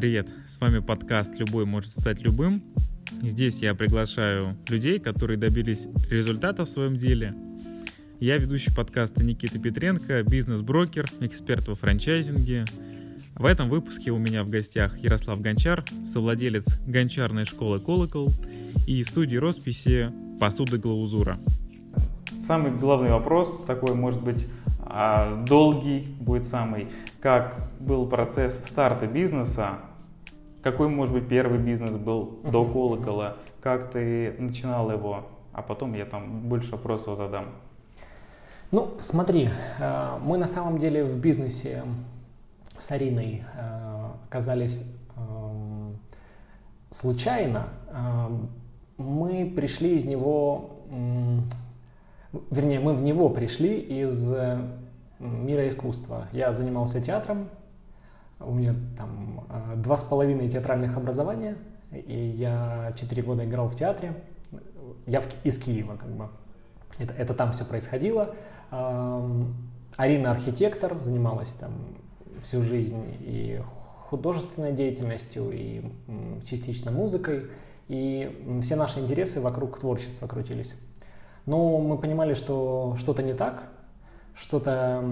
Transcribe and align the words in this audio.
Привет, 0.00 0.30
с 0.48 0.58
вами 0.58 0.78
подкаст 0.78 1.38
«Любой 1.38 1.66
может 1.66 1.90
стать 1.90 2.20
любым». 2.20 2.62
Здесь 3.20 3.58
я 3.58 3.74
приглашаю 3.74 4.56
людей, 4.66 4.98
которые 4.98 5.36
добились 5.36 5.88
результата 6.08 6.64
в 6.64 6.68
своем 6.70 6.96
деле. 6.96 7.34
Я 8.18 8.38
ведущий 8.38 8.74
подкаста 8.74 9.22
Никита 9.22 9.58
Петренко, 9.58 10.22
бизнес-брокер, 10.22 11.04
эксперт 11.20 11.68
во 11.68 11.74
франчайзинге. 11.74 12.64
В 13.34 13.44
этом 13.44 13.68
выпуске 13.68 14.10
у 14.10 14.16
меня 14.16 14.42
в 14.42 14.48
гостях 14.48 14.96
Ярослав 14.96 15.42
Гончар, 15.42 15.84
совладелец 16.06 16.78
гончарной 16.86 17.44
школы 17.44 17.78
«Колокол» 17.78 18.32
и 18.86 19.04
студии 19.04 19.36
росписи 19.36 20.08
«Посуда 20.40 20.78
Глаузура». 20.78 21.36
Самый 22.46 22.72
главный 22.72 23.10
вопрос, 23.10 23.64
такой, 23.66 23.94
может 23.94 24.24
быть, 24.24 24.48
а, 24.80 25.44
долгий 25.44 26.16
будет 26.20 26.46
самый, 26.46 26.88
как 27.20 27.54
был 27.80 28.06
процесс 28.06 28.54
старта 28.66 29.06
бизнеса, 29.06 29.80
какой, 30.62 30.88
может 30.88 31.14
быть, 31.14 31.28
первый 31.28 31.58
бизнес 31.58 31.96
был 31.96 32.40
до 32.44 32.64
колокола, 32.64 33.36
как 33.60 33.90
ты 33.90 34.34
начинал 34.38 34.90
его, 34.90 35.26
а 35.52 35.62
потом 35.62 35.94
я 35.94 36.04
там 36.04 36.48
больше 36.48 36.72
вопросов 36.72 37.16
задам. 37.16 37.46
Ну, 38.70 38.92
смотри, 39.00 39.50
э, 39.78 40.18
мы 40.22 40.38
на 40.38 40.46
самом 40.46 40.78
деле 40.78 41.04
в 41.04 41.18
бизнесе 41.18 41.82
с 42.78 42.90
Ариной 42.92 43.42
э, 43.56 44.08
оказались 44.26 44.84
эм, 45.16 45.98
случайно. 46.90 47.68
Эм, 47.92 48.48
мы 48.96 49.52
пришли 49.56 49.96
из 49.96 50.04
него 50.04 50.76
вернее, 52.50 52.80
мы 52.80 52.94
в 52.94 53.02
него 53.02 53.28
пришли 53.28 53.78
из 53.78 54.32
э, 54.32 54.58
мира 55.18 55.68
искусства. 55.68 56.28
Я 56.32 56.52
занимался 56.54 57.00
театром, 57.00 57.48
у 58.40 58.52
меня 58.52 58.74
там 58.96 59.46
э, 59.48 59.76
два 59.76 59.96
с 59.96 60.02
половиной 60.02 60.48
театральных 60.48 60.96
образования, 60.96 61.56
и 61.92 62.34
я 62.38 62.92
четыре 62.96 63.22
года 63.22 63.44
играл 63.44 63.68
в 63.68 63.76
театре. 63.76 64.14
Я 65.06 65.20
в, 65.20 65.26
из 65.44 65.58
Киева, 65.58 65.96
как 65.96 66.10
бы. 66.10 66.28
Это, 66.98 67.12
это 67.14 67.34
там 67.34 67.52
все 67.52 67.64
происходило. 67.64 68.34
Арина 69.96 70.30
архитектор, 70.30 70.98
занималась 70.98 71.52
там 71.54 71.72
всю 72.42 72.62
жизнь 72.62 73.16
и 73.20 73.60
художественной 74.08 74.72
деятельностью, 74.72 75.50
и 75.52 75.82
частично 76.44 76.90
музыкой. 76.90 77.46
И 77.88 78.60
все 78.62 78.76
наши 78.76 79.00
интересы 79.00 79.40
вокруг 79.40 79.80
творчества 79.80 80.26
крутились. 80.26 80.76
Но 81.46 81.78
мы 81.78 81.98
понимали, 81.98 82.34
что 82.34 82.94
что-то 82.98 83.22
не 83.22 83.34
так, 83.34 83.64
что-то 84.34 85.04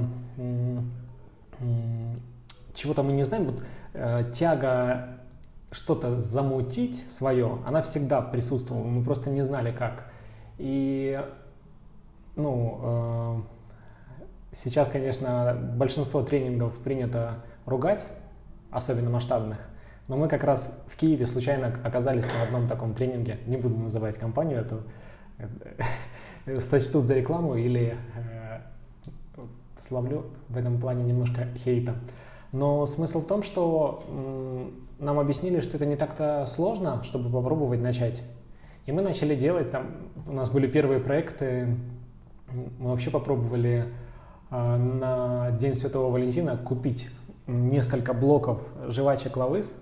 чего-то 2.78 3.02
мы 3.02 3.12
не 3.12 3.24
знаем. 3.24 3.44
Вот 3.44 3.62
э, 3.94 4.30
тяга 4.32 5.08
что-то 5.70 6.16
замутить 6.16 7.04
свое, 7.10 7.58
она 7.66 7.82
всегда 7.82 8.22
присутствовала, 8.22 8.84
мы 8.84 9.04
просто 9.04 9.30
не 9.30 9.44
знали 9.44 9.72
как. 9.72 10.10
И 10.56 11.20
ну, 12.36 12.80
э, 12.82 13.40
сейчас, 14.52 14.88
конечно, 14.88 15.58
большинство 15.74 16.22
тренингов 16.22 16.78
принято 16.78 17.44
ругать, 17.66 18.06
особенно 18.70 19.10
масштабных. 19.10 19.58
Но 20.06 20.16
мы 20.16 20.28
как 20.28 20.42
раз 20.44 20.72
в 20.86 20.96
Киеве 20.96 21.26
случайно 21.26 21.66
оказались 21.84 22.24
на 22.26 22.42
одном 22.42 22.66
таком 22.66 22.94
тренинге, 22.94 23.40
не 23.46 23.58
буду 23.58 23.76
называть 23.76 24.18
компанию, 24.18 24.60
это 24.60 24.80
сочтут 26.60 27.04
за 27.04 27.14
рекламу 27.14 27.56
или 27.56 27.96
э, 28.14 28.60
словлю 29.76 30.26
в 30.48 30.56
этом 30.56 30.80
плане 30.80 31.04
немножко 31.04 31.48
хейта. 31.56 31.94
Но 32.52 32.86
смысл 32.86 33.20
в 33.20 33.26
том, 33.26 33.42
что 33.42 34.00
нам 34.98 35.18
объяснили, 35.18 35.60
что 35.60 35.76
это 35.76 35.86
не 35.86 35.96
так-то 35.96 36.44
сложно, 36.46 37.02
чтобы 37.04 37.30
попробовать 37.30 37.80
начать. 37.80 38.22
И 38.86 38.92
мы 38.92 39.02
начали 39.02 39.36
делать, 39.36 39.70
там 39.70 39.96
у 40.26 40.32
нас 40.32 40.50
были 40.50 40.66
первые 40.66 41.00
проекты, 41.00 41.76
мы 42.78 42.90
вообще 42.90 43.10
попробовали 43.10 43.92
э, 44.50 44.76
на 44.76 45.50
День 45.52 45.74
Святого 45.74 46.10
Валентина 46.10 46.56
купить 46.56 47.10
несколько 47.46 48.14
блоков 48.14 48.62
жвачек 48.88 49.36
лавыс 49.36 49.76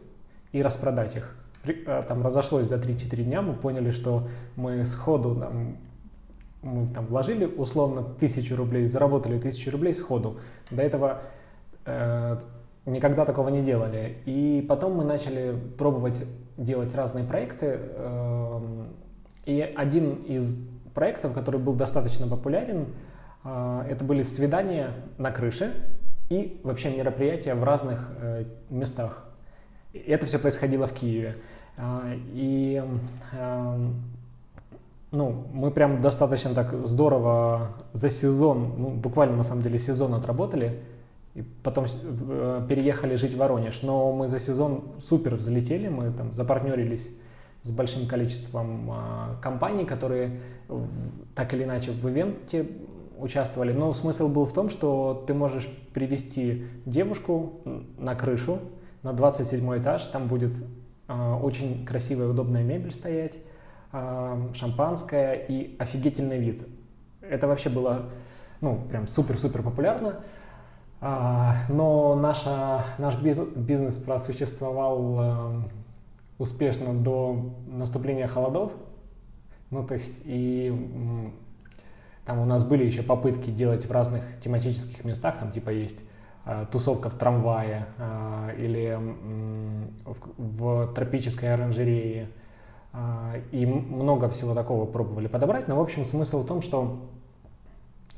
и 0.51 0.61
распродать 0.61 1.17
их. 1.17 1.37
Э, 1.65 2.03
там 2.07 2.25
разошлось 2.25 2.67
за 2.67 2.77
3-4 2.77 3.23
дня, 3.23 3.43
мы 3.43 3.55
поняли, 3.55 3.93
что 3.93 4.27
мы 4.57 4.85
сходу 4.85 5.37
там, 5.37 5.77
мы 6.63 6.87
там 6.89 7.07
вложили 7.07 7.45
условно 7.45 8.03
тысячу 8.03 8.57
рублей, 8.57 8.89
заработали 8.89 9.39
тысячу 9.39 9.71
рублей 9.71 9.95
сходу. 9.95 10.39
До 10.71 10.83
этого 10.83 11.21
э, 11.85 12.39
никогда 12.87 13.25
такого 13.25 13.49
не 13.49 13.63
делали. 13.63 14.19
И 14.25 14.65
потом 14.69 14.97
мы 14.97 15.05
начали 15.05 15.55
пробовать 15.77 16.25
делать 16.57 16.95
разные 16.95 17.25
проекты. 17.25 17.79
Э, 17.81 18.61
и 19.45 19.61
один 19.61 20.15
из 20.25 20.69
проектов, 20.95 21.35
который 21.35 21.61
был 21.61 21.75
достаточно 21.75 22.27
популярен, 22.27 22.87
э, 23.45 23.87
это 23.91 24.05
были 24.05 24.23
свидания 24.23 24.91
на 25.19 25.31
крыше 25.31 25.73
и 26.29 26.61
вообще 26.65 26.91
мероприятия 26.91 27.55
в 27.55 27.65
разных 27.65 28.11
э, 28.21 28.45
местах. 28.71 29.29
Это 29.93 30.27
все 30.27 30.39
происходило 30.39 30.87
в 30.87 30.93
Киеве. 30.93 31.37
Э, 31.77 32.15
и 32.33 32.83
э, 33.33 33.89
ну, 35.13 35.45
мы 35.53 35.71
прям 35.71 36.01
достаточно 36.03 36.55
так 36.55 36.87
здорово 36.87 37.73
за 37.93 38.11
сезон, 38.11 38.75
ну, 38.79 38.91
буквально 38.91 39.37
на 39.37 39.45
самом 39.45 39.63
деле 39.63 39.79
сезон 39.79 40.15
отработали, 40.15 40.83
и 41.37 41.43
потом 41.63 41.85
э, 41.85 42.67
переехали 42.67 43.15
жить 43.15 43.35
в 43.35 43.37
Воронеж. 43.37 43.83
Но 43.83 44.11
мы 44.11 44.27
за 44.27 44.41
сезон 44.41 44.85
супер 45.01 45.35
взлетели, 45.35 45.89
мы 45.89 46.11
там 46.11 46.33
запартнерились 46.33 47.11
с 47.63 47.71
большим 47.71 48.07
количеством 48.09 48.91
э, 48.91 49.43
компаний, 49.43 49.85
которые 49.85 50.41
в, 50.67 50.89
так 51.35 51.53
или 51.53 51.65
иначе 51.65 51.91
в 51.91 52.09
ивенте 52.09 52.67
участвовали. 53.19 53.75
Но 53.75 53.93
смысл 53.93 54.29
был 54.29 54.47
в 54.47 54.55
том, 54.55 54.71
что 54.71 55.25
ты 55.27 55.35
можешь 55.35 55.69
привести 55.93 56.69
девушку 56.87 57.61
на 57.99 58.15
крышу, 58.15 58.61
на 59.03 59.13
27 59.13 59.79
этаж, 59.79 60.05
там 60.05 60.29
будет 60.29 60.55
э, 61.07 61.35
очень 61.43 61.85
красивая, 61.85 62.29
удобная 62.29 62.65
мебель 62.65 62.93
стоять, 62.93 63.39
шампанское 64.53 65.35
и 65.35 65.77
офигительный 65.79 66.39
вид. 66.39 66.67
Это 67.23 67.47
вообще 67.47 67.71
было, 67.71 68.11
ну, 68.61 68.85
прям 68.91 69.07
супер-супер 69.07 69.63
популярно. 69.63 70.21
А, 71.01 71.57
но 71.69 72.15
наша, 72.15 72.85
наш 72.99 73.17
бизнес 73.21 73.97
просуществовал 73.97 75.65
успешно 76.39 76.95
до 76.95 77.53
наступления 77.67 78.27
холодов. 78.27 78.73
Ну, 79.71 79.87
то 79.87 79.95
есть, 79.95 80.23
и 80.25 80.73
там 82.27 82.41
у 82.41 82.45
нас 82.45 82.65
были 82.65 82.85
еще 82.85 83.03
попытки 83.03 83.51
делать 83.51 83.87
в 83.87 83.93
разных 83.93 84.25
тематических 84.43 85.05
местах, 85.05 85.39
там 85.39 85.53
типа 85.53 85.71
есть 85.71 86.01
а, 86.45 86.67
тусовка 86.67 87.09
в 87.09 87.15
трамвае 87.15 87.87
а, 87.99 88.51
или 88.57 88.99
в 90.37 90.93
тропической 90.93 91.55
оранжерее, 91.55 92.29
а, 92.93 93.35
и 93.53 93.65
много 93.65 94.29
всего 94.29 94.55
такого 94.55 94.87
пробовали 94.87 95.29
подобрать, 95.29 95.69
но 95.69 95.77
в 95.77 95.81
общем 95.81 96.05
смысл 96.05 96.43
в 96.43 96.47
том, 96.47 96.63
что 96.63 97.11
э, 97.13 97.16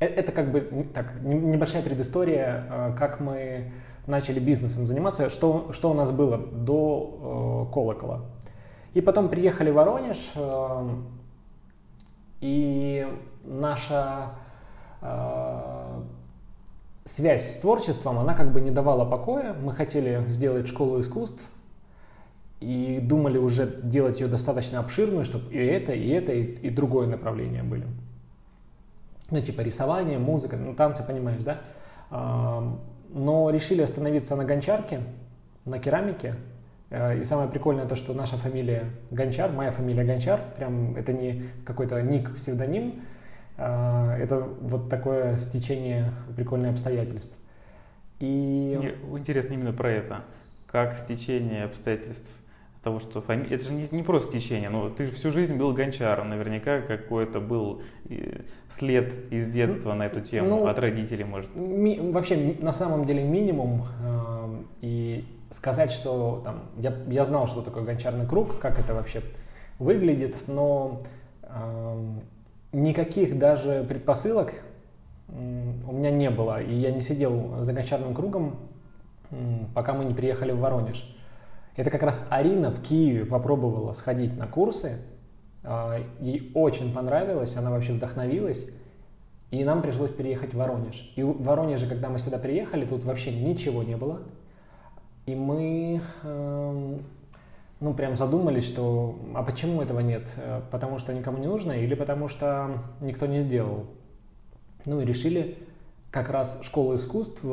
это 0.00 0.32
как 0.32 0.50
бы 0.50 0.88
так, 0.94 1.20
небольшая 1.22 1.82
предыстория, 1.82 2.66
а, 2.70 2.92
как 2.96 3.20
мы 3.20 3.72
начали 4.06 4.40
бизнесом 4.40 4.86
заниматься, 4.86 5.28
что, 5.28 5.70
что 5.72 5.90
у 5.90 5.94
нас 5.94 6.10
было 6.10 6.38
до 6.38 7.66
э, 7.68 7.72
колокола. 7.74 8.22
И 8.94 9.02
потом 9.02 9.28
приехали 9.28 9.70
в 9.70 9.74
Воронеж, 9.74 10.32
э, 10.34 10.88
и 12.40 13.06
наша 13.44 14.32
э, 15.02 16.02
связь 17.04 17.54
с 17.54 17.58
творчеством, 17.58 18.18
она 18.18 18.32
как 18.32 18.50
бы 18.50 18.62
не 18.62 18.70
давала 18.70 19.04
покоя. 19.04 19.52
Мы 19.52 19.74
хотели 19.74 20.24
сделать 20.30 20.68
школу 20.68 21.00
искусств, 21.02 21.44
и 22.60 22.98
думали 23.00 23.38
уже 23.38 23.80
делать 23.82 24.20
ее 24.20 24.26
достаточно 24.26 24.80
обширную, 24.80 25.24
чтобы 25.24 25.52
и 25.52 25.58
это, 25.58 25.92
и 25.92 26.08
это, 26.08 26.32
и, 26.32 26.42
и 26.42 26.70
другое 26.70 27.06
направление 27.06 27.62
были. 27.62 27.86
Ну, 29.30 29.40
типа 29.42 29.60
рисование, 29.60 30.18
музыка, 30.18 30.56
ну, 30.56 30.74
танцы, 30.74 31.06
понимаешь, 31.06 31.42
да? 31.42 31.60
Но 33.10 33.50
решили 33.50 33.82
остановиться 33.82 34.36
на 34.36 34.44
гончарке, 34.44 35.00
на 35.64 35.78
керамике. 35.78 36.34
Э, 36.90 37.18
и 37.20 37.24
самое 37.24 37.48
прикольное 37.48 37.86
то, 37.86 37.96
что 37.96 38.14
наша 38.14 38.36
фамилия 38.36 38.84
Гончар, 39.10 39.50
моя 39.52 39.70
фамилия 39.70 40.04
Гончар, 40.04 40.40
прям 40.56 40.96
это 40.96 41.12
не 41.12 41.44
какой-то 41.64 42.00
ник, 42.02 42.34
псевдоним, 42.34 43.02
а, 43.56 44.16
это 44.16 44.38
вот 44.38 44.88
такое 44.88 45.36
стечение 45.36 46.12
прикольных 46.36 46.72
обстоятельств. 46.72 47.36
И... 48.20 48.76
Мне 48.78 49.18
интересно 49.18 49.54
именно 49.54 49.72
про 49.72 49.90
это. 49.90 50.24
Как 50.66 50.96
стечение 50.96 51.64
обстоятельств 51.64 52.30
того, 52.82 53.00
что 53.00 53.20
фами... 53.20 53.46
это 53.48 53.64
же 53.64 53.72
не, 53.72 53.88
не 53.90 54.02
просто 54.02 54.32
течение, 54.32 54.70
но 54.70 54.88
ты 54.88 55.10
всю 55.10 55.30
жизнь 55.30 55.56
был 55.56 55.72
гончаром, 55.72 56.28
наверняка 56.28 56.80
какой-то 56.80 57.40
был 57.40 57.82
след 58.70 59.32
из 59.32 59.48
детства 59.48 59.94
на 59.94 60.06
эту 60.06 60.20
тему, 60.20 60.48
ну, 60.48 60.66
от 60.66 60.78
родителей, 60.78 61.24
может. 61.24 61.54
Ми... 61.54 61.98
Вообще, 62.12 62.56
на 62.60 62.72
самом 62.72 63.04
деле, 63.04 63.24
минимум, 63.24 63.84
э, 64.02 64.62
и 64.82 65.24
сказать, 65.50 65.90
что 65.90 66.42
там, 66.44 66.64
я, 66.76 66.94
я 67.08 67.24
знал, 67.24 67.46
что 67.46 67.62
такое 67.62 67.84
гончарный 67.84 68.26
круг, 68.26 68.58
как 68.58 68.78
это 68.78 68.94
вообще 68.94 69.22
выглядит, 69.78 70.44
но 70.46 71.00
э, 71.42 72.12
никаких 72.72 73.38
даже 73.38 73.84
предпосылок 73.88 74.64
у 75.30 75.92
меня 75.92 76.10
не 76.10 76.30
было, 76.30 76.62
и 76.62 76.74
я 76.74 76.90
не 76.90 77.02
сидел 77.02 77.62
за 77.62 77.72
гончарным 77.74 78.14
кругом, 78.14 78.56
пока 79.74 79.92
мы 79.92 80.04
не 80.04 80.14
приехали 80.14 80.52
в 80.52 80.58
Воронеж. 80.58 81.17
Это 81.78 81.92
как 81.92 82.02
раз 82.02 82.26
Арина 82.28 82.72
в 82.72 82.82
Киеве 82.82 83.24
попробовала 83.24 83.92
сходить 83.92 84.36
на 84.36 84.48
курсы, 84.48 84.98
а, 85.62 86.00
ей 86.18 86.50
очень 86.52 86.92
понравилось, 86.92 87.54
она 87.54 87.70
вообще 87.70 87.92
вдохновилась, 87.92 88.68
и 89.52 89.62
нам 89.62 89.80
пришлось 89.80 90.10
переехать 90.10 90.54
в 90.54 90.56
Воронеж. 90.56 91.12
И 91.14 91.22
в 91.22 91.40
Воронеже, 91.40 91.86
когда 91.86 92.08
мы 92.08 92.18
сюда 92.18 92.38
приехали, 92.38 92.84
тут 92.84 93.04
вообще 93.04 93.30
ничего 93.30 93.84
не 93.84 93.96
было, 93.96 94.22
и 95.26 95.36
мы 95.36 96.02
эм, 96.24 97.04
ну, 97.78 97.94
прям 97.94 98.16
задумались, 98.16 98.66
что 98.66 99.16
а 99.36 99.44
почему 99.44 99.80
этого 99.80 100.00
нет? 100.00 100.28
Э, 100.36 100.62
потому 100.72 100.98
что 100.98 101.14
никому 101.14 101.38
не 101.38 101.46
нужно 101.46 101.70
или 101.70 101.94
потому 101.94 102.26
что 102.26 102.82
никто 103.00 103.26
не 103.26 103.40
сделал? 103.40 103.86
Ну 104.84 105.00
и 105.00 105.04
решили 105.04 105.56
как 106.10 106.28
раз 106.30 106.58
школу 106.62 106.96
искусств 106.96 107.44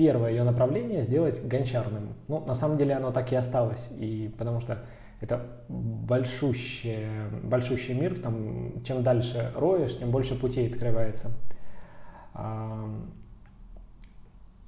первое 0.00 0.30
ее 0.30 0.44
направление 0.44 1.02
сделать 1.02 1.46
гончарным. 1.46 2.14
Ну, 2.26 2.42
на 2.46 2.54
самом 2.54 2.78
деле 2.78 2.94
оно 2.94 3.12
так 3.12 3.32
и 3.32 3.36
осталось, 3.36 3.92
и 3.98 4.34
потому 4.38 4.60
что 4.62 4.78
это 5.20 5.46
большущий, 5.68 7.06
большущий 7.42 7.92
мир, 7.92 8.18
там, 8.18 8.82
чем 8.82 9.02
дальше 9.02 9.52
роешь, 9.54 9.98
тем 9.98 10.10
больше 10.10 10.40
путей 10.40 10.68
открывается. 10.68 11.36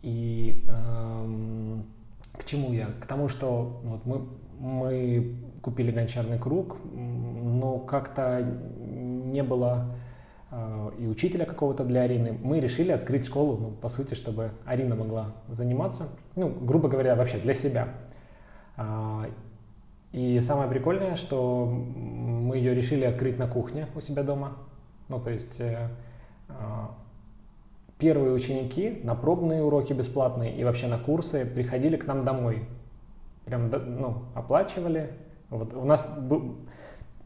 И 0.02 0.66
к 2.38 2.44
чему 2.44 2.74
я? 2.74 2.88
К 3.00 3.06
тому, 3.06 3.28
что 3.28 3.80
вот 3.84 4.04
мы, 4.04 4.28
мы 4.60 5.34
купили 5.62 5.92
гончарный 5.92 6.38
круг, 6.38 6.76
но 6.92 7.78
как-то 7.78 8.42
не 8.42 9.42
было 9.42 9.96
и 10.98 11.06
учителя 11.06 11.46
какого-то 11.46 11.84
для 11.84 12.02
Арины, 12.02 12.38
мы 12.42 12.60
решили 12.60 12.92
открыть 12.92 13.26
школу, 13.26 13.56
ну, 13.56 13.70
по 13.70 13.88
сути, 13.88 14.14
чтобы 14.14 14.50
Арина 14.66 14.94
могла 14.94 15.32
заниматься, 15.48 16.08
ну, 16.36 16.50
грубо 16.50 16.88
говоря, 16.88 17.14
вообще 17.14 17.38
для 17.38 17.54
себя. 17.54 17.88
А, 18.76 19.26
и 20.12 20.40
самое 20.42 20.68
прикольное, 20.68 21.16
что 21.16 21.64
мы 21.66 22.56
ее 22.56 22.74
решили 22.74 23.04
открыть 23.04 23.38
на 23.38 23.46
кухне 23.46 23.86
у 23.94 24.00
себя 24.00 24.22
дома. 24.22 24.58
Ну, 25.08 25.20
то 25.20 25.30
есть 25.30 25.58
э, 25.58 25.88
а, 26.48 26.94
первые 27.98 28.32
ученики 28.32 29.00
на 29.04 29.14
пробные 29.14 29.62
уроки 29.62 29.94
бесплатные 29.94 30.54
и 30.54 30.64
вообще 30.64 30.86
на 30.86 30.98
курсы 30.98 31.46
приходили 31.46 31.96
к 31.96 32.06
нам 32.06 32.24
домой. 32.24 32.68
Прям, 33.46 33.70
ну, 33.70 34.24
оплачивали. 34.34 35.12
Вот 35.48 35.72
у 35.72 35.84
нас 35.84 36.06
был, 36.06 36.56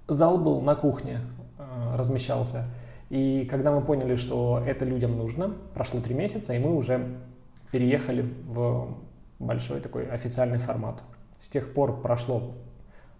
зал 0.07 0.39
был 0.39 0.61
на 0.61 0.77
кухне, 0.77 1.21
э, 1.59 1.97
размещался. 1.97 2.67
И 3.09 3.47
когда 3.49 3.73
мы 3.73 3.83
поняли, 3.83 4.17
что 4.17 4.63
это 4.67 4.85
людям 4.85 5.17
нужно, 5.17 5.55
прошло 5.75 6.01
три 6.01 6.15
месяца, 6.15 6.55
и 6.55 6.59
мы 6.59 6.75
уже 6.75 7.19
переехали 7.71 8.23
в 8.47 8.97
большой 9.39 9.81
такой 9.81 10.07
официальный 10.07 10.59
формат. 10.59 11.03
С 11.41 11.49
тех 11.49 11.73
пор 11.73 12.01
прошло 12.01 12.55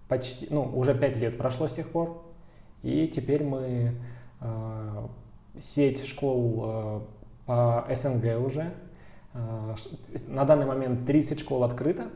почти, 0.09 0.49
ну, 0.51 0.63
уже 0.63 0.95
пять 0.95 1.17
лет 1.19 1.39
прошло 1.39 1.69
с 1.69 1.75
тех 1.75 1.89
пор, 1.91 2.23
и 2.83 3.07
теперь 3.09 3.45
мы 3.45 3.93
э, 4.41 5.07
сеть 5.61 6.05
школ 6.05 6.65
э, 6.65 7.01
по 7.47 7.87
СНГ 7.95 8.45
уже. 8.45 8.73
Э, 9.35 9.75
на 10.27 10.45
данный 10.45 10.67
момент 10.67 11.07
30 11.07 11.39
школ 11.39 11.65
открыто, 11.65 12.09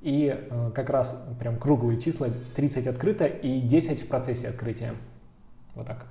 и 0.00 0.34
э, 0.38 0.70
как 0.74 0.90
раз 0.90 1.26
прям 1.38 1.58
круглые 1.58 2.00
числа, 2.00 2.28
30 2.54 2.86
открыто 2.86 3.26
и 3.26 3.60
10 3.60 4.02
в 4.02 4.08
процессе 4.08 4.48
открытия. 4.48 4.94
Вот 5.74 5.86
так. 5.86 6.06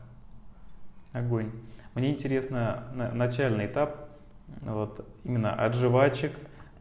Огонь. 1.15 1.49
Мне 1.93 2.11
интересно 2.11 2.83
начальный 2.93 3.67
этап, 3.67 4.09
вот 4.61 5.07
именно 5.23 5.53
от 5.53 5.73
жвачек, 5.73 6.33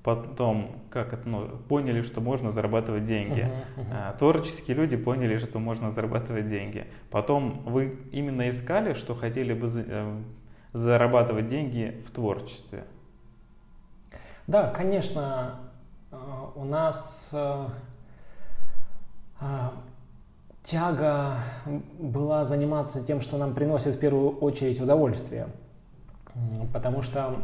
потом 0.03 0.83
как 0.91 1.13
это, 1.13 1.29
ну, 1.29 1.47
поняли, 1.69 2.03
что 2.03 2.21
можно 2.21 2.51
зарабатывать 2.51 3.05
деньги. 3.05 3.43
Uh-huh, 3.77 3.91
uh-huh. 3.91 4.19
Творческие 4.19 4.77
люди 4.77 4.97
поняли, 4.97 5.39
что 5.39 5.61
можно 5.61 5.93
зарабатывать 5.93 6.49
деньги. 6.49 6.85
Потом 7.11 7.63
вы 7.65 7.97
именно 8.11 8.51
искали, 8.51 8.95
что 8.95 9.15
хотели 9.15 9.55
бы 9.55 9.71
э, 9.73 10.21
зарабатывать 10.73 11.47
деньги 11.47 12.03
в 12.05 12.11
творчестве. 12.11 12.85
Да, 14.49 14.69
конечно, 14.71 15.61
э, 16.11 16.17
у 16.57 16.65
нас 16.65 17.31
э, 17.33 17.67
тяга 20.65 21.37
была 21.99 22.45
заниматься 22.45 23.05
тем, 23.05 23.21
что 23.21 23.37
нам 23.37 23.55
приносит 23.55 23.95
в 23.95 23.99
первую 23.99 24.31
очередь 24.39 24.81
удовольствие. 24.81 25.47
Потому 26.73 27.03
что 27.03 27.37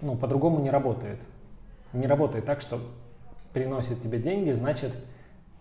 ну, 0.00 0.14
по-другому 0.14 0.60
не 0.60 0.70
работает. 0.70 1.18
Не 1.92 2.06
работает 2.06 2.44
так, 2.44 2.60
что 2.60 2.80
приносит 3.52 4.02
тебе 4.02 4.18
деньги, 4.18 4.52
значит, 4.52 4.92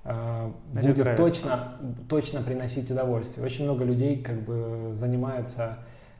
э, 0.03 0.51
значит 0.73 0.95
будет 0.95 1.15
точно, 1.15 1.77
точно 2.09 2.41
приносить 2.41 2.91
удовольствие. 2.91 3.45
Очень 3.45 3.63
много 3.63 3.85
людей 3.85 4.21
как 4.21 4.41
бы 4.41 4.91
занимаются 4.93 5.79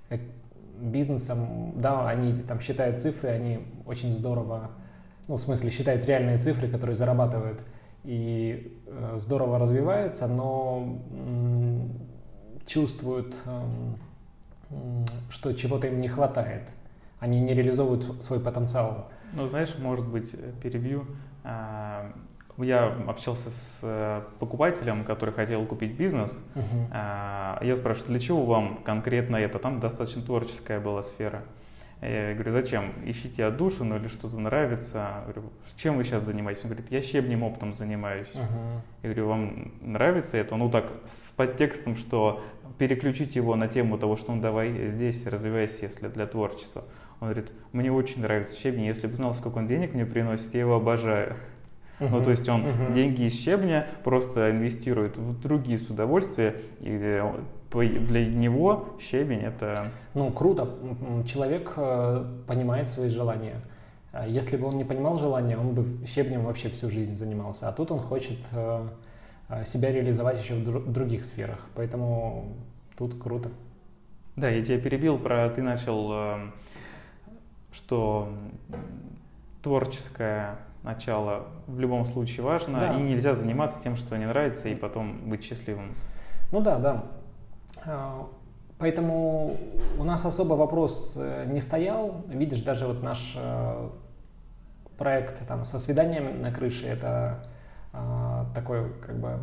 э, 0.10 0.18
бизнесом, 0.80 1.74
да, 1.75 2.07
они 2.07 2.34
там 2.34 2.62
считают 2.62 3.01
цифры, 3.01 3.30
они 3.30 3.60
очень 3.86 4.12
здорово, 4.12 4.72
ну, 5.28 5.36
в 5.36 5.42
смысле, 5.42 5.69
считают 5.69 6.06
реальные 6.06 6.38
цифры, 6.38 6.69
которые 6.69 6.95
зарабатывают– 6.95 7.60
и 8.03 8.77
э, 8.85 9.17
здорово 9.17 9.59
развивается, 9.59 10.27
но 10.27 10.99
чувствуют, 12.65 13.38
эм, 13.45 15.05
что 15.29 15.53
чего-то 15.53 15.88
им 15.88 15.97
не 15.97 16.07
хватает. 16.07 16.69
Они 17.19 17.39
не 17.39 17.53
реализовывают 17.53 18.23
свой 18.23 18.39
потенциал. 18.39 19.09
Ну, 19.33 19.47
знаешь, 19.47 19.75
может 19.77 20.07
быть, 20.07 20.31
перебью. 20.61 21.05
А, 21.44 22.11
я 22.57 22.88
общался 23.07 23.49
с 23.49 23.79
э, 23.81 24.21
покупателем, 24.39 25.03
который 25.03 25.33
хотел 25.33 25.65
купить 25.65 25.97
бизнес. 25.97 26.38
Uh-huh. 26.55 27.65
Я 27.65 27.75
спрашиваю, 27.75 28.10
для 28.10 28.19
чего 28.19 28.45
вам 28.45 28.77
конкретно 28.83 29.38
это? 29.38 29.60
Там 29.60 29.79
достаточно 29.79 30.22
творческая 30.22 30.79
была 30.79 31.03
сфера. 31.03 31.43
Я 32.01 32.36
говорю, 32.36 32.51
зачем? 32.51 32.94
Ищите 33.06 33.44
отдушину 33.46 33.96
или 33.98 34.08
что-то 34.08 34.39
нравится? 34.39 34.98
Я 34.98 35.24
говорю, 35.24 35.50
чем 35.77 35.98
вы 35.98 36.04
сейчас 36.04 36.24
занимаетесь? 36.24 36.63
Он 36.63 36.70
говорит, 36.70 36.92
я 36.92 37.01
щебнем 37.01 37.42
оптом 37.42 37.74
занимаюсь. 37.74 38.30
Uh-huh. 38.36 38.82
Я 39.01 39.10
говорю, 39.10 39.27
вам 39.27 39.72
нравится 39.82 40.38
это? 40.38 40.56
Ну 40.56 40.70
так, 40.70 40.86
с 41.08 41.32
подтекстом, 41.32 41.96
что 41.96 42.44
переключить 42.77 43.36
его 43.36 43.56
на 43.56 43.68
тему 43.68 43.98
того, 43.98 44.16
что 44.16 44.34
ну 44.34 44.42
давай 44.42 44.89
здесь 44.89 45.25
развивайся, 45.25 45.86
если 45.86 46.08
для 46.08 46.27
творчества. 46.27 46.84
Он 47.20 47.30
говорит, 47.30 47.51
мне 47.72 47.92
очень 47.92 48.22
нравится 48.22 48.56
щебень, 48.60 48.86
если 48.86 49.08
бы 49.08 49.16
знал, 49.16 49.34
сколько 49.34 49.58
он 49.58 49.68
денег 49.68 49.96
мне 49.96 50.06
приносит, 50.06 50.54
я 50.54 50.60
его 50.62 50.75
обожаю. 50.75 51.36
Uh-huh. 52.00 52.10
Ну, 52.12 52.24
то 52.24 52.30
есть 52.30 52.48
он 52.48 52.63
uh-huh. 52.63 52.94
деньги 52.94 53.24
из 53.24 53.34
щебня 53.34 53.88
просто 54.04 54.51
инвестирует 54.51 55.18
в 55.18 55.42
другие 55.42 55.80
с 55.80 55.89
удовольствием, 55.89 56.54
и 56.80 57.24
для 57.71 58.25
него 58.25 58.95
щебень 59.00 59.41
это... 59.41 59.91
Ну, 60.13 60.31
круто. 60.31 60.69
Человек 61.25 61.74
э, 61.75 62.25
понимает 62.47 62.89
свои 62.89 63.09
желания. 63.09 63.55
А 64.12 64.27
если 64.27 64.57
бы 64.57 64.67
он 64.67 64.77
не 64.77 64.83
понимал 64.83 65.19
желания, 65.19 65.57
он 65.57 65.74
бы 65.74 66.05
щебнем 66.05 66.43
вообще 66.43 66.69
всю 66.69 66.89
жизнь 66.89 67.15
занимался. 67.15 67.69
А 67.69 67.71
тут 67.71 67.91
он 67.91 68.00
хочет 68.00 68.39
э, 68.51 68.88
э, 69.50 69.65
себя 69.65 69.91
реализовать 69.91 70.41
еще 70.41 70.55
в 70.55 70.91
других 70.91 71.25
сферах. 71.25 71.59
Поэтому 71.75 72.55
тут 72.97 73.21
круто. 73.21 73.50
Да, 74.36 74.50
я 74.50 74.63
тебя 74.63 74.79
перебил 74.79 75.17
про... 75.17 75.50
Ты 75.50 75.62
начал, 75.62 76.43
что 77.71 78.29
творческое 79.62 80.59
начало 80.83 81.47
в 81.67 81.79
любом 81.79 82.05
случае 82.05 82.45
важно, 82.45 82.79
да. 82.79 82.97
и 82.97 83.01
нельзя 83.01 83.33
заниматься 83.33 83.83
тем, 83.83 83.95
что 83.95 84.17
не 84.17 84.25
нравится, 84.25 84.69
и 84.69 84.75
потом 84.75 85.29
быть 85.29 85.43
счастливым. 85.43 85.95
Ну 86.51 86.62
да, 86.62 86.77
да. 86.77 87.03
А, 87.88 88.27
поэтому 88.77 89.58
у 89.98 90.03
нас 90.03 90.25
особо 90.25 90.56
вопрос 90.56 91.15
э, 91.17 91.46
не 91.48 91.62
стоял. 91.62 92.25
Видишь, 92.27 92.62
даже 92.62 92.86
вот 92.86 93.01
наш 93.01 93.36
э, 93.38 93.89
проект 94.98 95.48
там, 95.48 95.63
со 95.63 95.79
свиданием 95.79 96.41
на 96.41 96.51
крыше, 96.51 96.88
это 96.88 97.44
такой 98.53 98.94
как 99.00 99.20
бы 99.20 99.39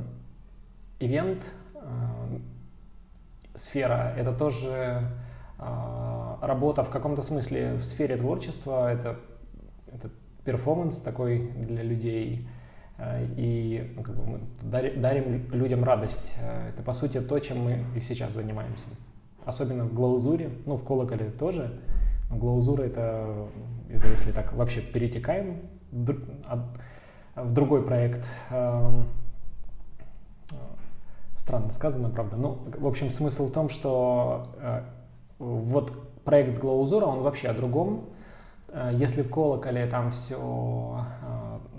ивент, 1.01 1.51
сфера, 3.57 4.15
это 4.17 4.33
тоже 4.33 5.09
работа 5.59 6.85
в 6.85 6.91
каком-то 6.91 7.23
смысле 7.23 7.75
в 7.75 7.85
сфере 7.85 8.17
творчества, 8.17 8.93
это, 8.93 9.19
это 9.93 10.11
перформанс 10.45 11.01
такой 11.01 11.51
для 11.53 11.83
людей. 11.83 12.47
И 13.37 13.93
ну, 13.97 14.03
как 14.03 14.17
бы 14.17 14.25
мы 14.25 14.41
дарим 14.63 15.51
людям 15.51 15.83
радость. 15.85 16.35
Это, 16.69 16.83
по 16.83 16.93
сути, 16.93 17.21
то, 17.21 17.39
чем 17.39 17.65
мы 17.65 17.85
и 17.97 18.01
сейчас 18.01 18.33
занимаемся. 18.33 18.87
Особенно 19.45 19.85
в 19.85 19.93
глаузуре, 19.93 20.51
ну, 20.65 20.77
в 20.77 20.85
колоколе 20.85 21.31
тоже. 21.31 21.81
Но 22.31 22.37
глаузура 22.37 22.83
это, 22.83 23.49
это 23.91 24.09
если 24.09 24.33
так 24.33 24.53
вообще 24.53 24.81
перетекаем 24.81 25.61
в, 25.91 26.15
в 27.37 27.53
другой 27.53 27.85
проект. 27.85 28.27
Эм, 28.51 29.07
странно 31.45 31.73
сказано, 31.73 32.09
правда. 32.09 32.37
Ну, 32.37 32.59
в 32.79 32.89
общем, 32.89 33.11
смысл 33.11 33.49
в 33.49 33.53
том, 33.53 33.69
что 33.69 34.47
э, 34.59 34.83
вот 35.39 36.23
проект 36.25 36.59
Глаузура, 36.59 37.05
он 37.05 37.21
вообще 37.21 37.49
о 37.49 37.55
другом. 37.55 38.07
Э, 38.69 38.91
если 38.95 39.23
в 39.23 39.31
колоколе 39.31 39.87
там 39.87 40.11
все, 40.11 41.05
э, 41.23 41.24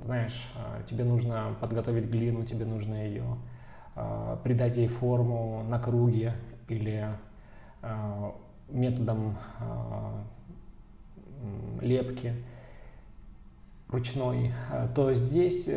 знаешь, 0.05 0.51
тебе 0.89 1.03
нужно 1.03 1.55
подготовить 1.59 2.05
глину, 2.05 2.43
тебе 2.45 2.65
нужно 2.65 3.05
ее 3.05 3.23
придать 4.43 4.77
ей 4.77 4.87
форму 4.87 5.63
на 5.67 5.79
круге 5.79 6.33
или 6.67 7.07
методом 8.69 9.37
лепки 11.81 12.33
ручной, 13.89 14.51
то 14.95 15.13
здесь 15.13 15.69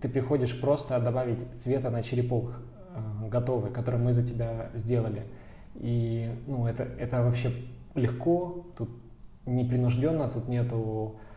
ты 0.00 0.08
приходишь 0.08 0.60
просто 0.60 0.98
добавить 1.00 1.46
цвета 1.58 1.90
на 1.90 2.02
черепок 2.02 2.56
Э, 2.96 3.28
готовый, 3.28 3.70
который 3.70 4.00
мы 4.00 4.12
за 4.12 4.22
тебя 4.22 4.70
сделали. 4.74 5.24
И 5.74 6.30
ну, 6.46 6.66
это, 6.66 6.84
это 6.84 7.22
вообще 7.22 7.52
легко, 7.94 8.66
тут 8.76 8.88
непринужденно, 9.44 10.28
тут 10.28 10.48
нету 10.48 11.16
а, 11.16 11.35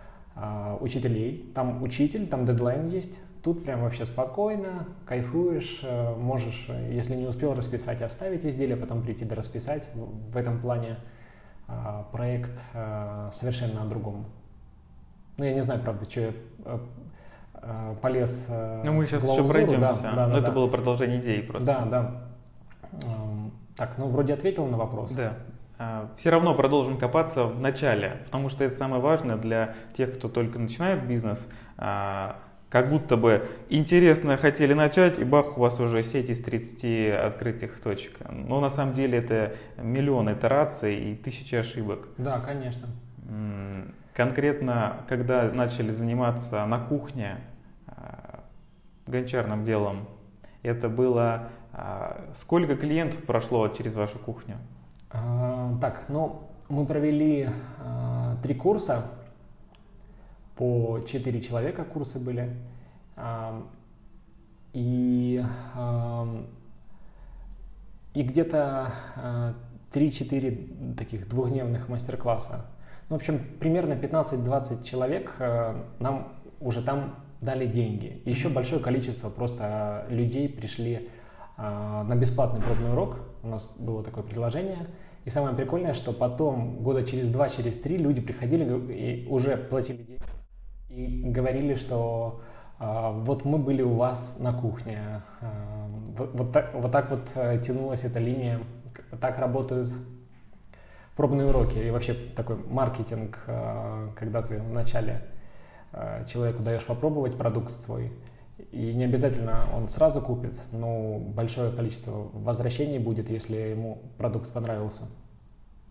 учителей. 0.80 1.52
Там 1.56 1.82
учитель, 1.84 2.28
там 2.28 2.46
дедлайн 2.46 2.90
есть. 2.90 3.20
Тут 3.44 3.64
прям 3.64 3.82
вообще 3.82 4.06
спокойно, 4.06 4.88
кайфуешь, 5.06 5.80
э, 5.84 6.16
можешь, 6.16 6.68
если 6.92 7.16
не 7.16 7.26
успел 7.26 7.54
расписать, 7.54 8.02
оставить 8.02 8.46
изделие, 8.46 8.76
потом 8.76 9.02
прийти 9.02 9.24
да 9.24 9.36
расписать. 9.36 9.84
В 9.96 10.36
этом 10.36 10.60
плане 10.60 10.98
а, 11.68 12.04
проект 12.12 12.60
а, 12.74 13.30
совершенно 13.34 13.84
о 13.84 13.86
другом. 13.86 14.26
Ну, 15.38 15.46
я 15.46 15.54
не 15.54 15.62
знаю, 15.62 15.80
правда, 15.80 16.10
что 16.10 16.20
я 16.20 16.34
Э, 17.62 17.96
полез 18.02 18.48
э, 18.50 18.82
Ну, 18.86 18.94
мы 18.94 19.06
сейчас 19.06 19.24
еще 19.24 19.48
пройдемся. 19.48 20.00
Да, 20.02 20.12
да, 20.16 20.28
Но 20.28 20.34
да, 20.34 20.40
это 20.40 20.48
да. 20.48 20.54
было 20.54 20.68
продолжение 20.68 21.20
идеи 21.20 21.42
просто. 21.42 21.66
Да, 21.66 21.86
да. 21.86 22.22
Эм, 23.06 23.52
так, 23.76 23.98
ну, 23.98 24.08
вроде 24.08 24.34
ответил 24.34 24.66
на 24.66 24.78
вопрос. 24.78 25.12
Да. 25.12 25.34
А, 25.82 26.10
Все 26.18 26.30
равно 26.30 26.54
продолжим 26.54 26.98
копаться 26.98 27.46
в 27.46 27.62
начале, 27.62 28.18
потому 28.26 28.50
что 28.50 28.66
это 28.66 28.76
самое 28.76 29.02
важное 29.02 29.38
для 29.38 29.76
тех, 29.94 30.14
кто 30.14 30.28
только 30.28 30.60
начинает 30.60 31.08
бизнес. 31.08 31.48
А, 31.78 32.36
как 32.70 32.90
будто 32.90 33.16
бы 33.16 33.48
интересно 33.70 34.36
хотели 34.36 34.74
начать, 34.74 35.18
и 35.20 35.24
бах, 35.24 35.58
у 35.58 35.62
вас 35.62 35.80
уже 35.80 36.04
сеть 36.04 36.30
из 36.30 36.44
30 36.44 37.14
открытых 37.28 37.80
точек. 37.80 38.20
Но 38.30 38.60
на 38.60 38.70
самом 38.70 38.94
деле 38.94 39.20
это 39.20 39.56
миллион 39.78 40.32
итераций 40.34 41.12
и 41.12 41.16
тысячи 41.16 41.56
ошибок. 41.56 42.10
Да, 42.18 42.42
конечно. 42.42 42.88
Конкретно, 44.14 44.98
когда 45.08 45.50
начали 45.50 45.92
заниматься 45.92 46.66
на 46.66 46.78
кухне 46.80 47.38
э, 47.88 47.94
гончарным 49.08 49.64
делом, 49.64 50.08
это 50.62 50.90
было... 50.90 51.50
Сколько 52.36 52.76
клиентов 52.76 53.24
прошло 53.24 53.68
через 53.70 53.96
вашу 53.96 54.18
кухню? 54.18 54.58
А, 55.12 55.78
так, 55.80 56.06
ну, 56.10 56.50
мы 56.70 56.86
провели 56.86 57.50
а, 57.80 58.38
три 58.44 58.54
курса, 58.54 59.06
по 60.60 61.00
четыре 61.08 61.42
человека 61.42 61.86
курсы 61.86 62.20
были. 62.20 62.54
А, 63.16 63.66
и, 64.74 65.42
а, 65.74 66.46
и 68.14 68.22
где-то 68.24 68.92
а, 69.16 69.56
3-4 69.94 70.96
таких 70.96 71.30
двухдневных 71.30 71.88
мастер-класса 71.90 72.66
ну, 73.08 73.16
в 73.16 73.20
общем, 73.20 73.42
примерно 73.60 73.94
15-20 73.94 74.84
человек 74.84 75.34
нам 75.98 76.34
уже 76.60 76.84
там 76.84 77.16
дали 77.42 77.66
деньги. 77.66 78.22
Еще 78.26 78.50
большое 78.50 78.84
количество 78.84 79.32
просто 79.32 80.06
людей 80.10 80.48
пришли 80.48 81.10
на 81.58 82.16
бесплатный 82.16 82.62
пробный 82.62 82.92
урок. 82.92 83.18
У 83.44 83.48
нас 83.48 83.66
было 83.78 84.04
такое 84.04 84.24
предложение. 84.24 84.88
И 85.26 85.30
самое 85.30 85.56
прикольное, 85.56 85.94
что 85.94 86.14
потом, 86.14 86.84
года 86.84 87.04
через 87.04 87.30
два, 87.30 87.50
через 87.50 87.78
три, 87.80 87.98
люди 87.98 88.22
приходили 88.22 88.94
и 88.94 89.28
уже 89.28 89.58
платили 89.58 90.04
деньги 90.04 90.24
и 90.90 91.30
говорили, 91.30 91.76
что 91.76 92.42
э, 92.80 93.12
вот 93.14 93.46
мы 93.46 93.58
были 93.58 93.82
у 93.82 93.96
вас 93.96 94.38
на 94.40 94.54
кухне. 94.54 95.22
Вот, 96.18 96.32
вот, 96.34 96.52
так, 96.52 96.74
вот 96.74 96.92
так 96.92 97.12
вот 97.12 97.62
тянулась 97.62 98.06
эта 98.06 98.20
линия. 98.20 98.62
Так 99.22 99.38
работают 99.40 99.90
пробные 101.20 101.48
уроки 101.50 101.78
и 101.78 101.90
вообще 101.92 102.14
такой 102.14 102.56
маркетинг, 102.56 103.44
э, 103.46 104.08
когда 104.16 104.42
ты 104.42 104.58
вначале 104.58 105.22
э, 105.92 106.24
человеку 106.26 106.64
даешь 106.64 106.86
попробовать 106.86 107.38
продукт 107.38 107.72
свой, 107.72 108.14
и 108.72 108.94
не 108.94 109.06
обязательно 109.06 109.66
он 109.76 109.88
сразу 109.90 110.22
купит, 110.22 110.60
но 110.72 111.18
большое 111.20 111.72
количество 111.72 112.30
возвращений 112.34 113.00
будет, 113.00 113.30
если 113.30 113.56
ему 113.56 114.02
продукт 114.18 114.52
понравился. 114.52 115.04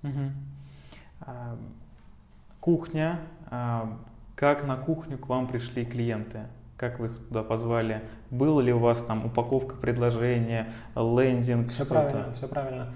Угу. 0.03 0.31
А, 1.23 1.57
кухня. 2.61 3.21
А, 3.51 3.99
как 4.37 4.65
на 4.65 4.77
кухню 4.77 5.19
к 5.19 5.29
вам 5.29 5.49
пришли 5.49 5.85
клиенты? 5.85 6.43
Как 6.77 7.01
вы 7.01 7.07
их 7.07 7.27
туда 7.27 7.43
позвали? 7.43 8.03
Было 8.31 8.61
ли 8.61 8.73
у 8.73 8.79
вас 8.79 9.03
там 9.03 9.27
упаковка 9.27 9.75
предложения, 9.75 10.73
лендинг? 10.95 11.69
Все 11.69 11.85
правильно, 11.85 12.33
все 12.33 12.47
правильно. 12.47 12.95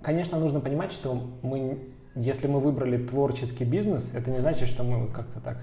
Конечно, 0.00 0.38
нужно 0.38 0.60
понимать, 0.60 0.92
что 0.92 1.30
мы, 1.42 1.78
если 2.14 2.46
мы 2.46 2.58
выбрали 2.58 2.96
творческий 2.96 3.64
бизнес, 3.64 4.14
это 4.14 4.30
не 4.30 4.40
значит, 4.40 4.66
что 4.66 4.82
мы 4.82 5.08
как-то 5.08 5.40
так 5.40 5.58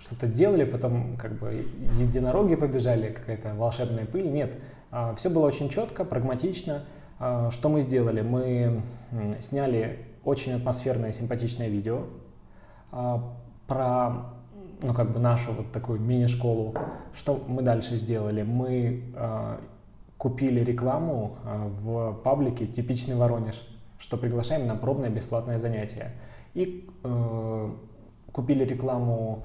что-то 0.00 0.26
делали, 0.26 0.64
потом 0.64 1.16
как 1.16 1.32
бы 1.32 1.66
единороги 1.98 2.54
побежали, 2.54 3.12
какая-то 3.12 3.54
волшебная 3.54 4.06
пыль. 4.06 4.30
Нет, 4.30 4.58
а, 4.90 5.14
все 5.14 5.30
было 5.30 5.46
очень 5.46 5.68
четко, 5.68 6.04
прагматично. 6.04 6.82
А, 7.18 7.50
что 7.50 7.68
мы 7.68 7.80
сделали? 7.80 8.20
Мы 8.20 8.82
сняли 9.40 10.06
очень 10.24 10.52
атмосферное, 10.52 11.12
симпатичное 11.12 11.68
видео 11.68 12.04
а, 12.92 13.22
про 13.66 14.34
ну, 14.82 14.92
как 14.92 15.12
бы 15.12 15.18
нашу 15.18 15.52
вот 15.52 15.72
такую 15.72 16.00
мини-школу. 16.00 16.74
Что 17.14 17.42
мы 17.48 17.62
дальше 17.62 17.96
сделали? 17.96 18.42
Мы 18.42 19.02
купили 20.18 20.60
рекламу 20.60 21.36
в 21.44 22.12
паблике 22.24 22.66
«Типичный 22.66 23.16
Воронеж» 23.16 23.62
что 23.98 24.16
приглашаем 24.16 24.66
на 24.66 24.76
пробное 24.76 25.10
бесплатное 25.10 25.58
занятие. 25.58 26.12
И 26.54 26.88
э, 27.02 27.70
купили 28.32 28.64
рекламу, 28.64 29.44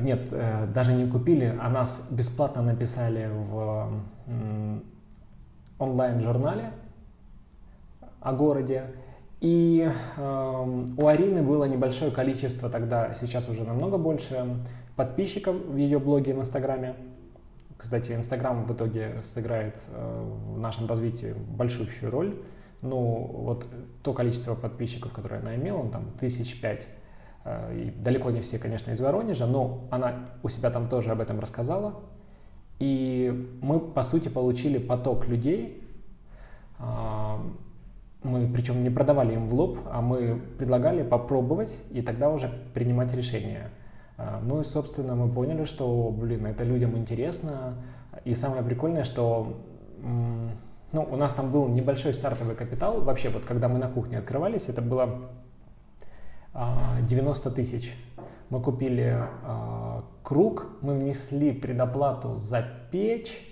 нет, 0.00 0.28
э, 0.30 0.66
даже 0.74 0.94
не 0.94 1.06
купили, 1.06 1.58
а 1.60 1.68
нас 1.68 2.08
бесплатно 2.10 2.62
написали 2.62 3.30
в 3.32 3.90
онлайн-журнале 5.78 6.72
о 8.20 8.32
городе. 8.32 8.84
И 9.40 9.90
э, 10.16 10.84
у 10.96 11.06
Арины 11.06 11.42
было 11.42 11.64
небольшое 11.64 12.12
количество 12.12 12.70
тогда, 12.70 13.12
сейчас 13.12 13.48
уже 13.48 13.64
намного 13.64 13.98
больше, 13.98 14.46
подписчиков 14.94 15.56
в 15.56 15.76
ее 15.76 15.98
блоге 15.98 16.32
в 16.32 16.40
Инстаграме. 16.40 16.94
Кстати, 17.76 18.12
Инстаграм 18.12 18.64
в 18.64 18.72
итоге 18.72 19.20
сыграет 19.24 19.80
э, 19.88 20.24
в 20.54 20.58
нашем 20.60 20.86
развитии 20.86 21.34
большущую 21.56 22.12
роль. 22.12 22.36
Ну, 22.82 22.98
вот 22.98 23.66
то 24.04 24.12
количество 24.12 24.54
подписчиков, 24.54 25.12
которое 25.12 25.40
она 25.40 25.56
имела, 25.56 25.78
он 25.78 25.90
там 25.90 26.04
тысяч 26.20 26.60
пять, 26.60 26.86
и 27.44 27.92
далеко 27.98 28.30
не 28.30 28.40
все, 28.40 28.58
конечно, 28.58 28.92
из 28.92 29.00
Воронежа, 29.00 29.46
но 29.46 29.88
она 29.90 30.14
у 30.42 30.48
себя 30.48 30.70
там 30.70 30.88
тоже 30.88 31.10
об 31.10 31.20
этом 31.20 31.40
рассказала. 31.40 31.94
И 32.78 33.56
мы, 33.60 33.80
по 33.80 34.02
сути, 34.02 34.28
получили 34.28 34.78
поток 34.78 35.28
людей. 35.28 35.82
А, 36.78 37.40
мы, 38.22 38.48
причем, 38.52 38.82
не 38.82 38.90
продавали 38.90 39.34
им 39.34 39.48
в 39.48 39.54
лоб, 39.54 39.78
а 39.90 40.00
мы 40.00 40.40
предлагали 40.58 41.02
попробовать 41.02 41.78
и 41.90 42.02
тогда 42.02 42.30
уже 42.30 42.48
принимать 42.74 43.14
решение. 43.14 43.70
А, 44.18 44.40
ну 44.42 44.60
и, 44.60 44.64
собственно, 44.64 45.14
мы 45.14 45.28
поняли, 45.28 45.64
что, 45.64 46.10
блин, 46.10 46.46
это 46.46 46.64
людям 46.64 46.96
интересно. 46.96 47.74
И 48.24 48.34
самое 48.34 48.62
прикольное, 48.62 49.04
что 49.04 49.60
ну, 50.00 51.08
у 51.10 51.16
нас 51.16 51.34
там 51.34 51.50
был 51.50 51.68
небольшой 51.68 52.14
стартовый 52.14 52.54
капитал. 52.54 53.00
Вообще, 53.00 53.30
вот 53.30 53.44
когда 53.44 53.68
мы 53.68 53.78
на 53.78 53.88
кухне 53.88 54.18
открывались, 54.18 54.68
это 54.68 54.82
было 54.82 55.30
90 56.54 57.48
а, 57.48 57.52
тысяч. 57.52 57.94
Мы 58.50 58.60
купили 58.60 59.16
э, 59.44 60.00
круг, 60.22 60.68
мы 60.82 60.98
внесли 60.98 61.52
предоплату 61.52 62.36
за 62.36 62.64
печь. 62.90 63.48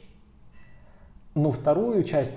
Ну, 1.35 1.50
вторую 1.52 2.02
часть 2.04 2.35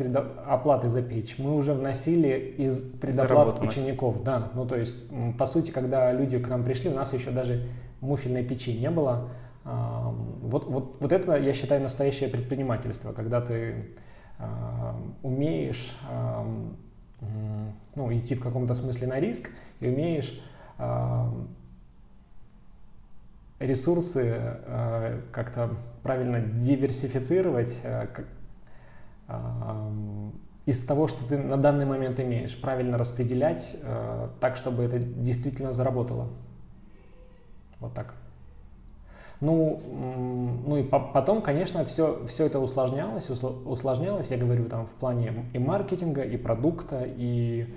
оплаты 0.48 0.90
за 0.90 1.02
печь 1.02 1.38
мы 1.40 1.56
уже 1.56 1.74
вносили 1.74 2.56
из 2.58 2.82
предоплат 2.82 3.62
учеников. 3.62 4.24
Да, 4.24 4.52
ну 4.54 4.66
то 4.66 4.78
есть, 4.78 4.96
по 5.38 5.46
сути, 5.46 5.72
когда 5.72 6.14
люди 6.14 6.38
к 6.38 6.48
нам 6.48 6.64
пришли, 6.64 6.90
у 6.90 6.94
нас 6.94 7.12
еще 7.12 7.32
даже 7.32 7.68
муфельной 8.02 8.44
печи 8.44 8.78
не 8.78 8.90
было. 8.92 9.30
Вот, 9.66 10.66
вот, 10.70 10.98
вот 11.00 11.12
это, 11.12 11.36
я 11.38 11.54
считаю, 11.54 11.82
настоящее 11.82 12.30
предпринимательство, 12.30 13.14
когда 13.14 13.42
ты 13.42 13.96
умеешь 15.24 15.96
ну, 17.96 18.14
идти 18.14 18.36
в 18.36 18.42
каком-то 18.42 18.76
смысле 18.76 19.08
на 19.08 19.20
риск 19.20 19.50
и 19.80 19.88
умеешь 19.88 20.40
ресурсы 23.64 24.36
э, 24.38 25.22
как-то 25.32 25.76
правильно 26.04 26.40
диверсифицировать 26.42 27.80
э, 27.84 28.08
из 30.66 30.86
того, 30.86 31.08
что 31.08 31.28
ты 31.28 31.38
на 31.38 31.58
данный 31.58 31.86
момент 31.86 32.20
имеешь, 32.20 32.60
правильно 32.60 32.98
распределять 32.98 33.76
э, 33.82 34.30
так, 34.40 34.58
чтобы 34.58 34.84
это 34.84 35.00
действительно 35.00 35.74
заработало. 35.74 36.28
Вот 37.80 37.94
так. 37.94 38.16
Ну, 39.42 39.82
ну 40.66 40.78
и 40.78 40.84
потом, 40.84 41.42
конечно, 41.42 41.84
все, 41.84 42.26
все 42.28 42.46
это 42.46 42.60
усложнялось, 42.60 43.30
усложнялось, 43.30 44.32
я 44.32 44.38
говорю, 44.38 44.70
там 44.70 44.86
в 44.86 44.94
плане 44.94 45.50
и 45.52 45.60
маркетинга, 45.60 46.22
и 46.22 46.38
продукта, 46.38 47.04
и, 47.06 47.68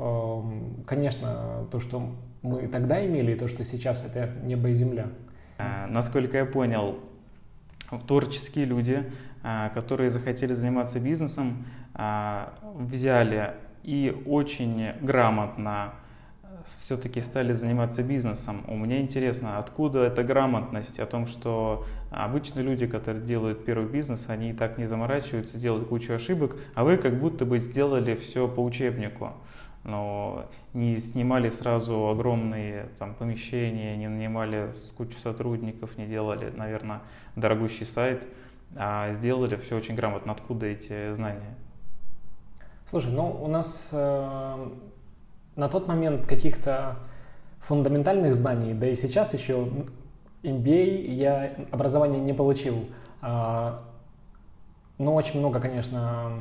эм, 0.00 0.82
конечно, 0.84 1.68
то, 1.70 1.78
что 1.78 2.08
мы 2.42 2.66
тогда 2.68 3.04
имели, 3.04 3.32
и 3.32 3.34
то, 3.36 3.48
что 3.48 3.64
сейчас, 3.64 4.04
это 4.04 4.30
небо 4.44 4.68
и 4.68 4.74
земля. 4.74 5.08
А, 5.58 5.86
насколько 5.86 6.38
я 6.38 6.44
понял, 6.44 6.98
творческие 8.06 8.64
люди, 8.64 9.10
а, 9.42 9.70
которые 9.70 10.10
захотели 10.10 10.54
заниматься 10.54 10.98
бизнесом, 11.00 11.64
а, 11.94 12.54
взяли 12.74 13.54
и 13.82 14.22
очень 14.26 14.92
грамотно 15.00 15.94
все-таки 16.78 17.20
стали 17.20 17.52
заниматься 17.52 18.02
бизнесом. 18.02 18.64
У 18.68 18.76
меня 18.76 19.00
интересно, 19.00 19.58
откуда 19.58 20.04
эта 20.04 20.22
грамотность 20.22 21.00
о 21.00 21.06
том, 21.06 21.26
что 21.26 21.84
обычные 22.10 22.64
люди, 22.64 22.86
которые 22.86 23.24
делают 23.24 23.64
первый 23.64 23.88
бизнес, 23.88 24.26
они 24.28 24.50
и 24.50 24.52
так 24.52 24.78
не 24.78 24.86
заморачиваются, 24.86 25.58
делают 25.58 25.88
кучу 25.88 26.12
ошибок, 26.12 26.56
а 26.74 26.84
вы 26.84 26.98
как 26.98 27.18
будто 27.18 27.44
бы 27.44 27.58
сделали 27.58 28.14
все 28.14 28.46
по 28.46 28.60
учебнику 28.60 29.32
но 29.84 30.46
не 30.74 30.98
снимали 31.00 31.48
сразу 31.48 32.08
огромные 32.08 32.88
там, 32.98 33.14
помещения, 33.14 33.96
не 33.96 34.08
нанимали 34.08 34.72
кучу 34.96 35.18
сотрудников, 35.18 35.98
не 35.98 36.06
делали, 36.06 36.52
наверное, 36.54 37.00
дорогущий 37.36 37.86
сайт, 37.86 38.26
а 38.76 39.12
сделали 39.12 39.56
все 39.56 39.76
очень 39.76 39.94
грамотно. 39.94 40.32
Откуда 40.32 40.66
эти 40.66 41.12
знания? 41.14 41.56
Слушай, 42.84 43.12
ну 43.12 43.30
у 43.30 43.48
нас 43.48 43.90
э, 43.92 44.68
на 45.56 45.68
тот 45.68 45.88
момент 45.88 46.26
каких-то 46.26 46.96
фундаментальных 47.60 48.34
знаний, 48.34 48.74
да 48.74 48.88
и 48.88 48.94
сейчас 48.94 49.34
еще 49.34 49.68
MBA 50.42 51.06
я 51.12 51.52
образование 51.70 52.20
не 52.20 52.32
получил, 52.32 52.86
э, 53.22 53.78
но 54.98 55.14
очень 55.14 55.40
много, 55.40 55.60
конечно, 55.60 56.32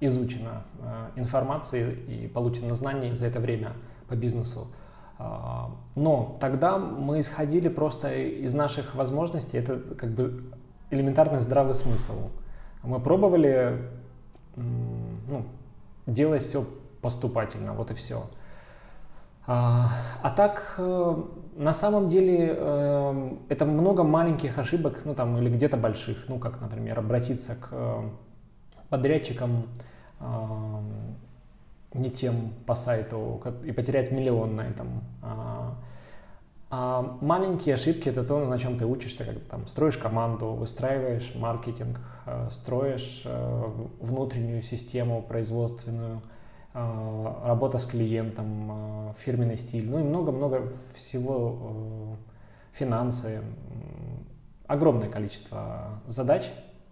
изучено 0.00 0.62
э, 0.80 1.20
информации 1.20 1.92
и 1.92 2.28
получено 2.28 2.74
знаний 2.74 3.12
за 3.12 3.26
это 3.26 3.40
время 3.40 3.72
по 4.08 4.14
бизнесу. 4.14 4.68
А, 5.18 5.70
но 5.96 6.36
тогда 6.40 6.78
мы 6.78 7.20
исходили 7.20 7.68
просто 7.68 8.14
из 8.14 8.54
наших 8.54 8.94
возможностей, 8.94 9.58
это 9.58 9.78
как 9.96 10.10
бы 10.10 10.44
элементарный 10.90 11.40
здравый 11.40 11.74
смысл. 11.74 12.30
Мы 12.84 13.00
пробовали 13.00 13.90
ну, 14.56 15.44
делать 16.06 16.42
все 16.42 16.64
поступательно, 17.02 17.72
вот 17.72 17.90
и 17.90 17.94
все. 17.94 18.22
А, 19.46 19.90
а 20.22 20.30
так, 20.30 20.74
э, 20.78 21.22
на 21.56 21.72
самом 21.72 22.10
деле, 22.10 22.54
э, 22.56 23.36
это 23.48 23.64
много 23.64 24.04
маленьких 24.04 24.58
ошибок, 24.58 25.00
ну 25.04 25.14
там, 25.14 25.38
или 25.38 25.48
где-то 25.48 25.78
больших, 25.78 26.28
ну 26.28 26.38
как, 26.38 26.60
например, 26.60 26.98
обратиться 26.98 27.54
к 27.54 28.02
подрядчикам 28.88 29.68
не 31.94 32.10
тем 32.10 32.52
по 32.66 32.74
сайту 32.74 33.42
и 33.64 33.72
потерять 33.72 34.10
миллион 34.12 34.56
на 34.56 34.62
этом. 34.62 35.02
А, 35.22 35.74
а 36.70 37.16
маленькие 37.20 37.74
ошибки 37.74 38.08
это 38.08 38.24
то, 38.24 38.44
на 38.44 38.58
чем 38.58 38.78
ты 38.78 38.84
учишься, 38.84 39.24
как 39.24 39.38
там 39.44 39.66
строишь 39.66 39.96
команду, 39.96 40.48
выстраиваешь 40.48 41.32
маркетинг, 41.34 41.98
а, 42.26 42.48
строишь 42.50 43.22
а, 43.24 43.72
внутреннюю 44.00 44.62
систему 44.62 45.22
производственную, 45.22 46.22
работа 46.74 47.78
с 47.78 47.86
клиентом, 47.86 49.14
фирменный 49.24 49.56
стиль, 49.56 49.88
ну 49.90 49.98
и 49.98 50.02
много-много 50.02 50.70
всего, 50.94 52.16
финансы, 52.72 53.40
огромное 54.66 55.08
количество 55.08 56.00
задач, 56.06 56.44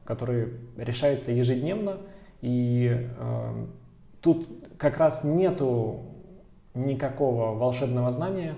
которые 0.06 0.54
решаются 0.76 1.32
ежедневно, 1.32 1.98
и 2.40 3.08
э, 3.18 3.66
тут 4.22 4.48
как 4.78 4.98
раз 4.98 5.24
нету 5.24 6.02
никакого 6.74 7.54
волшебного 7.56 8.10
знания. 8.12 8.54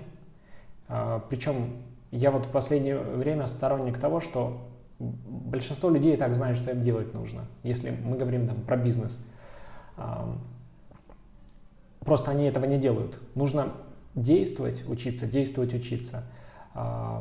Э, 0.88 1.20
причем 1.28 1.82
я 2.11 2.30
вот 2.30 2.46
в 2.46 2.50
последнее 2.50 2.98
время 2.98 3.46
сторонник 3.46 3.98
того, 3.98 4.20
что 4.20 4.68
большинство 4.98 5.90
людей 5.90 6.14
и 6.14 6.16
так 6.16 6.34
знают, 6.34 6.58
что 6.58 6.70
им 6.70 6.82
делать 6.82 7.14
нужно, 7.14 7.44
если 7.62 7.90
мы 7.90 8.16
говорим 8.16 8.48
там 8.48 8.62
про 8.62 8.76
бизнес. 8.76 9.26
Э, 9.96 10.24
просто 12.00 12.30
они 12.30 12.44
этого 12.44 12.64
не 12.64 12.78
делают. 12.78 13.18
Нужно 13.34 13.72
действовать, 14.14 14.84
учиться, 14.88 15.26
действовать, 15.26 15.74
учиться. 15.74 16.24
Э, 16.74 17.20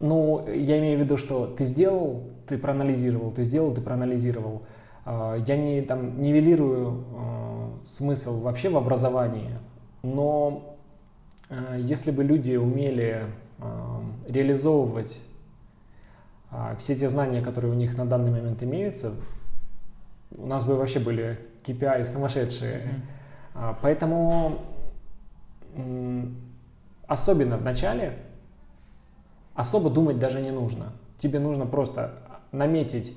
ну, 0.00 0.46
я 0.48 0.78
имею 0.80 0.98
в 0.98 1.02
виду, 1.02 1.16
что 1.16 1.46
ты 1.46 1.64
сделал, 1.64 2.24
ты 2.46 2.58
проанализировал, 2.58 3.32
ты 3.32 3.44
сделал, 3.44 3.74
ты 3.74 3.80
проанализировал. 3.80 4.62
А, 5.04 5.36
я 5.46 5.56
не 5.56 5.82
там, 5.82 6.20
нивелирую 6.20 7.04
а, 7.14 7.70
смысл 7.86 8.40
вообще 8.40 8.70
в 8.70 8.76
образовании, 8.76 9.50
но 10.02 10.76
а, 11.48 11.76
если 11.76 12.10
бы 12.10 12.24
люди 12.24 12.56
умели 12.56 13.26
реализовывать 14.28 15.20
все 16.78 16.96
те 16.96 17.08
знания, 17.08 17.40
которые 17.40 17.72
у 17.72 17.76
них 17.76 17.96
на 17.96 18.04
данный 18.04 18.30
момент 18.30 18.62
имеются, 18.62 19.12
у 20.36 20.46
нас 20.46 20.66
бы 20.66 20.76
вообще 20.76 20.98
были 20.98 21.38
KPI 21.64 22.06
сумасшедшие. 22.06 22.82
Mm-hmm. 23.54 23.76
Поэтому 23.80 24.58
особенно 27.06 27.56
в 27.56 27.62
начале 27.62 28.18
особо 29.54 29.88
думать 29.88 30.18
даже 30.18 30.40
не 30.40 30.50
нужно. 30.50 30.92
Тебе 31.18 31.38
нужно 31.38 31.64
просто 31.64 32.23
наметить 32.54 33.16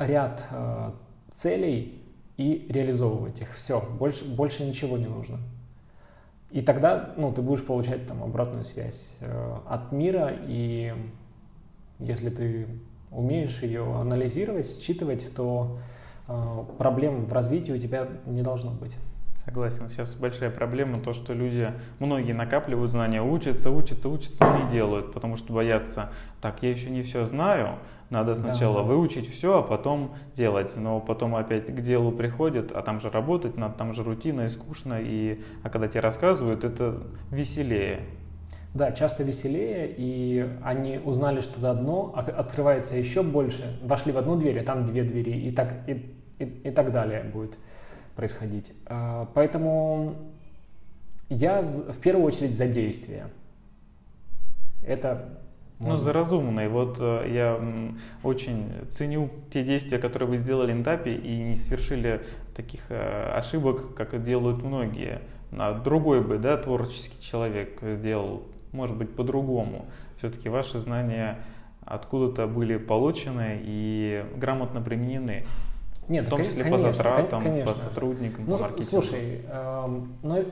ряд 0.00 0.44
э, 0.50 0.90
целей 1.34 2.02
и 2.36 2.66
реализовывать 2.70 3.40
их. 3.42 3.52
Все, 3.52 3.80
больше, 3.98 4.24
больше 4.24 4.64
ничего 4.64 4.96
не 4.96 5.06
нужно. 5.06 5.38
И 6.50 6.62
тогда 6.62 7.12
ну, 7.16 7.32
ты 7.32 7.42
будешь 7.42 7.64
получать 7.64 8.06
там, 8.06 8.24
обратную 8.24 8.64
связь 8.64 9.16
э, 9.20 9.56
от 9.66 9.92
мира, 9.92 10.32
и 10.48 10.94
если 11.98 12.30
ты 12.30 12.66
умеешь 13.10 13.62
ее 13.62 13.84
анализировать, 14.00 14.80
считывать, 14.80 15.32
то 15.34 15.78
э, 16.26 16.64
проблем 16.78 17.26
в 17.26 17.32
развитии 17.32 17.72
у 17.72 17.78
тебя 17.78 18.08
не 18.26 18.42
должно 18.42 18.72
быть. 18.72 18.96
Согласен. 19.50 19.88
Сейчас 19.88 20.14
большая 20.14 20.48
проблема 20.48 21.00
то, 21.00 21.12
что 21.12 21.32
люди, 21.32 21.72
многие 21.98 22.30
накапливают 22.30 22.92
знания, 22.92 23.20
учатся, 23.20 23.72
учатся, 23.72 24.08
учатся, 24.08 24.44
но 24.44 24.62
не 24.62 24.70
делают, 24.70 25.12
потому 25.12 25.34
что 25.34 25.52
боятся, 25.52 26.12
так, 26.40 26.62
я 26.62 26.70
еще 26.70 26.88
не 26.88 27.02
все 27.02 27.24
знаю, 27.24 27.80
надо 28.10 28.36
сначала 28.36 28.76
да, 28.76 28.82
да. 28.82 28.86
выучить 28.86 29.28
все, 29.28 29.58
а 29.58 29.62
потом 29.62 30.14
делать. 30.36 30.76
Но 30.76 31.00
потом 31.00 31.34
опять 31.34 31.66
к 31.66 31.80
делу 31.80 32.12
приходят, 32.12 32.70
а 32.70 32.82
там 32.82 33.00
же 33.00 33.10
работать 33.10 33.56
надо, 33.56 33.74
там 33.74 33.92
же 33.92 34.04
рутина 34.04 34.42
и 34.42 34.48
скучно, 34.48 35.00
и, 35.00 35.40
а 35.64 35.68
когда 35.68 35.88
тебе 35.88 36.02
рассказывают, 36.02 36.62
это 36.62 37.02
веселее. 37.32 38.02
Да, 38.72 38.92
часто 38.92 39.24
веселее, 39.24 39.92
и 39.96 40.48
они 40.62 41.00
узнали 41.04 41.40
что-то 41.40 41.72
одно, 41.72 42.12
а 42.14 42.20
открывается 42.20 42.96
еще 42.96 43.24
больше, 43.24 43.80
вошли 43.82 44.12
в 44.12 44.18
одну 44.18 44.36
дверь, 44.36 44.60
а 44.60 44.62
там 44.62 44.86
две 44.86 45.02
двери, 45.02 45.32
и 45.32 45.50
так, 45.50 45.88
и, 45.88 46.14
и, 46.38 46.44
и 46.44 46.70
так 46.70 46.92
далее 46.92 47.24
будет 47.24 47.58
происходить. 48.20 48.74
А, 48.84 49.30
поэтому 49.32 50.14
я 51.30 51.62
в 51.62 51.98
первую 52.00 52.26
очередь 52.26 52.54
за 52.54 52.66
действие. 52.66 53.28
Это 54.86 55.40
ну, 55.78 55.96
за 55.96 56.12
разумные. 56.12 56.68
Вот 56.68 56.98
э, 57.00 57.30
я 57.32 57.58
очень 58.22 58.70
ценю 58.90 59.30
те 59.48 59.64
действия, 59.64 59.98
которые 59.98 60.28
вы 60.28 60.36
сделали 60.36 60.74
на 60.74 60.82
этапе 60.82 61.14
и 61.14 61.34
не 61.38 61.54
совершили 61.54 62.20
таких 62.54 62.90
э, 62.90 63.32
ошибок, 63.32 63.94
как 63.94 64.22
делают 64.22 64.62
многие. 64.62 65.22
А 65.52 65.72
другой 65.72 66.20
бы, 66.20 66.36
да, 66.36 66.58
творческий 66.58 67.22
человек 67.22 67.78
сделал, 67.80 68.42
может 68.72 68.98
быть, 68.98 69.16
по-другому. 69.16 69.86
Все-таки 70.18 70.50
ваши 70.50 70.78
знания 70.78 71.38
откуда-то 71.86 72.46
были 72.46 72.76
получены 72.76 73.60
и 73.62 74.26
грамотно 74.36 74.82
применены. 74.82 75.46
Нет, 76.10 76.26
в 76.26 76.28
том 76.28 76.42
числе 76.42 76.64
конечно, 76.64 76.88
по 76.88 76.92
затратам, 76.92 77.42
конечно. 77.42 77.72
по 77.72 77.78
сотрудникам, 77.78 78.44
ну, 78.46 78.56
по 78.56 78.62
маркетингу. 78.62 78.90
Слушай, 78.90 79.42
э, 79.48 80.00
ну, 80.22 80.44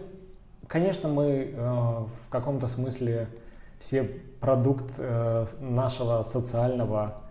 конечно, 0.67 1.09
мы 1.09 1.53
э, 1.53 1.61
в 1.61 2.29
каком-то 2.31 2.69
смысле 2.69 3.29
все 3.79 4.05
продукт 4.41 4.87
э, 4.99 5.47
нашего 5.61 6.23
социального 6.23 7.23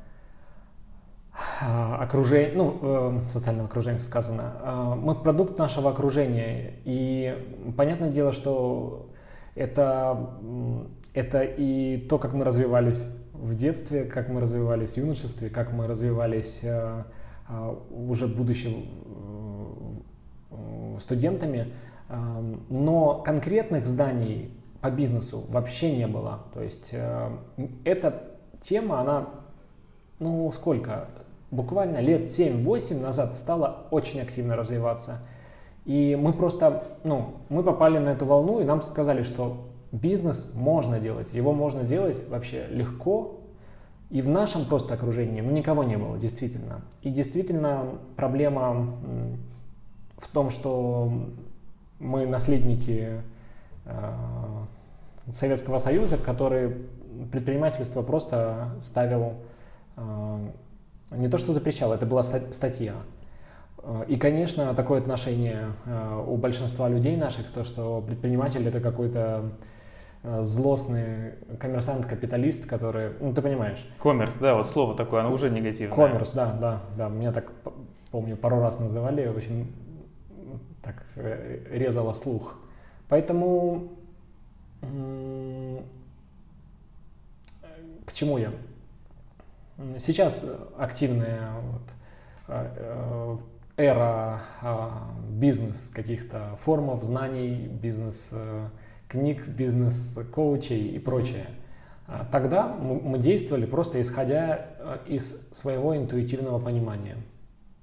а, 1.62 1.98
окружения, 2.02 2.52
ну, 2.56 2.78
э, 2.82 3.30
социального 3.30 3.68
окружения 3.68 4.00
сказано. 4.00 4.54
Э, 4.62 4.94
мы 4.98 5.16
продукт 5.16 5.58
нашего 5.58 5.92
окружения. 5.92 6.74
И 6.84 7.72
понятное 7.78 8.10
дело, 8.10 8.32
что 8.32 9.10
это, 9.56 10.32
это 11.14 11.44
и 11.44 12.06
то, 12.10 12.18
как 12.18 12.34
мы 12.34 12.44
развивались 12.44 13.08
в 13.34 13.56
детстве, 13.56 14.04
как 14.04 14.30
мы 14.30 14.42
развивались 14.42 14.96
в 14.96 14.98
юношестве, 14.98 15.50
как 15.50 15.72
мы 15.72 15.88
развивались 15.88 16.62
э, 16.64 16.68
э, 16.68 17.04
уже 17.92 18.28
будущим 18.28 18.86
э, 20.52 21.00
студентами. 21.00 21.74
Э, 22.10 22.56
но 22.70 23.16
конкретных 23.16 23.88
зданий 23.88 24.52
по 24.82 24.90
бизнесу 24.90 25.46
вообще 25.50 25.96
не 25.96 26.08
было. 26.08 26.40
То 26.54 26.62
есть 26.62 26.90
э, 26.92 27.30
эта 27.84 28.24
тема, 28.62 29.00
она, 29.02 29.28
ну 30.20 30.52
сколько, 30.52 31.08
буквально 31.52 32.00
лет 32.00 32.24
7-8 32.24 33.02
назад 33.02 33.36
стала 33.36 33.88
очень 33.92 34.22
активно 34.22 34.56
развиваться. 34.56 35.20
И 35.86 36.18
мы 36.20 36.34
просто, 36.34 36.84
ну, 37.06 37.36
мы 37.48 37.64
попали 37.64 37.98
на 37.98 38.10
эту 38.10 38.26
волну, 38.26 38.60
и 38.60 38.66
нам 38.66 38.82
сказали, 38.82 39.24
что 39.24 39.68
бизнес 39.94 40.52
можно 40.54 41.00
делать, 41.00 41.34
его 41.34 41.54
можно 41.54 41.84
делать 41.84 42.22
вообще 42.28 42.68
легко, 42.70 43.37
и 44.10 44.22
в 44.22 44.30
нашем 44.30 44.66
просто 44.66 44.94
окружении, 44.94 45.42
ну, 45.42 45.52
никого 45.52 45.84
не 45.84 45.98
было, 45.98 46.18
действительно. 46.18 46.82
И 47.02 47.10
действительно 47.10 48.00
проблема 48.16 48.96
в 50.18 50.28
том, 50.30 50.50
что 50.50 51.12
мы 52.00 52.26
наследники 52.26 53.22
э, 53.86 54.14
Советского 55.32 55.80
Союза, 55.80 56.18
который 56.18 56.86
предпринимательство 57.32 58.02
просто 58.02 58.72
ставил, 58.82 59.34
э, 59.98 60.50
не 61.12 61.28
то 61.28 61.38
что 61.38 61.52
запрещал, 61.52 61.92
это 61.92 62.06
была 62.06 62.24
статья. 62.24 62.96
Э, 63.80 64.06
и, 64.08 64.16
конечно, 64.16 64.74
такое 64.74 65.00
отношение 65.00 65.74
у 66.26 66.38
большинства 66.38 66.88
людей 66.88 67.18
наших, 67.18 67.48
то, 67.50 67.66
что 67.66 68.02
предприниматель 68.02 68.66
это 68.68 68.80
какой-то 68.80 69.52
злостный 70.24 71.34
коммерсант-капиталист, 71.60 72.66
который, 72.66 73.12
ну 73.20 73.34
ты 73.34 73.42
понимаешь. 73.42 73.86
Коммерс, 74.02 74.36
да, 74.36 74.56
вот 74.56 74.68
слово 74.68 74.96
такое, 74.96 75.22
оно 75.22 75.32
уже 75.32 75.50
негативное. 75.50 75.96
Коммерс, 75.96 76.32
да, 76.32 76.54
да, 76.54 76.82
да, 76.98 77.10
меня 77.10 77.32
так, 77.32 77.52
помню, 78.12 78.36
пару 78.36 78.60
раз 78.60 78.80
называли, 78.80 79.28
очень 79.28 79.74
так 80.82 81.06
резало 81.70 82.14
слух. 82.14 82.56
Поэтому 83.10 83.90
к 88.08 88.14
чему 88.14 88.38
я? 88.38 88.52
Сейчас 90.00 90.46
активная 90.78 91.52
вот, 91.62 91.82
э, 92.48 92.72
э, 92.78 93.38
эра 93.78 94.42
а, 94.62 95.12
бизнес 95.30 95.90
каких-то 95.94 96.58
формов 96.60 97.04
знаний, 97.04 97.68
бизнес 97.68 98.32
э, 98.34 98.70
книг, 99.08 99.48
бизнес 99.48 100.18
коучей 100.34 100.90
и 100.90 101.00
прочее. 101.00 101.48
А 102.08 102.26
тогда 102.32 102.68
мы 102.68 103.18
действовали 103.18 103.66
просто 103.66 104.02
исходя 104.02 104.68
из 105.06 105.50
своего 105.52 105.96
интуитивного 105.98 106.60
понимания. 106.60 107.18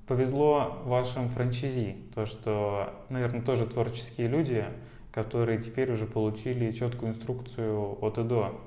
Повезло 0.07 0.79
вашим 0.85 1.29
франчайзи, 1.29 1.97
то 2.15 2.27
что, 2.27 2.91
наверное, 3.09 3.43
тоже 3.43 3.67
творческие 3.67 4.29
люди, 4.29 4.65
которые 5.13 5.61
теперь 5.61 5.93
уже 5.93 6.07
получили 6.07 6.73
четкую 6.73 7.13
инструкцию 7.13 7.99
от 8.03 8.19
и 8.19 8.23
до? 8.23 8.61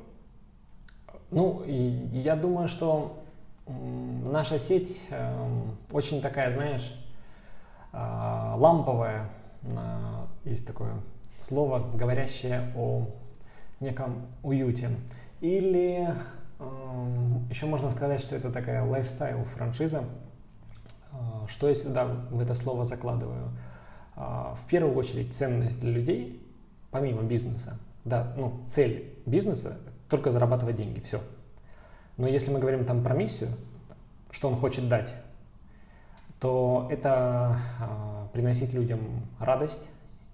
Ну, 1.30 1.63
я 1.65 2.36
думаю, 2.36 2.67
что 2.67 3.24
наша 3.67 4.58
сеть 4.58 5.08
эм, 5.12 5.78
очень 5.91 6.22
такая, 6.22 6.52
знаешь, 6.52 6.93
а, 7.91 8.56
ламповая. 8.58 9.30
Есть 10.46 10.65
такое 10.65 10.93
слово, 11.41 11.89
говорящее 11.93 12.71
о 12.76 13.08
неком 13.80 14.28
уюте. 14.43 14.89
Или 15.41 16.13
эм, 16.60 17.47
еще 17.50 17.65
можно 17.65 17.89
сказать, 17.89 18.21
что 18.21 18.36
это 18.36 18.52
такая 18.52 18.84
лайфстайл 18.84 19.43
франшиза. 19.45 20.04
А, 21.12 21.45
что 21.47 21.69
я 21.69 21.76
сюда 21.76 22.06
в 22.06 22.39
это 22.39 22.56
слово 22.56 22.84
закладываю? 22.84 23.52
А, 24.15 24.56
в 24.56 24.67
первую 24.67 24.95
очередь 24.95 25.36
ценность 25.36 25.80
для 25.80 25.91
людей, 25.91 26.45
помимо 26.91 27.21
бизнеса. 27.23 27.80
Да, 28.04 28.34
ну, 28.38 28.62
цель 28.67 29.13
бизнеса 29.26 29.78
только 30.10 30.32
зарабатывать 30.32 30.76
деньги, 30.76 31.00
все. 31.00 31.21
Но 32.17 32.28
если 32.28 32.52
мы 32.52 32.60
говорим 32.60 32.86
там 32.86 33.04
про 33.04 33.13
миссию, 33.13 33.50
что 34.32 34.50
он 34.50 34.56
хочет 34.56 34.88
дать, 34.89 35.13
то 36.39 36.88
это 36.89 37.60
э, 37.80 38.28
приносить 38.34 38.73
людям 38.73 39.00
радость 39.39 39.89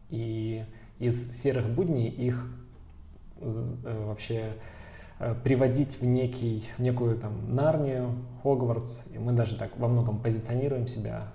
и 0.10 0.66
из 1.08 1.40
серых 1.40 1.70
будней 1.70 2.10
их 2.10 2.48
э, 3.40 4.06
вообще 4.06 4.54
э, 5.20 5.36
приводить 5.44 6.00
в, 6.02 6.06
некий, 6.06 6.70
в 6.78 6.82
некую 6.82 7.18
там 7.18 7.54
Нарнию, 7.54 8.16
Хогвартс. 8.44 9.02
И 9.14 9.18
мы 9.18 9.34
даже 9.34 9.56
так 9.56 9.78
во 9.78 9.88
многом 9.88 10.20
позиционируем 10.20 10.88
себя 10.88 11.32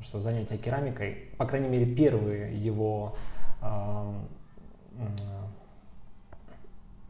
что 0.00 0.20
занятия 0.20 0.58
керамикой, 0.58 1.30
по 1.38 1.46
крайней 1.46 1.68
мере, 1.68 1.86
первые 1.86 2.62
его 2.62 3.16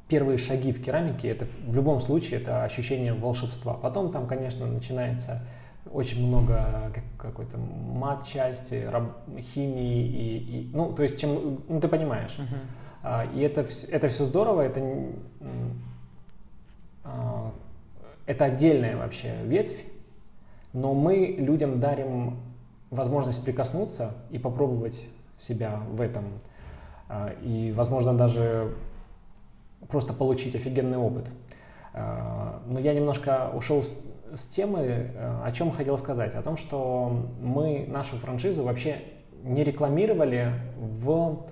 первые 0.08 0.38
шаги 0.38 0.72
в 0.72 0.82
керамике, 0.82 1.28
это 1.28 1.46
в 1.66 1.74
любом 1.74 2.00
случае 2.00 2.40
это 2.40 2.62
ощущение 2.64 3.14
волшебства. 3.14 3.74
Потом 3.74 4.12
там, 4.12 4.26
конечно, 4.26 4.66
начинается 4.66 5.42
очень 5.94 6.26
много 6.26 6.92
какой-то 7.16 7.56
мат-части, 7.56 8.90
химии 9.38 10.06
и, 10.06 10.38
и, 10.38 10.70
ну, 10.74 10.92
то 10.92 11.04
есть, 11.04 11.20
чем, 11.20 11.62
ну, 11.68 11.80
ты 11.80 11.86
понимаешь. 11.86 12.36
Uh-huh. 12.36 13.32
И 13.34 13.40
это, 13.40 13.64
это 13.90 14.08
все 14.08 14.24
здорово, 14.24 14.62
это, 14.62 14.82
а, 17.04 17.52
это 18.26 18.46
отдельная 18.46 18.96
вообще 18.96 19.36
ветвь, 19.44 19.84
но 20.72 20.94
мы 20.94 21.36
людям 21.38 21.78
дарим 21.78 22.40
возможность 22.90 23.44
прикоснуться 23.44 24.14
и 24.30 24.38
попробовать 24.38 25.06
себя 25.38 25.80
в 25.90 26.00
этом. 26.00 26.24
А, 27.08 27.32
и, 27.40 27.70
возможно, 27.70 28.14
даже 28.14 28.74
просто 29.88 30.12
получить 30.12 30.56
офигенный 30.56 30.98
опыт. 30.98 31.30
Но 31.92 32.80
я 32.80 32.92
немножко 32.92 33.52
ушел 33.54 33.84
с, 34.34 34.46
темы, 34.46 35.10
о 35.44 35.50
чем 35.52 35.70
хотел 35.70 35.98
сказать. 35.98 36.34
О 36.34 36.42
том, 36.42 36.56
что 36.56 37.30
мы 37.40 37.86
нашу 37.88 38.16
франшизу 38.16 38.64
вообще 38.64 39.02
не 39.42 39.64
рекламировали 39.64 40.52
в 40.76 41.46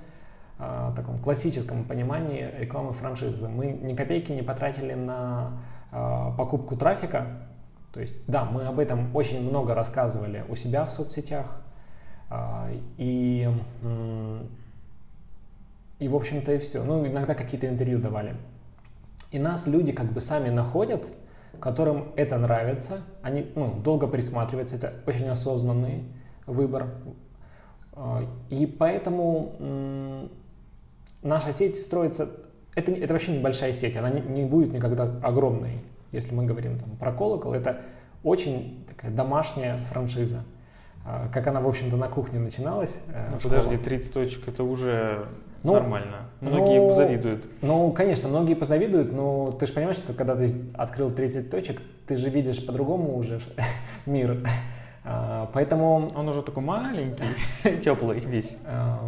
а, 0.58 0.92
таком 0.94 1.18
классическом 1.18 1.84
понимании 1.84 2.48
рекламы 2.58 2.92
франшизы. 2.92 3.48
Мы 3.48 3.66
ни 3.66 3.94
копейки 3.94 4.32
не 4.32 4.42
потратили 4.42 4.94
на 4.94 5.58
покупку 6.38 6.74
трафика, 6.74 7.26
то 7.92 8.00
есть, 8.00 8.26
да, 8.26 8.44
мы 8.44 8.64
об 8.64 8.78
этом 8.78 9.14
очень 9.14 9.46
много 9.46 9.74
рассказывали 9.74 10.44
у 10.48 10.56
себя 10.56 10.86
в 10.86 10.90
соцсетях. 10.90 11.46
И, 12.96 13.48
и 15.98 16.08
в 16.08 16.16
общем-то, 16.16 16.54
и 16.54 16.58
все. 16.58 16.82
Ну, 16.82 17.06
иногда 17.06 17.34
какие-то 17.34 17.68
интервью 17.68 17.98
давали. 17.98 18.36
И 19.30 19.38
нас 19.38 19.66
люди 19.66 19.92
как 19.92 20.12
бы 20.12 20.22
сами 20.22 20.48
находят, 20.48 21.12
которым 21.60 22.12
это 22.16 22.38
нравится. 22.38 22.98
Они 23.22 23.50
ну, 23.54 23.74
долго 23.82 24.06
присматриваются, 24.06 24.76
это 24.76 24.94
очень 25.06 25.28
осознанный 25.28 26.04
выбор. 26.46 26.88
А, 27.92 28.24
и 28.50 28.66
поэтому 28.66 30.28
наша 31.22 31.52
сеть 31.52 31.80
строится... 31.80 32.28
Это, 32.74 32.90
это 32.92 33.12
вообще 33.12 33.36
небольшая 33.36 33.72
сеть, 33.72 33.96
она 33.96 34.08
не, 34.08 34.20
не 34.20 34.44
будет 34.44 34.72
никогда 34.72 35.04
огромной 35.22 35.82
если 36.12 36.34
мы 36.34 36.44
говорим 36.44 36.78
там, 36.78 36.90
про 36.96 37.12
колокол, 37.12 37.54
это 37.54 37.80
очень 38.22 38.84
такая 38.86 39.10
домашняя 39.10 39.78
франшиза. 39.90 40.44
А, 41.04 41.28
как 41.32 41.46
она, 41.46 41.60
в 41.60 41.68
общем-то, 41.68 41.96
на 41.96 42.08
кухне 42.08 42.38
начиналась. 42.38 43.00
Э, 43.08 43.30
ну, 43.32 43.38
подожди, 43.42 43.76
30 43.76 44.12
точек 44.12 44.48
это 44.48 44.62
уже 44.62 45.26
ну, 45.62 45.74
нормально. 45.74 46.28
Многие 46.40 46.80
ну, 46.80 46.88
позавидуют. 46.88 47.48
Ну, 47.60 47.90
конечно, 47.92 48.28
многие 48.28 48.54
позавидуют, 48.54 49.12
но 49.12 49.52
ты 49.52 49.66
же 49.66 49.72
понимаешь, 49.72 49.96
что 49.96 50.12
когда 50.12 50.34
ты 50.34 50.48
открыл 50.74 51.10
30 51.10 51.50
точек, 51.50 51.80
ты 52.06 52.16
же 52.16 52.30
видишь 52.30 52.64
по-другому 52.64 53.16
уже 53.16 53.40
мир. 54.06 54.38
А, 55.04 55.50
поэтому... 55.52 56.10
Он 56.14 56.28
уже 56.28 56.42
такой 56.42 56.62
маленький, 56.62 57.24
теплый 57.80 58.18
весь. 58.20 58.58
А, 58.66 59.00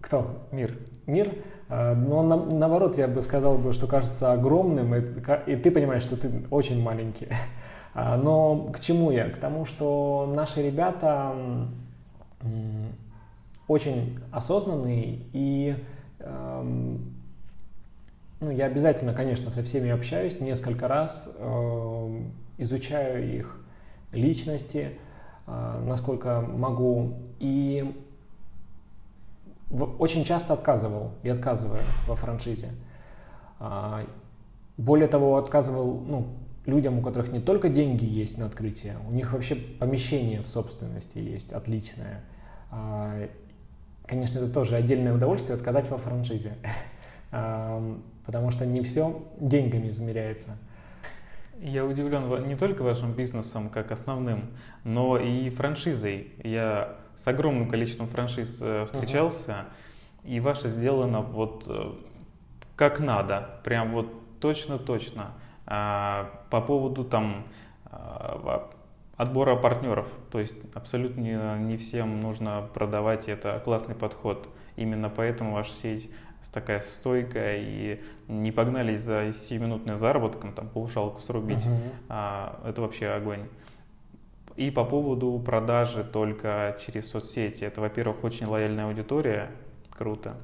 кто? 0.00 0.46
Мир. 0.52 0.76
Мир. 1.06 1.32
А, 1.68 1.94
но 1.94 2.22
на, 2.22 2.36
наоборот, 2.36 2.98
я 2.98 3.08
бы 3.08 3.20
сказал, 3.20 3.58
бы, 3.58 3.72
что 3.72 3.86
кажется 3.86 4.32
огромным, 4.32 4.94
и, 4.94 5.02
и 5.46 5.56
ты 5.56 5.70
понимаешь, 5.70 6.02
что 6.02 6.16
ты 6.16 6.30
очень 6.50 6.82
маленький. 6.82 7.28
А, 7.94 8.16
но 8.16 8.70
к 8.72 8.80
чему 8.80 9.10
я? 9.10 9.28
К 9.30 9.38
тому, 9.38 9.64
что 9.64 10.30
наши 10.34 10.62
ребята 10.62 11.34
очень 13.68 14.18
осознанные 14.32 15.20
и 15.32 15.76
эм, 16.20 17.14
Ну, 18.40 18.50
я 18.50 18.66
обязательно, 18.66 19.12
конечно, 19.12 19.50
со 19.50 19.62
всеми 19.62 19.90
общаюсь 19.90 20.40
несколько 20.40 20.88
раз, 20.88 21.30
э, 21.38 22.22
изучаю 22.56 23.36
их 23.36 23.60
личности, 24.12 24.92
э, 25.46 25.84
насколько 25.86 26.40
могу. 26.40 27.16
И 27.38 27.94
очень 29.98 30.24
часто 30.24 30.54
отказывал 30.54 31.12
и 31.22 31.28
отказываю 31.28 31.82
во 32.06 32.16
франшизе. 32.16 32.70
Э, 33.60 34.06
более 34.78 35.08
того, 35.08 35.36
отказывал 35.36 36.00
ну, 36.00 36.26
людям, 36.66 36.98
у 36.98 37.02
которых 37.02 37.32
не 37.32 37.40
только 37.40 37.68
деньги 37.68 38.04
есть 38.04 38.38
на 38.38 38.46
открытие, 38.46 38.96
у 39.08 39.12
них 39.12 39.32
вообще 39.32 39.56
помещение 39.56 40.42
в 40.42 40.46
собственности 40.46 41.18
есть 41.18 41.52
отличное. 41.52 42.22
А, 42.70 43.28
конечно, 44.06 44.38
это 44.38 44.52
тоже 44.52 44.76
отдельное 44.76 45.14
удовольствие 45.14 45.56
отказать 45.56 45.88
во 45.90 45.98
франшизе, 45.98 46.52
потому 47.30 48.50
что 48.50 48.66
не 48.66 48.82
все 48.82 49.22
деньгами 49.40 49.90
измеряется. 49.90 50.58
Я 51.60 51.84
удивлен 51.84 52.46
не 52.46 52.56
только 52.56 52.82
вашим 52.82 53.12
бизнесом 53.12 53.68
как 53.68 53.92
основным, 53.92 54.50
но 54.82 55.18
и 55.18 55.50
франшизой. 55.50 56.32
Я 56.42 56.96
с 57.16 57.28
огромным 57.28 57.68
количеством 57.68 58.08
франшиз 58.08 58.60
э, 58.62 58.86
встречался, 58.86 59.66
uh-huh. 60.24 60.30
и 60.30 60.40
ваша 60.40 60.68
сделана 60.68 61.20
вот 61.20 61.64
э, 61.68 61.92
как 62.76 62.98
надо, 62.98 63.60
прям 63.62 63.92
вот 63.92 64.10
точно-точно. 64.40 65.32
А, 65.72 66.28
по 66.50 66.60
поводу 66.60 67.04
там 67.04 67.44
а, 67.84 68.68
отбора 69.16 69.54
партнеров, 69.54 70.12
то 70.32 70.40
есть 70.40 70.56
абсолютно 70.74 71.56
не 71.58 71.76
всем 71.76 72.20
нужно 72.20 72.68
продавать, 72.74 73.28
это 73.28 73.60
классный 73.64 73.94
подход. 73.94 74.48
Именно 74.74 75.10
поэтому 75.10 75.52
ваша 75.52 75.72
сеть 75.72 76.10
такая 76.52 76.80
стойкая 76.80 77.58
и 77.60 78.02
не 78.26 78.50
погнались 78.50 79.00
за 79.00 79.28
7-минутным 79.28 79.96
заработком, 79.96 80.52
там 80.52 80.68
повышалку 80.68 81.20
срубить, 81.20 81.64
а, 82.08 82.60
это 82.66 82.82
вообще 82.82 83.08
огонь. 83.10 83.46
И 84.56 84.72
по 84.72 84.84
поводу 84.84 85.38
продажи 85.38 86.02
только 86.02 86.76
через 86.84 87.08
соцсети, 87.08 87.62
это, 87.62 87.80
во-первых, 87.80 88.24
очень 88.24 88.46
лояльная 88.46 88.86
аудитория, 88.86 89.52
круто. 89.96 90.34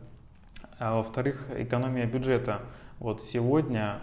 А 0.78 0.96
во-вторых, 0.96 1.50
экономия 1.56 2.06
бюджета. 2.06 2.60
Вот 2.98 3.22
сегодня, 3.22 4.00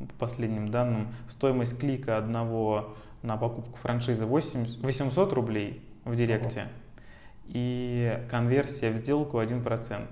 по 0.00 0.26
последним 0.26 0.70
данным, 0.70 1.08
стоимость 1.28 1.78
клика 1.78 2.16
одного 2.16 2.96
на 3.22 3.36
покупку 3.36 3.76
франшизы 3.76 4.26
8, 4.26 4.82
800 4.82 5.32
рублей 5.32 5.82
в 6.04 6.16
директе 6.16 6.68
и 7.46 8.18
конверсия 8.30 8.90
в 8.90 8.96
сделку 8.96 9.40
1%. 9.40 10.06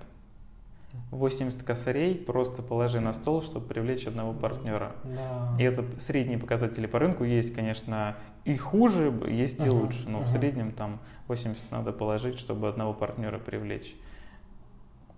80 1.10 1.62
косарей 1.62 2.14
просто 2.14 2.62
положи 2.62 3.00
на 3.00 3.12
стол, 3.12 3.42
чтобы 3.42 3.66
привлечь 3.66 4.06
одного 4.06 4.32
партнера. 4.32 4.92
Да. 5.04 5.54
И 5.58 5.62
это 5.62 5.84
средние 5.98 6.38
показатели 6.38 6.86
по 6.86 6.98
рынку. 6.98 7.24
Есть, 7.24 7.54
конечно, 7.54 8.16
и 8.44 8.56
хуже, 8.56 9.12
есть 9.28 9.60
и 9.60 9.68
uh-huh, 9.68 9.80
лучше, 9.80 10.08
но 10.08 10.20
uh-huh. 10.20 10.24
в 10.24 10.28
среднем 10.28 10.72
там 10.72 10.98
80 11.28 11.70
надо 11.70 11.92
положить, 11.92 12.38
чтобы 12.38 12.68
одного 12.68 12.94
партнера 12.94 13.38
привлечь. 13.38 13.94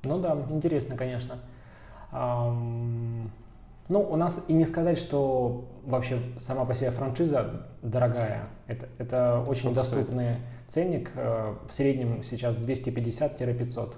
Ну 0.05 0.19
да, 0.19 0.37
интересно, 0.51 0.97
конечно. 0.97 1.39
Ну, 3.91 4.01
у 4.01 4.15
нас 4.15 4.45
и 4.47 4.53
не 4.53 4.65
сказать, 4.67 4.99
что 4.99 5.69
вообще 5.83 6.23
сама 6.39 6.65
по 6.65 6.75
себе 6.75 6.93
франшиза 6.93 7.67
дорогая. 7.83 8.49
Это, 8.69 8.89
это 8.99 9.45
очень 9.49 9.63
Сколько 9.63 9.81
доступный 9.81 10.35
стоит? 10.35 10.69
ценник. 10.69 11.11
Э, 11.17 11.57
в 11.69 11.73
среднем 11.73 12.23
сейчас 12.23 12.57
250-500. 12.57 13.97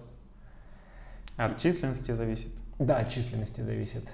От 1.36 1.58
численности 1.58 2.12
зависит? 2.12 2.48
Да, 2.78 3.00
от 3.00 3.10
численности 3.10 3.60
зависит. 3.60 4.10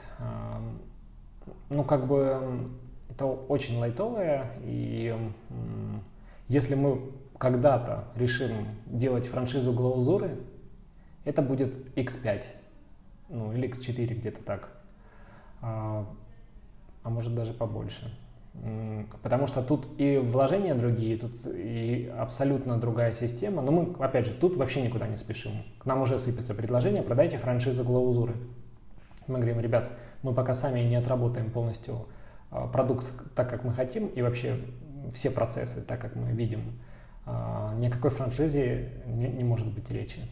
Ну, 1.70 1.84
как 1.84 2.08
бы 2.08 2.68
это 3.08 3.26
очень 3.26 3.78
лайтовое, 3.78 4.50
и 4.64 5.16
если 6.48 6.74
мы 6.74 7.12
когда-то 7.38 8.08
решим 8.16 8.66
делать 8.86 9.28
франшизу 9.28 9.72
глаузуры, 9.72 10.38
это 11.24 11.40
будет 11.40 11.96
X5, 11.96 12.46
ну 13.28 13.52
или 13.52 13.68
X4 13.70 14.06
где-то 14.14 14.42
так, 14.42 14.77
а, 15.60 16.06
а 17.02 17.10
может 17.10 17.34
даже 17.34 17.52
побольше. 17.52 18.14
Потому 19.22 19.46
что 19.46 19.62
тут 19.62 19.86
и 19.98 20.18
вложения 20.18 20.74
другие, 20.74 21.16
тут 21.16 21.46
и 21.46 22.12
абсолютно 22.18 22.76
другая 22.76 23.12
система. 23.12 23.62
Но 23.62 23.70
мы, 23.70 23.94
опять 24.04 24.26
же, 24.26 24.32
тут 24.32 24.56
вообще 24.56 24.82
никуда 24.82 25.06
не 25.06 25.16
спешим. 25.16 25.52
К 25.78 25.86
нам 25.86 26.02
уже 26.02 26.18
сыпется 26.18 26.54
предложение, 26.54 27.02
продайте 27.02 27.38
франшизу 27.38 27.84
Глаузуры. 27.84 28.34
Мы 29.28 29.36
говорим, 29.36 29.60
ребят, 29.60 29.92
мы 30.22 30.34
пока 30.34 30.54
сами 30.54 30.80
не 30.80 30.96
отработаем 30.96 31.50
полностью 31.50 32.06
а, 32.50 32.66
продукт 32.66 33.06
так, 33.34 33.48
как 33.48 33.62
мы 33.62 33.72
хотим, 33.72 34.06
и 34.06 34.22
вообще 34.22 34.58
все 35.12 35.30
процессы 35.30 35.80
так, 35.82 36.00
как 36.00 36.16
мы 36.16 36.32
видим, 36.32 36.62
а, 37.26 37.74
ни 37.76 37.86
о 37.86 37.90
какой 37.90 38.10
франшизе 38.10 38.90
не, 39.06 39.28
не 39.28 39.44
может 39.44 39.66
быть 39.72 39.90
речи. 39.90 40.22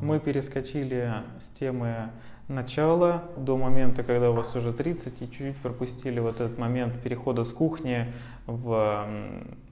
Мы 0.00 0.20
перескочили 0.20 1.12
с 1.40 1.48
темы 1.48 2.10
начала 2.48 3.24
до 3.36 3.56
момента, 3.56 4.02
когда 4.02 4.30
у 4.30 4.34
вас 4.34 4.56
уже 4.56 4.72
30, 4.72 5.22
и 5.22 5.26
чуть-чуть 5.26 5.56
пропустили 5.58 6.18
вот 6.18 6.40
этот 6.40 6.58
момент 6.58 7.00
перехода 7.00 7.44
с 7.44 7.52
кухни 7.52 8.12
в 8.46 9.06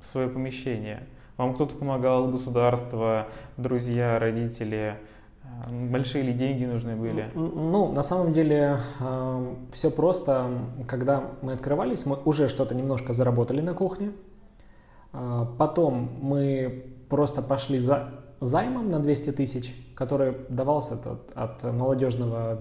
свое 0.03 0.29
помещение. 0.29 1.07
Вам 1.37 1.55
кто-то 1.55 1.75
помогал, 1.75 2.29
государство, 2.29 3.27
друзья, 3.57 4.19
родители? 4.19 4.97
Э, 5.43 5.89
большие 5.91 6.25
ли 6.25 6.33
деньги 6.33 6.65
нужны 6.65 6.97
были? 6.97 7.31
Ну, 7.35 7.93
на 7.93 8.03
самом 8.03 8.33
деле 8.33 8.79
э, 9.01 9.55
все 9.73 9.91
просто. 9.91 10.51
Когда 10.89 11.25
мы 11.43 11.53
открывались, 11.53 12.07
мы 12.07 12.17
уже 12.25 12.49
что-то 12.49 12.75
немножко 12.75 13.13
заработали 13.13 13.61
на 13.61 13.75
кухне. 13.75 14.13
Э, 15.13 15.47
потом 15.59 16.11
мы 16.23 16.87
просто 17.11 17.43
пошли 17.43 17.79
за 17.79 18.11
займом 18.41 18.91
на 18.91 18.99
200 18.99 19.33
тысяч, 19.33 19.75
который 19.97 20.37
давался 20.49 20.95
от, 20.95 21.33
от 21.35 21.65
молодежного 21.65 22.61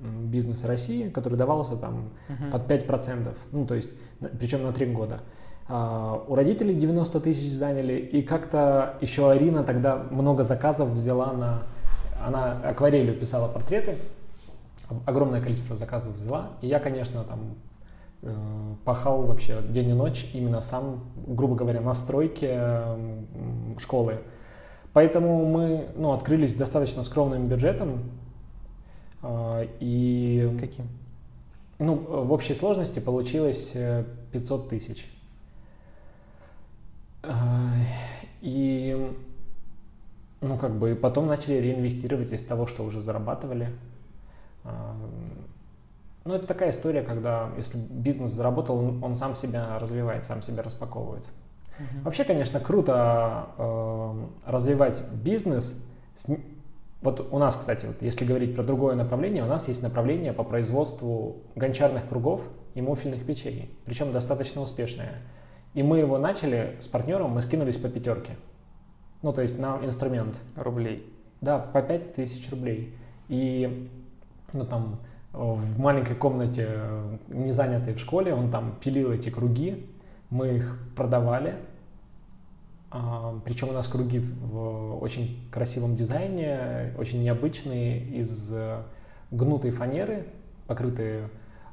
бизнеса 0.00 0.66
России, 0.68 1.08
который 1.08 1.34
давался 1.34 1.76
там 1.76 2.10
uh-huh. 2.28 2.52
под 2.52 2.70
5%, 2.70 3.34
ну 3.52 3.66
то 3.66 3.74
есть, 3.74 3.90
причем 4.38 4.62
на 4.62 4.72
3 4.72 4.86
года. 4.92 5.20
А, 5.68 6.24
у 6.26 6.34
родителей 6.34 6.74
90 6.74 7.20
тысяч 7.20 7.52
заняли, 7.52 7.94
и 7.94 8.22
как-то 8.22 8.96
еще 9.00 9.30
Арина 9.30 9.64
тогда 9.64 10.06
много 10.10 10.42
заказов 10.44 10.88
взяла 10.90 11.32
на... 11.32 11.62
Она 12.24 12.52
акварелью 12.64 13.18
писала 13.18 13.48
портреты, 13.48 13.96
огромное 15.06 15.40
количество 15.40 15.76
заказов 15.76 16.16
взяла, 16.16 16.52
и 16.62 16.66
я, 16.66 16.80
конечно, 16.80 17.22
там 17.22 17.54
э, 18.22 18.34
пахал 18.84 19.22
вообще 19.22 19.62
день 19.68 19.90
и 19.90 19.92
ночь 19.92 20.28
именно 20.32 20.60
сам, 20.60 21.04
грубо 21.26 21.54
говоря, 21.54 21.80
на 21.80 21.94
стройке 21.94 22.48
э, 22.50 23.24
школы. 23.78 24.18
Поэтому 24.92 25.46
мы 25.46 25.88
ну, 25.96 26.12
открылись 26.12 26.54
достаточно 26.54 27.04
скромным 27.04 27.46
бюджетом. 27.46 28.10
Э, 29.22 29.66
и 29.80 30.56
Каким? 30.58 30.88
Ну, 31.78 31.94
в 31.94 32.32
общей 32.32 32.54
сложности 32.54 32.98
получилось 32.98 33.76
500 34.32 34.66
э, 34.66 34.68
тысяч. 34.68 35.08
Э, 37.22 37.30
и 38.40 39.14
ну, 40.40 40.56
как 40.56 40.76
бы 40.76 40.96
потом 40.96 41.26
начали 41.26 41.54
реинвестировать 41.54 42.32
из 42.32 42.44
того, 42.44 42.66
что 42.66 42.84
уже 42.84 43.00
зарабатывали. 43.00 43.70
Э, 44.64 44.70
ну, 46.24 46.34
это 46.34 46.46
такая 46.48 46.70
история, 46.70 47.02
когда 47.02 47.50
если 47.56 47.78
бизнес 47.78 48.30
заработал, 48.30 48.76
он, 48.76 49.04
он 49.04 49.14
сам 49.14 49.36
себя 49.36 49.78
развивает, 49.78 50.24
сам 50.24 50.42
себя 50.42 50.64
распаковывает. 50.64 51.24
Угу. 51.78 52.04
Вообще, 52.04 52.24
конечно, 52.24 52.60
круто 52.60 53.48
э, 53.56 54.26
развивать 54.46 55.02
бизнес. 55.12 55.86
С... 56.14 56.26
Вот 57.00 57.28
у 57.30 57.38
нас, 57.38 57.56
кстати, 57.56 57.86
вот 57.86 58.02
если 58.02 58.24
говорить 58.24 58.56
про 58.56 58.64
другое 58.64 58.96
направление, 58.96 59.44
у 59.44 59.46
нас 59.46 59.68
есть 59.68 59.82
направление 59.82 60.32
по 60.32 60.42
производству 60.42 61.36
гончарных 61.54 62.08
кругов 62.08 62.42
и 62.74 62.80
муфельных 62.80 63.24
печей, 63.24 63.70
причем 63.84 64.12
достаточно 64.12 64.62
успешное. 64.62 65.22
И 65.74 65.82
мы 65.82 65.98
его 65.98 66.18
начали 66.18 66.76
с 66.80 66.88
партнером, 66.88 67.30
мы 67.30 67.42
скинулись 67.42 67.76
по 67.76 67.88
пятерке. 67.88 68.36
Ну, 69.22 69.32
то 69.32 69.42
есть 69.42 69.58
на 69.58 69.78
инструмент. 69.84 70.40
Рублей. 70.56 71.06
Да, 71.40 71.58
по 71.58 71.82
пять 71.82 72.14
тысяч 72.14 72.50
рублей. 72.50 72.94
И, 73.28 73.88
ну, 74.52 74.64
там, 74.64 74.98
в 75.32 75.78
маленькой 75.78 76.16
комнате, 76.16 76.68
не 77.28 77.52
занятой 77.52 77.94
в 77.94 78.00
школе, 78.00 78.34
он 78.34 78.50
там 78.50 78.76
пилил 78.80 79.12
эти 79.12 79.28
круги, 79.28 79.86
мы 80.30 80.56
их 80.56 80.78
продавали, 80.96 81.54
причем 83.44 83.68
у 83.68 83.72
нас 83.72 83.86
круги 83.86 84.18
в 84.18 85.02
очень 85.02 85.48
красивом 85.50 85.94
дизайне, 85.94 86.94
очень 86.96 87.22
необычные, 87.22 88.00
из 88.00 88.50
э, 88.52 88.82
гнутой 89.30 89.72
фанеры, 89.72 90.26
покрытые 90.66 91.28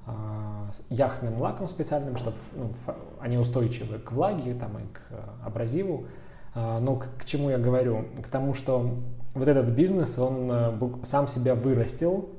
а, 0.06 0.72
яхтным 0.90 1.42
лаком 1.42 1.68
специальным, 1.68 2.18
что 2.18 2.34
ну, 2.54 2.72
они 3.20 3.38
устойчивы 3.38 4.00
к 4.00 4.12
влаге 4.12 4.54
там, 4.54 4.78
и 4.78 4.82
к 4.94 5.00
абразиву. 5.46 6.06
А, 6.54 6.80
но 6.80 6.98
к, 6.98 7.08
к 7.18 7.26
чему 7.26 7.50
я 7.50 7.58
говорю? 7.58 8.06
К 8.22 8.28
тому, 8.28 8.54
что 8.54 9.00
вот 9.34 9.48
этот 9.48 9.70
бизнес, 9.70 10.20
он 10.20 10.50
э, 10.52 10.90
сам 11.04 11.28
себя 11.28 11.56
вырастил, 11.56 12.30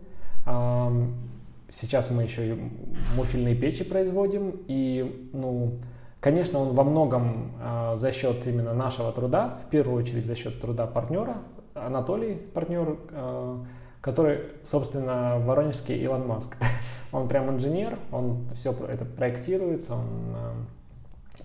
Сейчас 1.69 2.13
мы 2.13 2.23
еще 2.23 2.51
и 2.51 2.71
муфельные 3.17 3.57
печи 3.57 3.83
производим, 3.83 4.61
и, 4.69 5.29
ну, 5.33 5.81
конечно, 6.27 6.59
он 6.59 6.75
во 6.75 6.83
многом 6.83 7.53
э, 7.63 7.95
за 7.95 8.11
счет 8.11 8.49
именно 8.49 8.75
нашего 8.75 9.13
труда, 9.13 9.61
в 9.65 9.71
первую 9.71 10.03
очередь 10.03 10.27
за 10.27 10.35
счет 10.35 10.61
труда 10.61 10.85
партнера, 10.89 11.37
Анатолий, 11.73 12.35
партнер, 12.35 12.97
э, 13.11 13.59
который, 14.01 14.41
собственно, 14.65 15.39
воронежский 15.39 15.97
Илон 16.03 16.27
Маск. 16.27 16.57
Он 17.13 17.29
прям 17.29 17.49
инженер, 17.51 17.97
он 18.11 18.49
все 18.55 18.73
это 18.89 19.05
проектирует, 19.05 19.89
он 19.89 20.05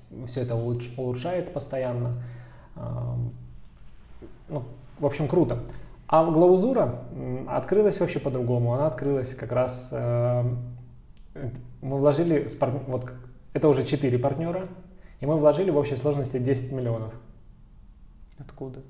э, 0.10 0.26
все 0.26 0.42
это 0.42 0.56
улучшает 0.56 1.54
постоянно. 1.54 2.24
Ну, 4.50 4.64
в 5.00 5.06
общем, 5.06 5.28
круто. 5.28 5.60
А 6.08 6.24
в 6.24 6.34
Глаузура 6.34 7.04
открылась 7.48 8.00
вообще 8.00 8.20
по-другому. 8.20 8.74
Она 8.74 8.88
открылась 8.88 9.36
как 9.36 9.52
раз... 9.52 9.92
Мы 9.92 10.58
вложили... 11.82 12.50
Вот, 12.88 13.06
это 13.54 13.68
уже 13.68 13.86
4 13.86 14.18
партнера, 14.20 14.68
и 15.20 15.26
мы 15.26 15.38
вложили 15.38 15.72
в 15.72 15.78
общей 15.78 15.96
сложности 15.96 16.40
10 16.40 16.72
миллионов. 16.72 17.14
Откуда? 18.40 18.82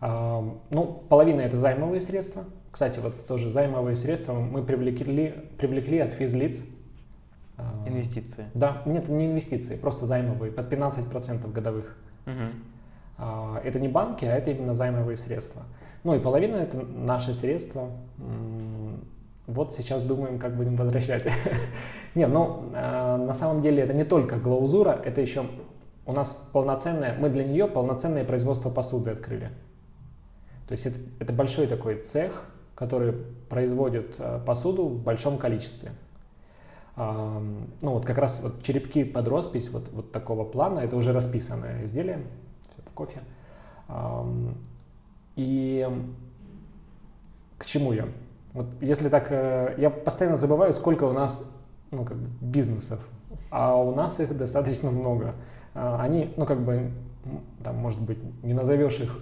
А, 0.00 0.42
ну, 0.70 1.02
половина 1.08 1.42
это 1.42 1.56
займовые 1.56 2.00
средства. 2.00 2.44
Кстати, 2.70 3.00
вот 3.00 3.26
тоже 3.26 3.50
займовые 3.50 3.96
средства 3.96 4.32
мы 4.32 4.62
привлекли, 4.62 5.34
привлекли 5.58 5.98
от 5.98 6.12
физлиц. 6.12 6.64
А, 7.56 7.84
инвестиции? 7.86 8.46
Да, 8.54 8.82
нет, 8.86 9.08
не 9.08 9.26
инвестиции, 9.26 9.76
просто 9.76 10.06
займовые, 10.06 10.50
под 10.50 10.72
15% 10.72 11.52
годовых. 11.52 11.96
Угу. 12.26 13.24
Это 13.62 13.78
не 13.78 13.88
банки, 13.88 14.24
а 14.24 14.34
это 14.34 14.50
именно 14.50 14.74
займовые 14.74 15.18
средства. 15.18 15.64
Ну 16.04 16.14
и 16.14 16.20
половина 16.20 16.56
это 16.56 16.78
наши 16.78 17.34
средства. 17.34 17.90
Вот 19.52 19.72
сейчас 19.72 20.02
думаем, 20.02 20.38
как 20.38 20.56
будем 20.56 20.76
возвращать. 20.76 21.26
Нет, 22.14 22.28
ну 22.28 22.70
а, 22.74 23.16
на 23.16 23.34
самом 23.34 23.62
деле 23.62 23.82
это 23.82 23.92
не 23.92 24.04
только 24.04 24.36
глаузура, 24.36 25.00
это 25.04 25.20
еще 25.20 25.44
у 26.06 26.12
нас 26.12 26.48
полноценное, 26.52 27.16
мы 27.18 27.28
для 27.28 27.44
нее 27.44 27.66
полноценное 27.66 28.24
производство 28.24 28.70
посуды 28.70 29.10
открыли. 29.10 29.50
То 30.68 30.72
есть 30.72 30.86
это, 30.86 30.98
это 31.18 31.32
большой 31.32 31.66
такой 31.66 32.02
цех, 32.02 32.44
который 32.74 33.12
производит 33.48 34.14
а, 34.18 34.38
посуду 34.44 34.84
в 34.84 35.02
большом 35.02 35.38
количестве. 35.38 35.90
ну 36.96 37.66
вот 37.80 38.04
как 38.04 38.18
раз 38.18 38.40
вот 38.42 38.62
черепки 38.62 39.04
под 39.04 39.28
роспись 39.28 39.70
вот, 39.70 39.88
вот 39.92 40.12
такого 40.12 40.44
плана, 40.44 40.80
это 40.80 40.96
уже 40.96 41.12
расписанное 41.12 41.84
изделие 41.84 42.26
в 42.86 42.92
кофе. 42.92 43.20
И 45.36 45.88
к 47.58 47.66
чему 47.66 47.92
я? 47.92 48.08
Вот 48.54 48.66
если 48.80 49.08
так, 49.08 49.28
э, 49.30 49.74
я 49.78 49.90
постоянно 49.90 50.36
забываю, 50.36 50.72
сколько 50.72 51.04
у 51.04 51.12
нас 51.12 51.48
ну, 51.90 52.04
как 52.04 52.16
бы 52.16 52.28
бизнесов, 52.40 53.00
а 53.50 53.76
у 53.76 53.94
нас 53.94 54.20
их 54.20 54.36
достаточно 54.36 54.90
много. 54.90 55.34
А, 55.74 56.00
они, 56.02 56.32
ну 56.36 56.46
как 56.46 56.60
бы, 56.64 56.90
там, 57.62 57.76
может 57.76 58.00
быть, 58.00 58.18
не 58.42 58.54
назовешь 58.54 59.00
их 59.00 59.18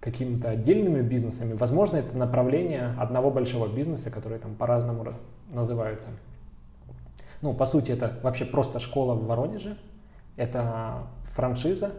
какими-то 0.00 0.50
отдельными 0.50 1.00
бизнесами. 1.00 1.54
Возможно, 1.54 1.96
это 1.96 2.16
направление 2.16 2.94
одного 2.98 3.30
большого 3.30 3.68
бизнеса, 3.68 4.10
которые 4.10 4.38
там 4.38 4.54
по-разному 4.54 5.14
называются. 5.50 6.08
Ну, 7.40 7.54
по 7.54 7.66
сути, 7.66 7.92
это 7.92 8.18
вообще 8.22 8.44
просто 8.44 8.80
школа 8.80 9.14
в 9.14 9.26
Воронеже. 9.26 9.76
Это 10.36 11.06
франшиза 11.22 11.92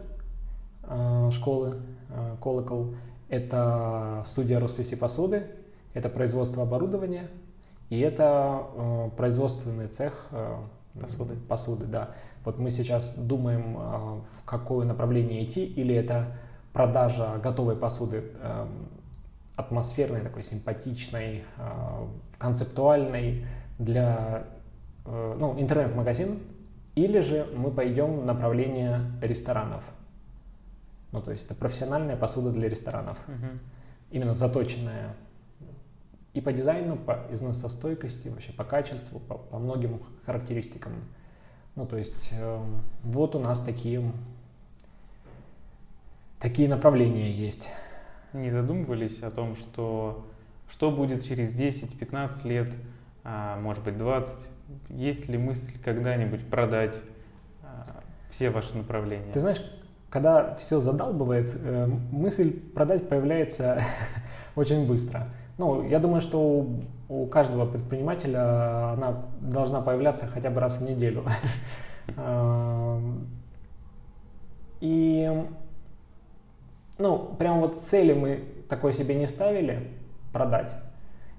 э, 0.82 1.30
школы 1.32 1.76
э, 2.10 2.36
«Колокол». 2.42 2.94
Это 3.28 4.22
студия 4.24 4.60
росписи 4.60 4.94
посуды, 4.94 5.46
это 5.96 6.10
производство 6.10 6.62
оборудования 6.62 7.30
и 7.88 8.00
это 8.00 8.66
э, 8.74 9.10
производственный 9.16 9.88
цех 9.88 10.26
э, 10.30 10.56
посуды. 11.00 11.34
посуды. 11.48 11.86
Да. 11.86 12.10
Вот 12.44 12.58
мы 12.58 12.70
сейчас 12.70 13.16
думаем, 13.16 13.76
э, 13.76 13.80
в 13.80 14.44
какое 14.44 14.84
направление 14.84 15.44
идти, 15.44 15.64
или 15.64 15.94
это 15.94 16.36
продажа 16.72 17.40
готовой 17.42 17.76
посуды 17.76 18.24
э, 18.42 18.66
атмосферной, 19.56 20.20
такой 20.20 20.42
симпатичной, 20.42 21.44
э, 21.56 22.06
концептуальной 22.38 23.46
для 23.78 24.44
э, 25.06 25.36
ну, 25.38 25.58
интернет-магазин, 25.58 26.40
или 26.94 27.20
же 27.20 27.46
мы 27.56 27.70
пойдем 27.70 28.20
в 28.20 28.24
направление 28.26 29.00
ресторанов. 29.22 29.84
Ну, 31.12 31.22
то 31.22 31.30
есть 31.30 31.46
это 31.46 31.54
профессиональная 31.54 32.16
посуда 32.16 32.50
для 32.50 32.68
ресторанов. 32.68 33.16
Угу. 33.28 33.58
Именно 34.10 34.34
заточенная 34.34 35.14
и 36.36 36.40
по 36.42 36.52
дизайну, 36.52 36.96
по 36.96 37.26
износостойкости, 37.30 38.28
вообще 38.28 38.52
по 38.52 38.62
качеству, 38.62 39.20
по, 39.20 39.38
по 39.38 39.58
многим 39.58 40.02
характеристикам. 40.26 40.92
Ну, 41.76 41.86
то 41.86 41.96
есть 41.96 42.28
э, 42.32 42.62
вот 43.04 43.34
у 43.34 43.38
нас 43.38 43.62
такие, 43.62 44.12
такие 46.38 46.68
направления 46.68 47.32
есть. 47.32 47.70
Не 48.34 48.50
задумывались 48.50 49.22
о 49.22 49.30
том, 49.30 49.56
что 49.56 50.26
что 50.68 50.90
будет 50.90 51.24
через 51.24 51.54
10-15 51.54 52.46
лет, 52.46 52.76
а, 53.24 53.58
может 53.58 53.82
быть 53.82 53.96
20? 53.96 54.50
Есть 54.90 55.28
ли 55.28 55.38
мысль 55.38 55.72
когда-нибудь 55.82 56.46
продать 56.50 57.00
а, 57.62 58.02
все 58.28 58.50
ваши 58.50 58.76
направления? 58.76 59.32
Ты 59.32 59.40
знаешь, 59.40 59.62
когда 60.10 60.54
все 60.56 60.80
задалбывает, 60.80 61.56
э, 61.58 61.86
мысль 62.12 62.60
продать 62.60 63.08
появляется 63.08 63.80
очень 64.54 64.86
быстро. 64.86 65.28
Ну, 65.58 65.82
я 65.88 65.98
думаю, 65.98 66.20
что 66.20 66.38
у, 66.38 66.82
у 67.08 67.26
каждого 67.26 67.64
предпринимателя 67.66 68.92
она 68.92 69.24
должна 69.40 69.80
появляться 69.80 70.26
хотя 70.26 70.50
бы 70.50 70.60
раз 70.60 70.78
в 70.78 70.82
неделю. 70.82 71.24
Эм, 72.16 73.26
и, 74.80 75.44
ну, 76.98 77.18
прям 77.38 77.60
вот 77.60 77.80
цели 77.80 78.12
мы 78.12 78.44
такой 78.68 78.92
себе 78.92 79.14
не 79.14 79.26
ставили 79.26 79.90
продать. 80.32 80.76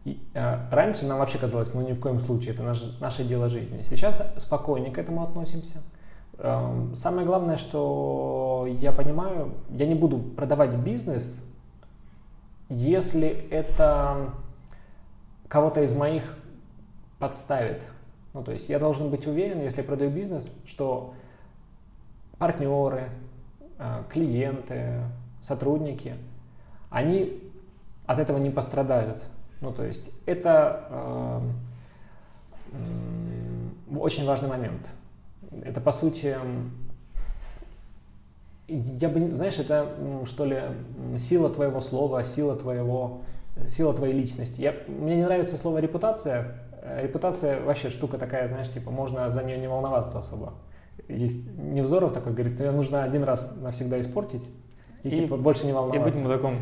И, 0.04 0.20
э, 0.34 0.70
раньше 0.72 1.06
нам 1.06 1.20
вообще 1.20 1.38
казалось, 1.38 1.74
ну 1.74 1.82
ни 1.82 1.94
в 1.94 2.00
коем 2.00 2.20
случае, 2.20 2.54
это 2.54 2.64
наш, 2.64 2.82
наше 3.00 3.24
дело 3.24 3.50
жизни. 3.50 3.82
Сейчас 3.84 4.22
спокойнее 4.38 4.92
к 4.92 4.98
этому 4.98 5.24
относимся. 5.24 5.80
Эм, 6.40 6.96
самое 6.96 7.28
главное, 7.28 7.58
что 7.58 8.68
я 8.80 8.92
понимаю, 8.92 9.54
я 9.70 9.86
не 9.86 9.96
буду 9.96 10.18
продавать 10.18 10.76
бизнес, 10.76 11.48
если 12.70 13.30
это 13.50 14.32
кого-то 15.48 15.82
из 15.82 15.94
моих 15.94 16.38
подставит. 17.20 17.84
Ну, 18.34 18.44
то 18.44 18.52
есть 18.52 18.70
я 18.70 18.80
должен 18.80 19.10
быть 19.10 19.26
уверен, 19.28 19.62
если 19.62 19.82
продаю 19.82 20.12
бизнес, 20.12 20.54
что 20.66 21.14
партнеры, 22.38 23.10
э, 23.80 24.04
клиенты, 24.10 25.02
сотрудники, 25.42 26.16
они 26.90 27.42
от 28.06 28.20
этого 28.20 28.38
не 28.38 28.50
пострадают. 28.50 29.26
Ну, 29.62 29.72
то 29.72 29.84
есть 29.84 30.12
это 30.26 30.88
э, 30.90 31.42
очень 33.98 34.26
важный 34.26 34.50
момент. 34.50 34.92
Это, 35.64 35.82
по 35.82 35.92
сути, 35.92 36.38
я 38.68 39.10
бы, 39.10 39.32
знаешь, 39.32 39.60
это, 39.60 39.90
что 40.26 40.46
ли, 40.46 40.62
сила 41.18 41.50
твоего 41.50 41.80
слова, 41.80 42.24
сила 42.24 42.56
твоего, 42.56 43.22
сила 43.70 43.94
твоей 43.94 44.14
личности. 44.14 44.62
Я, 44.62 44.76
мне 44.88 45.16
не 45.16 45.24
нравится 45.24 45.56
слово 45.56 45.80
репутация. 45.80 46.56
Э, 46.82 47.04
репутация 47.04 47.62
вообще 47.62 47.90
штука 47.90 48.18
такая, 48.18 48.48
знаешь, 48.48 48.70
типа, 48.70 48.92
можно 48.92 49.32
за 49.32 49.44
нее 49.44 49.58
не 49.58 49.68
волноваться 49.68 50.20
особо. 50.20 50.54
Есть 51.08 51.58
Невзоров 51.58 52.12
такой, 52.14 52.34
говорит, 52.34 52.60
ее 52.60 52.72
нужно 52.72 53.04
один 53.04 53.24
раз 53.24 53.56
навсегда 53.56 54.02
испортить 54.02 54.44
и, 55.04 55.10
и 55.10 55.16
типа, 55.16 55.38
больше 55.38 55.66
не 55.66 55.74
волноваться. 55.74 56.02
И 56.02 56.12
быть 56.12 56.22
мудаком. 56.22 56.56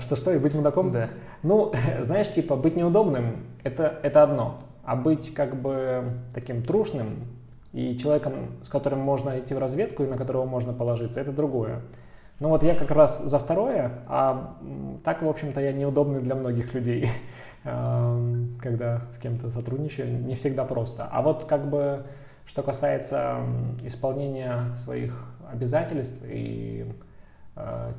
Что-что, 0.00 0.32
и 0.34 0.38
быть 0.38 0.54
мудаком? 0.54 0.90
Да. 0.90 1.08
Ну, 1.42 1.72
знаешь, 2.02 2.30
типа, 2.32 2.56
быть 2.56 2.76
неудобным 2.76 3.46
это,– 3.64 3.98
это 4.02 4.22
одно 4.22 4.60
а 4.90 4.96
быть 4.96 5.32
как 5.34 5.54
бы 5.54 6.02
таким 6.34 6.62
трушным 6.64 7.26
и 7.72 7.96
человеком, 7.96 8.62
с 8.64 8.68
которым 8.68 9.00
можно 9.00 9.38
идти 9.38 9.54
в 9.54 9.58
разведку 9.58 10.02
и 10.02 10.06
на 10.06 10.16
которого 10.16 10.44
можно 10.44 10.72
положиться, 10.72 11.20
это 11.20 11.32
другое. 11.32 11.82
Ну 12.40 12.48
вот 12.48 12.64
я 12.64 12.74
как 12.74 12.90
раз 12.90 13.22
за 13.22 13.38
второе, 13.38 14.02
а 14.06 14.56
так, 15.04 15.22
в 15.22 15.28
общем-то, 15.28 15.60
я 15.60 15.72
неудобный 15.72 16.20
для 16.20 16.34
многих 16.34 16.72
людей, 16.74 17.08
когда 17.62 19.02
с 19.12 19.18
кем-то 19.18 19.50
сотрудничаю, 19.50 20.24
не 20.24 20.34
всегда 20.34 20.64
просто. 20.64 21.06
А 21.10 21.20
вот 21.22 21.44
как 21.44 21.68
бы, 21.68 22.06
что 22.46 22.62
касается 22.62 23.40
исполнения 23.82 24.74
своих 24.76 25.14
обязательств 25.52 26.22
и 26.24 26.90
э, 27.56 27.92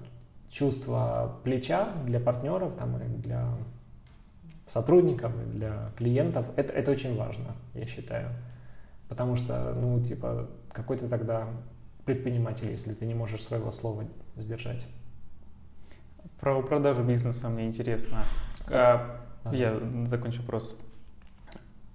чувства 0.49 1.37
плеча 1.43 1.89
для 2.05 2.19
партнеров 2.19 2.73
там, 2.77 2.97
или 2.97 3.15
для 3.17 3.45
сотрудников, 4.65 5.33
для 5.51 5.91
клиентов, 5.97 6.47
это, 6.55 6.73
это 6.73 6.91
очень 6.91 7.15
важно, 7.15 7.55
я 7.73 7.85
считаю. 7.85 8.29
Потому 9.11 9.35
что, 9.35 9.75
ну, 9.75 9.99
типа, 9.99 10.47
какой 10.71 10.97
ты 10.97 11.09
тогда 11.09 11.45
предприниматель, 12.05 12.71
если 12.71 12.93
ты 12.93 13.05
не 13.05 13.13
можешь 13.13 13.43
своего 13.43 13.69
слова 13.73 14.05
сдержать? 14.37 14.87
Про 16.39 16.61
продажу 16.61 17.03
бизнеса 17.03 17.49
мне 17.49 17.67
интересно. 17.67 18.23
А, 18.67 19.19
да. 19.43 19.51
Я 19.53 19.77
закончу 20.05 20.39
вопрос. 20.43 20.79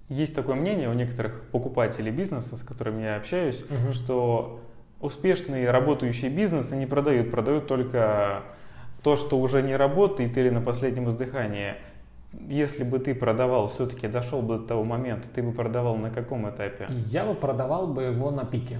Есть 0.09 0.35
такое 0.35 0.53
мнение 0.53 0.89
у 0.89 0.93
некоторых 0.93 1.49
покупателей 1.51 2.11
бизнеса, 2.11 2.55
с 2.55 2.61
которыми 2.61 3.01
я 3.01 3.15
общаюсь, 3.15 3.63
угу. 3.63 3.93
что 3.93 4.63
успешные 5.01 5.71
работающие 5.71 6.29
бизнесы 6.29 6.75
не 6.75 6.85
продают, 6.85 7.31
продают 7.31 7.65
только 7.65 8.43
то, 9.01 9.15
что 9.15 9.39
уже 9.39 9.63
не 9.63 9.75
работает 9.75 10.37
или 10.37 10.51
на 10.51 10.61
последнем 10.61 11.09
издыхании. 11.09 11.77
Если 12.33 12.83
бы 12.83 12.99
ты 12.99 13.15
продавал, 13.15 13.67
все-таки 13.67 14.07
дошел 14.07 14.41
бы 14.41 14.57
до 14.57 14.67
того 14.67 14.83
момента, 14.83 15.27
ты 15.29 15.41
бы 15.41 15.51
продавал 15.51 15.95
на 15.95 16.11
каком 16.11 16.49
этапе? 16.49 16.87
Я 17.07 17.25
бы 17.25 17.33
продавал 17.33 17.87
бы 17.87 18.03
его 18.03 18.31
на 18.31 18.45
пике. 18.45 18.79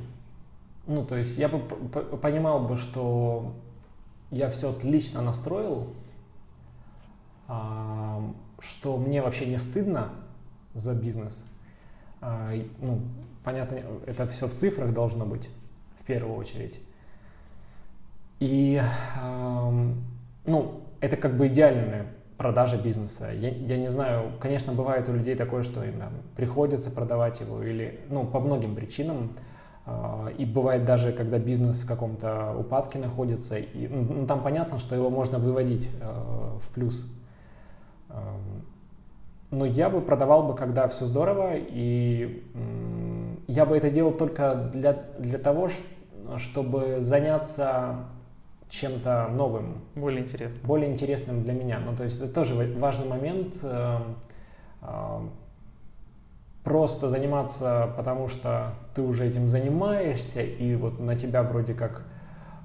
Ну, 0.85 1.05
то 1.05 1.15
есть 1.15 1.37
я 1.37 1.47
бы 1.47 1.59
понимал 1.59 2.59
бы, 2.67 2.77
что 2.77 3.53
я 4.31 4.49
все 4.49 4.71
отлично 4.71 5.21
настроил, 5.21 5.93
что 8.59 8.97
мне 8.97 9.21
вообще 9.21 9.45
не 9.45 9.57
стыдно 9.57 10.09
за 10.73 10.93
бизнес. 10.93 11.45
А, 12.19 12.51
ну, 12.79 13.01
понятно, 13.43 13.79
это 14.05 14.25
все 14.27 14.47
в 14.47 14.53
цифрах 14.53 14.93
должно 14.93 15.25
быть 15.25 15.49
в 15.99 16.03
первую 16.03 16.35
очередь. 16.35 16.79
И, 18.39 18.81
ну, 20.45 20.81
это 20.99 21.17
как 21.17 21.37
бы 21.37 21.47
идеальная 21.47 22.07
продажа 22.37 22.77
бизнеса. 22.77 23.31
Я, 23.33 23.49
я 23.49 23.77
не 23.77 23.87
знаю, 23.87 24.31
конечно, 24.39 24.73
бывает 24.73 25.09
у 25.09 25.13
людей 25.13 25.35
такое, 25.35 25.63
что 25.63 25.83
им 25.83 25.99
там, 25.99 26.13
приходится 26.35 26.91
продавать 26.91 27.39
его 27.39 27.63
или, 27.63 27.99
ну, 28.09 28.25
по 28.25 28.39
многим 28.39 28.75
причинам. 28.75 29.31
А, 29.85 30.27
и 30.37 30.45
бывает 30.45 30.85
даже, 30.85 31.11
когда 31.13 31.39
бизнес 31.39 31.83
в 31.83 31.87
каком-то 31.87 32.55
упадке 32.57 32.99
находится, 32.99 33.57
и, 33.57 33.87
ну, 33.87 34.27
там 34.27 34.43
понятно, 34.43 34.79
что 34.79 34.95
его 34.95 35.09
можно 35.09 35.39
выводить 35.39 35.89
э, 36.01 36.57
в 36.61 36.73
плюс. 36.73 37.11
Но 39.49 39.65
я 39.65 39.89
бы 39.89 40.01
продавал 40.01 40.43
бы, 40.43 40.55
когда 40.55 40.87
все 40.87 41.05
здорово, 41.05 41.53
и 41.55 42.43
я 43.47 43.65
бы 43.65 43.77
это 43.77 43.89
делал 43.89 44.11
только 44.11 44.69
для, 44.73 44.93
для 45.19 45.37
того, 45.37 45.69
чтобы 46.37 46.97
заняться 46.99 48.07
чем-то 48.69 49.29
новым. 49.29 49.81
Более 49.95 50.21
интересным. 50.21 50.61
Более 50.65 50.91
интересным 50.91 51.43
для 51.43 51.53
меня. 51.53 51.79
Ну, 51.79 51.95
то 51.95 52.03
есть 52.03 52.17
это 52.17 52.27
тоже 52.27 52.53
важный 52.77 53.07
момент. 53.07 53.59
Э, 53.63 53.99
э, 54.81 55.19
просто 56.63 57.07
заниматься, 57.07 57.93
потому 57.95 58.27
что 58.27 58.73
ты 58.93 59.01
уже 59.01 59.25
этим 59.25 59.47
занимаешься, 59.47 60.41
и 60.41 60.75
вот 60.75 60.99
на 60.99 61.15
тебя 61.15 61.43
вроде 61.43 61.73
как 61.73 62.03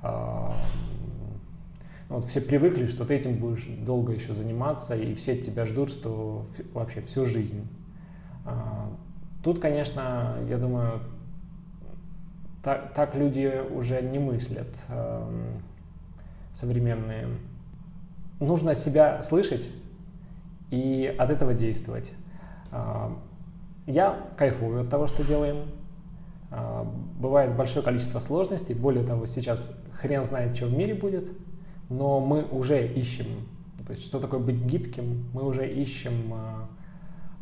э, 0.02 0.48
ну, 2.08 2.16
вот 2.16 2.24
все 2.24 2.40
привыкли, 2.40 2.88
что 2.88 3.04
ты 3.04 3.14
этим 3.14 3.36
будешь 3.36 3.64
долго 3.66 4.12
еще 4.12 4.34
заниматься, 4.34 4.96
и 4.96 5.14
все 5.14 5.36
тебя 5.36 5.64
ждут, 5.64 5.90
что 5.90 6.44
вообще 6.74 7.00
всю 7.02 7.26
жизнь. 7.26 7.66
Тут, 9.42 9.60
конечно, 9.60 10.36
я 10.48 10.58
думаю, 10.58 11.00
так, 12.62 12.92
так 12.92 13.14
люди 13.14 13.62
уже 13.72 14.02
не 14.02 14.18
мыслят 14.18 14.68
современные. 16.52 17.28
Нужно 18.40 18.74
себя 18.74 19.22
слышать 19.22 19.68
и 20.70 21.14
от 21.18 21.30
этого 21.30 21.54
действовать. 21.54 22.12
А, 22.70 23.16
я 23.86 24.18
кайфую 24.36 24.82
от 24.82 24.90
того, 24.90 25.06
что 25.06 25.24
делаем. 25.24 25.68
А, 26.50 26.84
бывает 27.18 27.56
большое 27.56 27.84
количество 27.84 28.20
сложностей. 28.20 28.74
Более 28.74 29.04
того, 29.04 29.26
сейчас 29.26 29.82
хрен 29.94 30.24
знает, 30.24 30.56
что 30.56 30.66
в 30.66 30.72
мире 30.72 30.94
будет. 30.94 31.30
Но 31.88 32.20
мы 32.20 32.44
уже 32.44 32.86
ищем, 32.86 33.26
то 33.86 33.92
есть 33.92 34.06
что 34.06 34.18
такое 34.18 34.40
быть 34.40 34.56
гибким, 34.56 35.28
мы 35.34 35.44
уже 35.44 35.70
ищем 35.70 36.32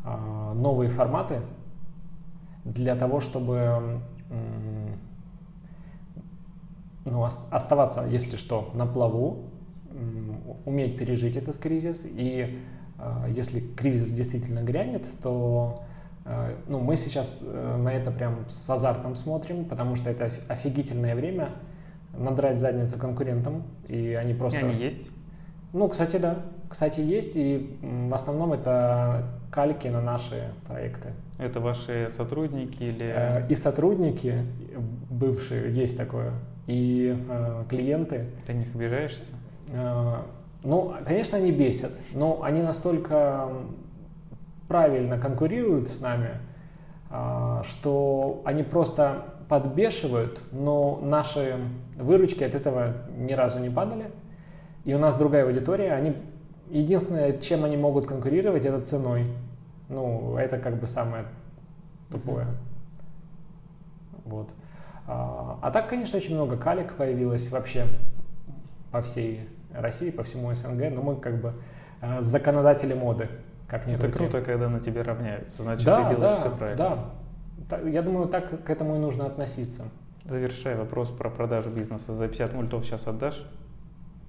а, 0.03 0.53
новые 0.53 0.89
форматы 0.89 1.41
для 2.65 2.95
того, 2.95 3.21
чтобы 3.21 4.01
ну, 7.05 7.23
оставаться, 7.23 8.05
если 8.09 8.35
что, 8.37 8.71
на 8.73 8.85
плаву, 8.85 9.51
уметь 10.65 10.97
пережить 10.97 11.35
этот 11.35 11.57
кризис. 11.57 12.05
И 12.05 12.59
э, 12.99 13.25
если 13.29 13.59
кризис 13.59 14.11
действительно 14.11 14.61
грянет, 14.61 15.07
то 15.21 15.83
э, 16.25 16.55
ну, 16.67 16.79
мы 16.79 16.95
сейчас 16.97 17.43
э, 17.47 17.77
на 17.77 17.93
это 17.93 18.11
прям 18.11 18.45
с 18.47 18.69
азартом 18.69 19.15
смотрим, 19.15 19.65
потому 19.65 19.95
что 19.95 20.09
это 20.09 20.31
офигительное 20.47 21.15
время 21.15 21.49
надрать 22.13 22.59
задницу 22.59 22.97
конкурентам, 22.97 23.63
и 23.87 24.13
они 24.13 24.33
просто... 24.33 24.59
И 24.59 24.63
они 24.63 24.75
есть? 24.75 25.11
Ну, 25.73 25.87
кстати, 25.87 26.17
да. 26.17 26.39
Кстати, 26.69 26.99
есть, 26.99 27.35
и 27.35 27.77
в 27.81 28.13
основном 28.13 28.53
это 28.53 29.40
кальки 29.51 29.87
на 29.89 30.01
наши 30.01 30.51
проекты. 30.65 31.09
Это 31.37 31.59
ваши 31.59 32.07
сотрудники 32.09 32.83
или... 32.83 33.45
И 33.49 33.55
сотрудники 33.55 34.45
бывшие, 35.09 35.73
есть 35.75 35.97
такое 35.97 36.31
и 36.67 37.17
э, 37.29 37.63
клиенты. 37.69 38.27
Ты 38.45 38.53
них 38.53 38.73
обижаешься? 38.73 39.31
Э, 39.71 40.17
ну, 40.63 40.93
конечно, 41.05 41.37
они 41.37 41.51
бесят, 41.51 41.97
но 42.13 42.43
они 42.43 42.61
настолько 42.61 43.49
правильно 44.67 45.17
конкурируют 45.17 45.89
с 45.89 45.99
нами, 46.01 46.29
э, 47.09 47.61
что 47.69 48.41
они 48.45 48.63
просто 48.63 49.25
подбешивают, 49.49 50.43
но 50.51 50.99
наши 51.01 51.55
выручки 51.97 52.43
от 52.43 52.55
этого 52.55 52.93
ни 53.17 53.33
разу 53.33 53.59
не 53.59 53.69
падали. 53.69 54.05
И 54.85 54.93
у 54.93 54.97
нас 54.97 55.15
другая 55.15 55.45
аудитория, 55.45 55.93
они 55.93 56.15
единственное, 56.71 57.37
чем 57.37 57.65
они 57.65 57.77
могут 57.77 58.05
конкурировать, 58.05 58.65
это 58.65 58.81
ценой. 58.81 59.25
Ну, 59.89 60.37
это 60.37 60.57
как 60.57 60.79
бы 60.79 60.87
самое 60.87 61.25
тупое. 62.09 62.45
Mm-hmm. 62.45 62.71
Вот. 64.25 64.49
А, 65.07 65.59
а 65.61 65.71
так, 65.71 65.89
конечно, 65.89 66.17
очень 66.17 66.35
много 66.35 66.57
калик 66.57 66.93
появилось 66.93 67.51
вообще 67.51 67.85
по 68.91 69.01
всей 69.01 69.49
России, 69.73 70.11
по 70.11 70.23
всему 70.23 70.53
СНГ, 70.53 70.91
но 70.93 71.01
мы 71.01 71.15
как 71.17 71.41
бы 71.41 71.53
а, 72.01 72.21
законодатели 72.21 72.93
моды. 72.93 73.29
Как 73.67 73.87
ни 73.87 73.93
Это 73.93 74.09
крути. 74.09 74.17
круто, 74.17 74.41
когда 74.41 74.67
на 74.67 74.79
тебе 74.81 75.01
равняются, 75.01 75.63
значит, 75.63 75.85
да, 75.85 76.09
ты 76.09 76.15
делаешь 76.15 76.33
да, 76.33 76.37
все 76.37 76.57
правильно. 76.57 76.99
Да, 77.69 77.79
я 77.79 78.01
думаю, 78.01 78.27
так 78.27 78.65
к 78.65 78.69
этому 78.69 78.95
и 78.95 78.99
нужно 78.99 79.25
относиться. 79.25 79.83
Завершая 80.25 80.77
вопрос 80.77 81.09
про 81.09 81.29
продажу 81.29 81.69
бизнеса. 81.69 82.13
За 82.15 82.27
50 82.27 82.53
мультов 82.53 82.85
сейчас 82.85 83.07
отдашь? 83.07 83.45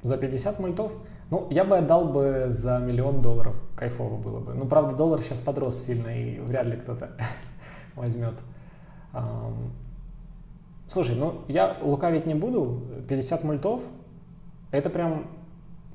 За 0.02 0.16
50 0.16 0.58
мультов? 0.60 0.92
Ну, 1.32 1.46
я 1.48 1.64
бы 1.64 1.78
отдал 1.78 2.04
бы 2.04 2.48
за 2.50 2.78
миллион 2.78 3.22
долларов. 3.22 3.54
Кайфово 3.74 4.18
было 4.18 4.40
бы. 4.40 4.52
Ну, 4.52 4.66
правда, 4.66 4.94
доллар 4.94 5.22
сейчас 5.22 5.40
подрос 5.40 5.82
сильно, 5.82 6.08
и 6.08 6.38
вряд 6.40 6.66
ли 6.66 6.76
кто-то 6.76 7.08
возьмет. 7.96 8.34
Слушай, 10.88 11.16
ну 11.16 11.40
я 11.48 11.78
лукавить 11.80 12.26
не 12.26 12.34
буду, 12.34 12.82
50 13.08 13.44
мультов 13.44 13.80
это 14.72 14.90
прям 14.90 15.24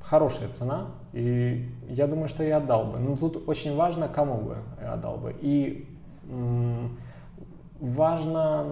хорошая 0.02 0.50
цена, 0.50 0.88
и 1.14 1.70
я 1.88 2.08
думаю, 2.08 2.30
что 2.30 2.44
я 2.44 2.58
отдал 2.58 2.86
бы. 2.86 2.98
Но 2.98 3.16
тут 3.16 3.48
очень 3.48 3.76
важно, 3.76 4.08
кому 4.08 4.38
бы 4.42 4.58
я 4.82 4.94
отдал 4.94 5.18
бы. 5.18 5.36
И 5.40 5.88
важно, 7.80 8.66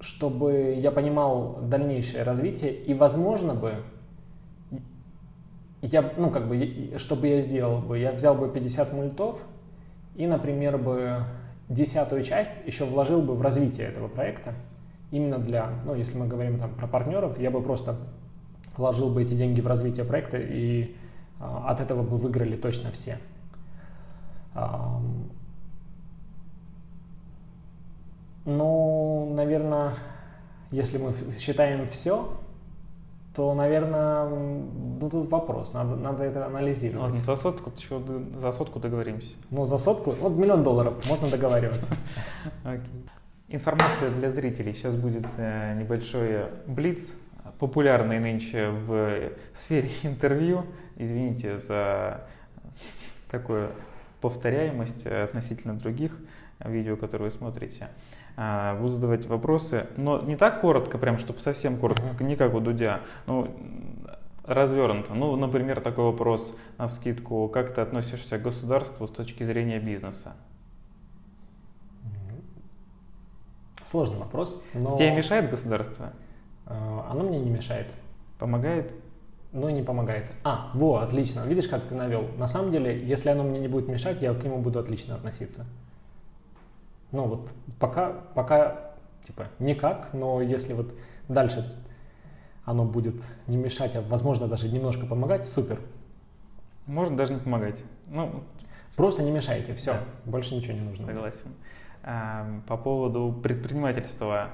чтобы 0.00 0.74
я 0.76 0.90
понимал 0.90 1.60
дальнейшее 1.62 2.24
развитие, 2.24 2.74
и 2.74 2.92
возможно 2.92 3.54
бы 3.54 3.76
я, 5.82 6.12
ну, 6.16 6.30
как 6.30 6.48
бы, 6.48 6.94
что 6.96 7.16
бы 7.16 7.28
я 7.28 7.40
сделал 7.40 7.80
бы? 7.80 7.98
Я 7.98 8.12
взял 8.12 8.34
бы 8.34 8.48
50 8.48 8.92
мультов 8.92 9.40
и, 10.16 10.26
например, 10.26 10.78
бы 10.78 11.24
десятую 11.68 12.22
часть 12.22 12.52
еще 12.66 12.84
вложил 12.84 13.22
бы 13.22 13.34
в 13.34 13.42
развитие 13.42 13.86
этого 13.86 14.08
проекта. 14.08 14.54
Именно 15.10 15.38
для, 15.38 15.70
ну, 15.84 15.94
если 15.94 16.18
мы 16.18 16.26
говорим 16.26 16.58
там 16.58 16.74
про 16.74 16.86
партнеров, 16.86 17.38
я 17.38 17.50
бы 17.50 17.62
просто 17.62 17.96
вложил 18.76 19.10
бы 19.10 19.22
эти 19.22 19.34
деньги 19.34 19.60
в 19.60 19.66
развитие 19.66 20.04
проекта, 20.04 20.38
и 20.38 20.96
а, 21.40 21.70
от 21.70 21.80
этого 21.80 22.02
бы 22.02 22.16
выиграли 22.16 22.56
точно 22.56 22.90
все. 22.90 23.18
А, 24.54 25.00
ну, 28.44 29.32
наверное, 29.34 29.94
если 30.70 30.98
мы 30.98 31.12
считаем 31.38 31.86
все, 31.88 32.36
то, 33.38 33.54
наверное, 33.54 34.28
ну, 34.28 35.08
тут 35.08 35.30
вопрос, 35.30 35.72
надо, 35.72 35.94
надо 35.94 36.24
это 36.24 36.44
анализировать. 36.44 37.12
Ладно, 37.12 37.20
за 37.20 37.36
сотку, 37.36 37.70
еще, 37.76 38.02
за 38.34 38.50
сотку 38.50 38.80
договоримся. 38.80 39.36
Ну, 39.50 39.64
за 39.64 39.78
сотку, 39.78 40.10
вот 40.10 40.36
миллион 40.36 40.64
долларов, 40.64 41.08
можно 41.08 41.28
договариваться. 41.28 41.94
Окей. 42.64 43.06
Информация 43.46 44.10
для 44.10 44.32
зрителей. 44.32 44.72
Сейчас 44.72 44.96
будет 44.96 45.24
э, 45.36 45.76
небольшой 45.78 46.46
блиц, 46.66 47.14
популярный 47.60 48.18
нынче 48.18 48.70
в 48.70 49.30
сфере 49.54 49.88
интервью. 50.02 50.64
Извините 50.96 51.58
за 51.58 52.22
такую 53.30 53.70
повторяемость 54.20 55.06
относительно 55.06 55.74
других 55.74 56.18
видео, 56.58 56.96
которые 56.96 57.30
вы 57.30 57.36
смотрите. 57.36 57.86
А, 58.40 58.76
буду 58.76 58.90
задавать 58.90 59.26
вопросы, 59.26 59.88
но 59.96 60.20
не 60.20 60.36
так 60.36 60.60
коротко, 60.60 60.96
прям, 60.96 61.18
чтобы 61.18 61.40
совсем 61.40 61.76
коротко, 61.76 62.04
uh-huh. 62.04 62.22
не 62.22 62.36
как 62.36 62.54
у 62.54 62.60
Дудя. 62.60 63.00
Ну, 63.26 63.48
развернуто. 64.44 65.12
Ну, 65.12 65.34
например, 65.34 65.80
такой 65.80 66.04
вопрос 66.04 66.56
на 66.78 66.86
вскидку. 66.86 67.48
Как 67.48 67.74
ты 67.74 67.80
относишься 67.80 68.38
к 68.38 68.42
государству 68.42 69.08
с 69.08 69.10
точки 69.10 69.42
зрения 69.42 69.80
бизнеса? 69.80 70.34
Сложный 73.84 74.18
вопрос, 74.18 74.64
но... 74.72 74.96
Тебе 74.96 75.16
мешает 75.16 75.50
государство? 75.50 76.12
Э, 76.66 77.00
оно 77.10 77.24
мне 77.24 77.40
не 77.40 77.50
мешает. 77.50 77.92
Помогает? 78.38 78.94
Ну 79.50 79.68
и 79.68 79.72
не 79.72 79.82
помогает. 79.82 80.30
А, 80.44 80.70
во, 80.74 80.98
отлично. 80.98 81.40
Видишь, 81.40 81.66
как 81.66 81.82
ты 81.82 81.96
навел. 81.96 82.28
На 82.36 82.46
самом 82.46 82.70
деле, 82.70 83.04
если 83.04 83.30
оно 83.30 83.42
мне 83.42 83.58
не 83.58 83.68
будет 83.68 83.88
мешать, 83.88 84.22
я 84.22 84.32
к 84.32 84.44
нему 84.44 84.58
буду 84.58 84.78
отлично 84.78 85.16
относиться. 85.16 85.66
Ну 87.12 87.24
вот 87.24 87.54
пока, 87.78 88.12
пока 88.34 88.92
типа 89.26 89.46
никак, 89.58 90.12
но 90.12 90.42
если 90.42 90.72
вот 90.72 90.94
дальше 91.28 91.74
оно 92.64 92.84
будет 92.84 93.24
не 93.46 93.56
мешать, 93.56 93.96
а 93.96 94.02
возможно 94.02 94.46
даже 94.46 94.68
немножко 94.68 95.06
помогать, 95.06 95.46
супер. 95.46 95.80
Можно 96.86 97.16
даже 97.16 97.34
не 97.34 97.40
помогать. 97.40 97.82
Ну, 98.06 98.42
Просто 98.98 99.22
не 99.22 99.30
мешайте, 99.30 99.74
все, 99.74 99.92
да. 99.92 100.00
больше 100.24 100.56
ничего 100.56 100.72
не 100.74 100.80
нужно. 100.80 101.06
Согласен. 101.06 101.54
А, 102.02 102.60
по 102.66 102.76
поводу 102.76 103.32
предпринимательства. 103.32 104.50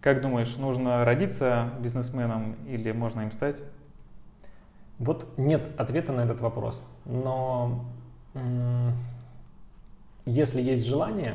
Как 0.00 0.22
думаешь, 0.22 0.56
нужно 0.56 1.04
родиться 1.04 1.70
бизнесменом 1.78 2.54
или 2.66 2.90
можно 2.90 3.20
им 3.20 3.32
стать? 3.32 3.62
Вот 4.98 5.26
нет 5.36 5.78
ответа 5.78 6.12
на 6.12 6.22
этот 6.22 6.40
вопрос, 6.40 6.90
но 7.04 7.84
если 10.24 10.62
есть 10.62 10.86
желание, 10.86 11.34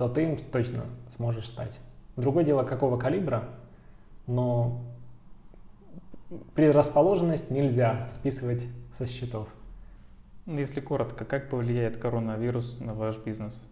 то 0.00 0.08
ты 0.08 0.22
им 0.22 0.38
точно 0.38 0.86
сможешь 1.10 1.46
стать. 1.46 1.78
Другое 2.16 2.42
дело, 2.42 2.62
какого 2.62 2.98
калибра, 2.98 3.50
но 4.26 4.82
предрасположенность 6.54 7.50
нельзя 7.50 8.08
списывать 8.08 8.64
со 8.94 9.04
счетов. 9.04 9.46
Если 10.46 10.80
коротко, 10.80 11.26
как 11.26 11.50
повлияет 11.50 11.98
коронавирус 11.98 12.80
на 12.80 12.94
ваш 12.94 13.18
бизнес? 13.18 13.62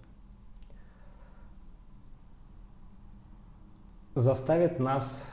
Заставит 4.14 4.78
нас 4.78 5.30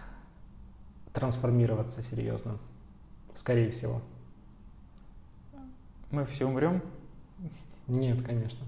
трансформироваться 1.11 2.01
серьезно, 2.03 2.53
скорее 3.33 3.69
всего. 3.71 4.01
Мы 6.11 6.25
все 6.25 6.45
умрем? 6.45 6.81
Нет, 7.85 8.21
конечно. 8.21 8.65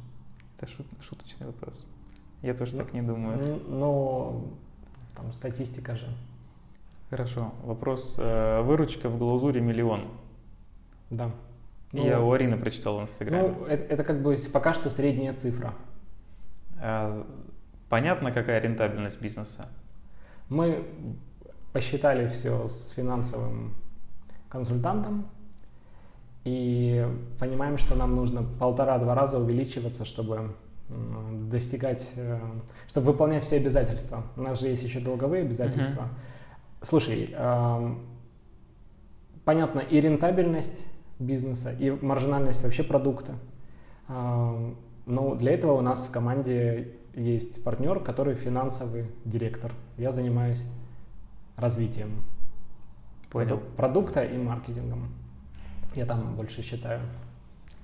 Это 0.58 0.70
шут, 0.70 0.88
шуточный 1.00 1.48
вопрос. 1.48 1.86
Я 2.42 2.54
тоже 2.54 2.74
ну, 2.74 2.78
так 2.80 2.94
не 2.94 3.02
думаю. 3.02 3.40
Но 3.68 4.44
там 5.16 5.34
статистика 5.34 5.96
же. 5.96 6.08
Хорошо. 7.10 7.54
Вопрос. 7.64 8.16
Э, 8.18 8.62
выручка 8.62 9.10
в 9.10 9.18
Глаузуре 9.18 9.62
миллион. 9.62 10.08
Да. 11.10 11.32
Ну, 11.94 12.06
Я 12.06 12.22
у 12.22 12.32
Арины 12.32 12.58
прочитал 12.58 13.00
в 13.00 13.02
Инстаграме. 13.02 13.56
Ну, 13.58 13.66
это, 13.66 13.84
это 13.86 14.04
как 14.04 14.22
бы 14.22 14.36
пока 14.52 14.74
что 14.74 14.90
средняя 14.90 15.34
цифра. 15.34 15.74
А, 16.80 17.26
понятно, 17.90 18.32
какая 18.32 18.60
рентабельность 18.60 19.22
бизнеса? 19.22 19.70
Мы 20.50 20.86
посчитали 21.72 22.28
все 22.28 22.68
с 22.68 22.90
финансовым 22.90 23.76
консультантом 24.50 25.28
и 26.44 27.06
понимаем, 27.40 27.78
что 27.78 27.96
нам 27.96 28.16
нужно 28.16 28.44
полтора-два 28.44 29.16
раза 29.16 29.40
увеличиваться, 29.40 30.06
чтобы 30.06 30.56
достигать, 30.90 32.14
э, 32.16 32.40
чтобы 32.88 33.08
выполнять 33.08 33.44
все 33.44 33.58
обязательства. 33.58 34.24
У 34.36 34.42
нас 34.42 34.60
же 34.60 34.68
есть 34.68 34.84
еще 34.84 35.00
долговые 35.00 35.44
обязательства. 35.44 36.04
Uh-huh. 36.04 36.84
Слушай, 36.84 37.36
понятно, 39.44 39.80
и 39.80 40.00
рентабельность 40.00 40.86
бизнеса, 41.20 41.72
и 41.72 41.90
маржинальность 41.90 42.64
вообще 42.64 42.84
продукта. 42.84 43.34
Но 44.08 45.36
для 45.36 45.54
этого 45.54 45.74
у 45.74 45.82
нас 45.82 46.06
в 46.06 46.12
команде 46.12 46.96
есть 47.16 47.64
партнер, 47.64 48.00
который 48.00 48.36
финансовый 48.36 49.08
директор. 49.26 49.72
Я 49.98 50.12
занимаюсь 50.12 50.68
развитием 51.56 52.24
Понял. 53.32 53.60
продукта 53.76 54.24
и 54.24 54.38
маркетингом. 54.38 55.10
Я 55.96 56.06
там 56.06 56.36
больше 56.36 56.62
считаю. 56.62 57.02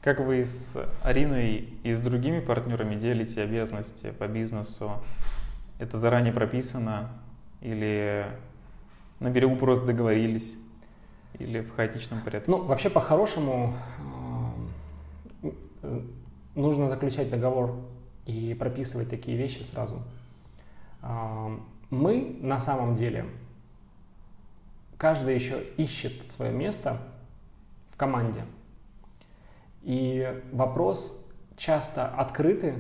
Как 0.04 0.20
вы 0.20 0.46
с 0.46 0.76
Ариной 1.02 1.70
и 1.84 1.94
с 1.94 2.02
другими 2.02 2.42
партнерами 2.42 2.96
делите 2.96 3.42
обязанности 3.42 4.12
по 4.12 4.28
бизнесу? 4.28 4.92
Это 5.80 5.98
заранее 5.98 6.34
прописано 6.34 7.10
или 7.62 8.28
на 9.22 9.30
берегу 9.30 9.56
просто 9.56 9.86
договорились? 9.86 10.58
Или 11.40 11.62
в 11.62 11.74
хаотичном 11.74 12.20
порядке? 12.20 12.52
Ну, 12.52 12.62
вообще, 12.64 12.90
по-хорошему, 12.90 13.74
нужно 16.54 16.90
заключать 16.90 17.30
договор 17.30 17.80
и 18.26 18.54
прописывать 18.60 19.10
такие 19.10 19.38
вещи 19.38 19.62
сразу. 19.64 20.04
Э, 21.02 21.58
мы 21.90 22.38
на 22.42 22.60
самом 22.60 22.98
деле, 22.98 23.26
каждый 24.98 25.34
еще 25.34 25.64
ищет 25.78 26.30
свое 26.30 26.52
место 26.52 27.02
в 27.88 27.96
команде. 27.96 28.44
И 29.84 30.42
вопрос 30.52 31.30
часто 31.58 32.08
открытый, 32.08 32.76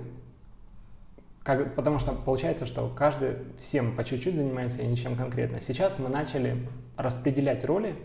как, 1.43 1.76
потому 1.76 1.99
что 1.99 2.14
получается, 2.14 2.66
что 2.66 2.88
каждый 2.89 3.38
всем 3.58 3.95
по 3.95 4.04
чуть-чуть 4.04 4.36
занимается 4.36 4.82
и 4.82 4.88
ничем 4.88 5.16
конкретно. 5.16 5.60
Сейчас 5.60 5.99
мы 5.99 6.10
начали 6.10 6.68
распределять 6.97 7.66
роли, 7.66 7.95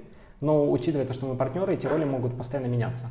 но 0.40 0.70
учитывая 0.70 1.06
то, 1.06 1.12
что 1.12 1.26
мы 1.26 1.36
партнеры, 1.36 1.74
эти 1.74 1.86
роли 1.86 2.04
могут 2.04 2.36
постоянно 2.36 2.66
меняться. 2.66 3.10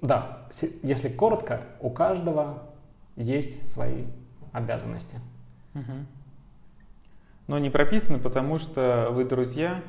Да, 0.00 0.46
если 0.82 1.08
коротко, 1.08 1.62
у 1.80 1.90
каждого 1.90 2.64
есть 3.16 3.68
свои 3.68 4.04
обязанности. 4.52 5.16
Угу. 5.74 5.92
Но 7.48 7.58
не 7.58 7.70
прописано, 7.70 8.18
потому 8.18 8.58
что 8.58 9.08
вы 9.10 9.24
друзья 9.24 9.82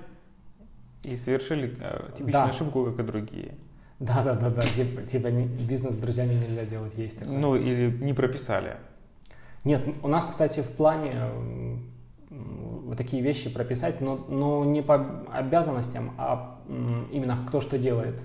и 1.04 1.18
совершили 1.18 1.76
э, 1.80 2.10
типичную 2.12 2.32
да. 2.32 2.46
ошибку, 2.46 2.86
как 2.86 3.00
и 3.00 3.04
другие. 3.04 3.56
Да, 4.00 4.22
да, 4.22 4.34
да, 4.34 4.50
да. 4.50 4.62
Типа, 4.62 5.02
типа 5.02 5.32
бизнес 5.32 5.96
с 5.96 5.98
друзьями 5.98 6.34
нельзя 6.34 6.66
делать, 6.66 6.98
есть 6.98 7.20
такое. 7.20 7.38
Ну, 7.38 7.56
или 7.56 7.92
не 8.04 8.14
прописали. 8.14 8.78
Нет, 9.66 9.82
у 10.04 10.08
нас, 10.08 10.26
кстати, 10.26 10.62
в 10.62 10.70
плане 10.70 11.16
вот 12.30 12.98
такие 12.98 13.22
вещи 13.22 13.54
прописать, 13.54 14.02
но, 14.02 14.16
но 14.16 14.64
не 14.64 14.82
по 14.82 15.26
обязанностям, 15.32 16.12
а 16.18 16.60
именно 17.12 17.46
кто 17.48 17.60
что 17.60 17.78
делает. 17.78 18.22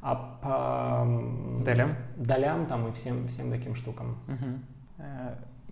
А 0.00 0.14
по 0.42 1.64
долям, 1.64 1.96
долям 2.16 2.66
там 2.66 2.88
и 2.88 2.92
всем, 2.92 3.26
всем 3.26 3.50
таким 3.50 3.74
штукам. 3.74 4.18
Угу. 4.28 5.04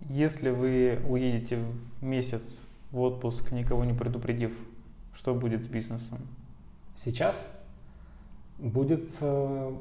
Если 0.09 0.49
вы 0.49 0.99
уедете 1.07 1.57
в 1.57 2.03
месяц 2.03 2.61
в 2.91 2.99
отпуск, 2.99 3.51
никого 3.51 3.85
не 3.85 3.93
предупредив, 3.93 4.53
что 5.15 5.33
будет 5.33 5.63
с 5.63 5.67
бизнесом? 5.67 6.19
Сейчас 6.95 7.47
будет 8.59 9.09
э, 9.21 9.75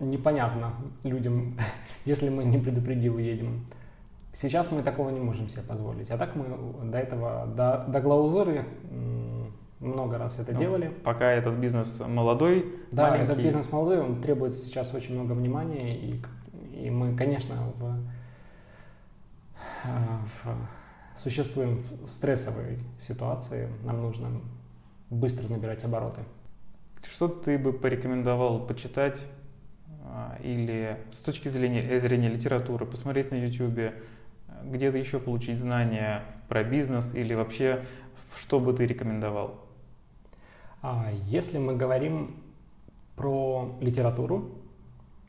непонятно 0.00 0.72
людям, 1.04 1.58
если 2.04 2.28
мы 2.28 2.44
не 2.44 2.58
предупредив 2.58 3.14
уедем. 3.14 3.66
Сейчас 4.32 4.70
мы 4.70 4.82
такого 4.82 5.10
не 5.10 5.20
можем 5.20 5.48
себе 5.48 5.62
позволить. 5.62 6.10
А 6.10 6.18
так 6.18 6.36
мы 6.36 6.90
до 6.90 6.98
этого, 6.98 7.46
до, 7.46 7.86
до 7.88 8.00
глаузуры 8.00 8.66
много 9.80 10.18
раз 10.18 10.38
это 10.38 10.52
ну, 10.52 10.58
делали. 10.58 10.88
Пока 11.04 11.30
этот 11.30 11.56
бизнес 11.56 12.02
молодой, 12.06 12.74
Да, 12.92 13.10
маленький. 13.10 13.32
этот 13.32 13.44
бизнес 13.44 13.70
молодой, 13.72 14.00
он 14.00 14.20
требует 14.20 14.54
сейчас 14.54 14.94
очень 14.94 15.14
много 15.14 15.32
внимания. 15.32 15.96
И, 15.96 16.22
и 16.72 16.90
мы, 16.90 17.16
конечно, 17.16 17.54
в, 17.78 17.98
в, 19.84 20.46
существуем 21.16 21.78
в 21.78 22.06
стрессовой 22.06 22.78
ситуации. 22.98 23.68
Нам 23.84 24.02
нужно 24.02 24.40
быстро 25.10 25.48
набирать 25.48 25.84
обороты. 25.84 26.22
Что 27.02 27.28
ты 27.28 27.58
бы 27.58 27.72
порекомендовал 27.72 28.66
почитать 28.66 29.24
а, 30.04 30.38
или 30.42 30.98
с 31.12 31.18
точки 31.18 31.48
зрения, 31.48 31.98
зрения 31.98 32.28
литературы, 32.28 32.86
посмотреть 32.86 33.30
на 33.30 33.36
YouTube, 33.36 33.94
где-то 34.64 34.98
еще 34.98 35.18
получить 35.20 35.58
знания 35.58 36.24
про 36.48 36.64
бизнес 36.64 37.14
или 37.14 37.34
вообще 37.34 37.84
что 38.36 38.60
бы 38.60 38.72
ты 38.72 38.86
рекомендовал? 38.86 39.60
А, 40.82 41.10
если 41.26 41.58
мы 41.58 41.76
говорим 41.76 42.36
про 43.16 43.76
литературу, 43.80 44.50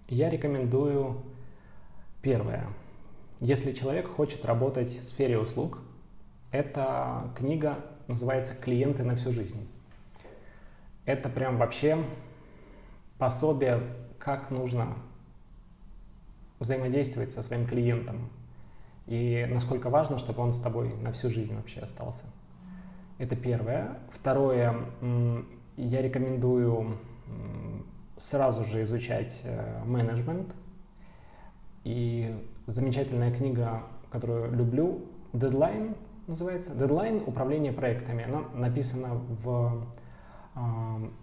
я 0.10 0.30
рекомендую 0.30 1.22
первое. 2.22 2.68
Если 3.40 3.72
человек 3.74 4.08
хочет 4.08 4.46
работать 4.46 4.90
в 4.90 5.04
сфере 5.04 5.38
услуг, 5.38 5.80
эта 6.52 7.32
книга 7.36 7.86
называется 8.08 8.56
«Клиенты 8.56 9.04
на 9.04 9.16
всю 9.16 9.32
жизнь». 9.32 9.68
Это 11.06 11.30
прям 11.30 11.58
вообще 11.58 12.04
пособие, 13.20 13.84
как 14.18 14.50
нужно 14.50 14.96
взаимодействовать 16.60 17.32
со 17.32 17.44
своим 17.44 17.66
клиентом, 17.66 18.30
и 19.06 19.48
насколько 19.50 19.90
важно, 19.90 20.18
чтобы 20.18 20.42
он 20.42 20.52
с 20.52 20.60
тобой 20.60 20.94
на 21.02 21.12
всю 21.12 21.30
жизнь 21.30 21.56
вообще 21.56 21.82
остался. 21.82 22.26
Это 23.20 23.36
первое. 23.36 24.00
Второе, 24.12 24.84
я 25.78 26.02
рекомендую 26.02 26.98
сразу 28.18 28.66
же 28.66 28.82
изучать 28.84 29.42
э, 29.44 29.84
менеджмент. 29.86 30.56
И 31.84 32.36
замечательная 32.68 33.34
книга, 33.34 33.84
которую 34.12 34.54
люблю, 34.54 35.06
Deadline 35.34 35.98
называется. 36.28 36.74
Deadline 36.74 37.24
управление 37.26 37.72
проектами. 37.74 38.26
Она 38.26 38.42
написана 38.54 39.16
в 39.16 39.88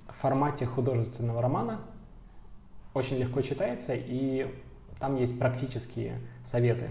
формате 0.08 0.66
художественного 0.66 1.42
романа. 1.42 1.80
Очень 2.94 3.18
легко 3.18 3.40
читается, 3.42 3.92
и 3.94 4.52
там 5.00 5.16
есть 5.16 5.38
практические 5.38 6.20
советы, 6.44 6.90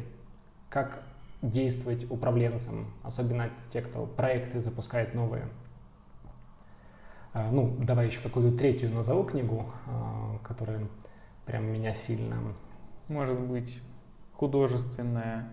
как 0.69 1.03
действовать 1.41 2.09
управленцем, 2.11 2.87
особенно 3.03 3.49
те, 3.71 3.81
кто 3.81 4.05
проекты 4.05 4.59
запускает 4.59 5.13
новые. 5.13 5.47
А, 7.33 7.49
ну, 7.51 7.75
давай 7.79 8.07
еще 8.07 8.19
какую-то 8.21 8.57
третью 8.57 8.91
назову 8.91 9.23
книгу, 9.23 9.65
а, 9.87 10.37
которая 10.43 10.87
прям 11.45 11.65
меня 11.65 11.93
сильно... 11.93 12.37
Может 13.07 13.39
быть, 13.39 13.81
художественная. 14.43 15.47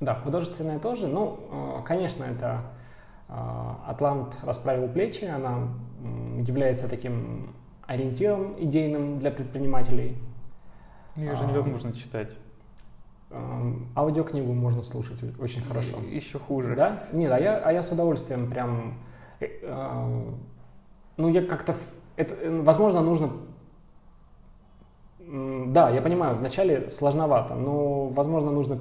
Да, 0.00 0.14
художественная 0.14 0.78
тоже. 0.78 1.08
Ну, 1.08 1.38
а, 1.50 1.82
конечно, 1.82 2.24
это 2.24 2.62
«Атлант 3.28 4.38
расправил 4.42 4.88
плечи». 4.88 5.24
Она 5.24 5.68
является 6.38 6.88
таким 6.88 7.54
ориентиром 7.86 8.54
идейным 8.58 9.18
для 9.18 9.30
предпринимателей. 9.30 10.16
Ее 11.16 11.34
же 11.34 11.44
невозможно 11.44 11.92
читать. 11.92 12.36
Аудиокнигу 13.94 14.52
можно 14.52 14.82
слушать 14.82 15.20
очень 15.38 15.62
хорошо. 15.62 15.98
Еще 16.08 16.38
хуже. 16.38 16.74
Да? 16.76 17.04
Нет, 17.12 17.30
а 17.32 17.38
я, 17.38 17.58
а 17.58 17.72
я 17.72 17.82
с 17.82 17.92
удовольствием 17.92 18.48
прям... 18.50 18.94
Э, 19.40 20.32
ну, 21.16 21.28
я 21.28 21.42
как-то... 21.42 21.74
Это, 22.16 22.34
э, 22.34 22.60
возможно, 22.62 23.02
нужно... 23.02 23.32
Да, 25.28 25.90
я 25.90 26.02
понимаю, 26.02 26.36
вначале 26.36 26.88
сложновато, 26.88 27.54
но, 27.54 28.06
возможно, 28.06 28.52
нужно 28.52 28.78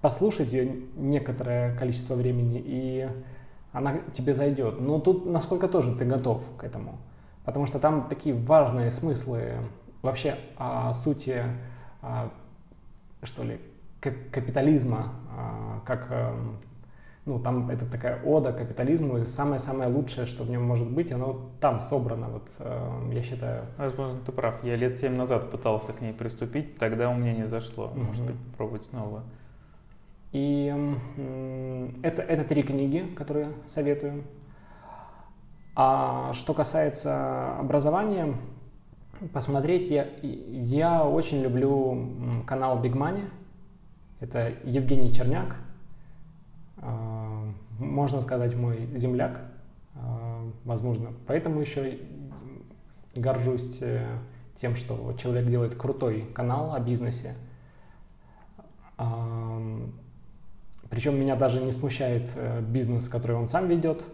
послушать 0.00 0.52
ее 0.52 0.82
некоторое 0.96 1.76
количество 1.76 2.14
времени, 2.14 2.60
и 2.64 3.08
она 3.72 3.98
тебе 4.12 4.34
зайдет. 4.34 4.80
Но 4.80 4.98
тут 4.98 5.24
насколько 5.26 5.68
тоже 5.68 5.94
ты 5.94 6.04
готов 6.04 6.42
к 6.56 6.64
этому. 6.64 6.98
Потому 7.44 7.66
что 7.66 7.78
там 7.78 8.08
такие 8.08 8.34
важные 8.34 8.90
смыслы 8.90 9.54
вообще 10.02 10.36
о 10.56 10.92
сути, 10.92 11.44
что 13.22 13.44
ли, 13.44 13.60
капитализма, 14.00 15.12
а, 15.36 15.80
как 15.84 16.08
эм, 16.10 16.56
ну, 17.26 17.40
там 17.40 17.68
это 17.70 17.84
такая 17.86 18.22
ода 18.22 18.52
капитализму, 18.52 19.18
и 19.18 19.26
самое-самое 19.26 19.90
лучшее, 19.90 20.26
что 20.26 20.44
в 20.44 20.50
нем 20.50 20.62
может 20.62 20.88
быть, 20.88 21.10
оно 21.10 21.50
там 21.60 21.80
собрано, 21.80 22.28
вот, 22.28 22.48
э, 22.60 23.10
я 23.12 23.22
считаю. 23.22 23.66
Возможно, 23.76 24.20
ты 24.24 24.30
прав. 24.30 24.62
Я 24.62 24.76
лет 24.76 24.94
семь 24.94 25.16
назад 25.16 25.50
пытался 25.50 25.92
к 25.92 26.00
ней 26.00 26.12
приступить, 26.12 26.76
тогда 26.76 27.10
у 27.10 27.14
меня 27.14 27.34
не 27.34 27.48
зашло. 27.48 27.86
Угу. 27.86 27.98
Может 27.98 28.24
быть, 28.26 28.36
попробовать 28.52 28.84
снова. 28.84 29.24
И 30.30 30.72
э, 31.16 31.88
это, 32.02 32.22
это 32.22 32.44
три 32.44 32.62
книги, 32.62 33.12
которые 33.16 33.48
советую. 33.66 34.22
А 35.74 36.32
что 36.32 36.54
касается 36.54 37.58
образования, 37.58 38.36
посмотреть, 39.32 39.90
я, 39.90 40.06
я 40.22 41.04
очень 41.04 41.42
люблю 41.42 42.44
канал 42.46 42.80
Big 42.80 42.92
Money. 42.92 43.28
Это 44.20 44.52
Евгений 44.64 45.12
Черняк, 45.12 45.56
а, 46.78 47.15
можно 47.78 48.22
сказать, 48.22 48.54
мой 48.56 48.88
земляк, 48.94 49.40
а, 49.94 50.50
возможно. 50.64 51.12
Поэтому 51.26 51.60
еще 51.60 51.98
горжусь 53.14 53.78
э, 53.80 54.04
тем, 54.54 54.76
что 54.76 55.14
человек 55.18 55.46
делает 55.46 55.74
крутой 55.74 56.22
канал 56.34 56.74
о 56.74 56.80
бизнесе. 56.80 57.34
А, 58.98 59.60
Причем 60.90 61.18
меня 61.18 61.36
даже 61.36 61.60
не 61.60 61.72
смущает 61.72 62.30
э, 62.34 62.60
бизнес, 62.60 63.08
который 63.08 63.36
он 63.36 63.48
сам 63.48 63.68
ведет. 63.68 64.06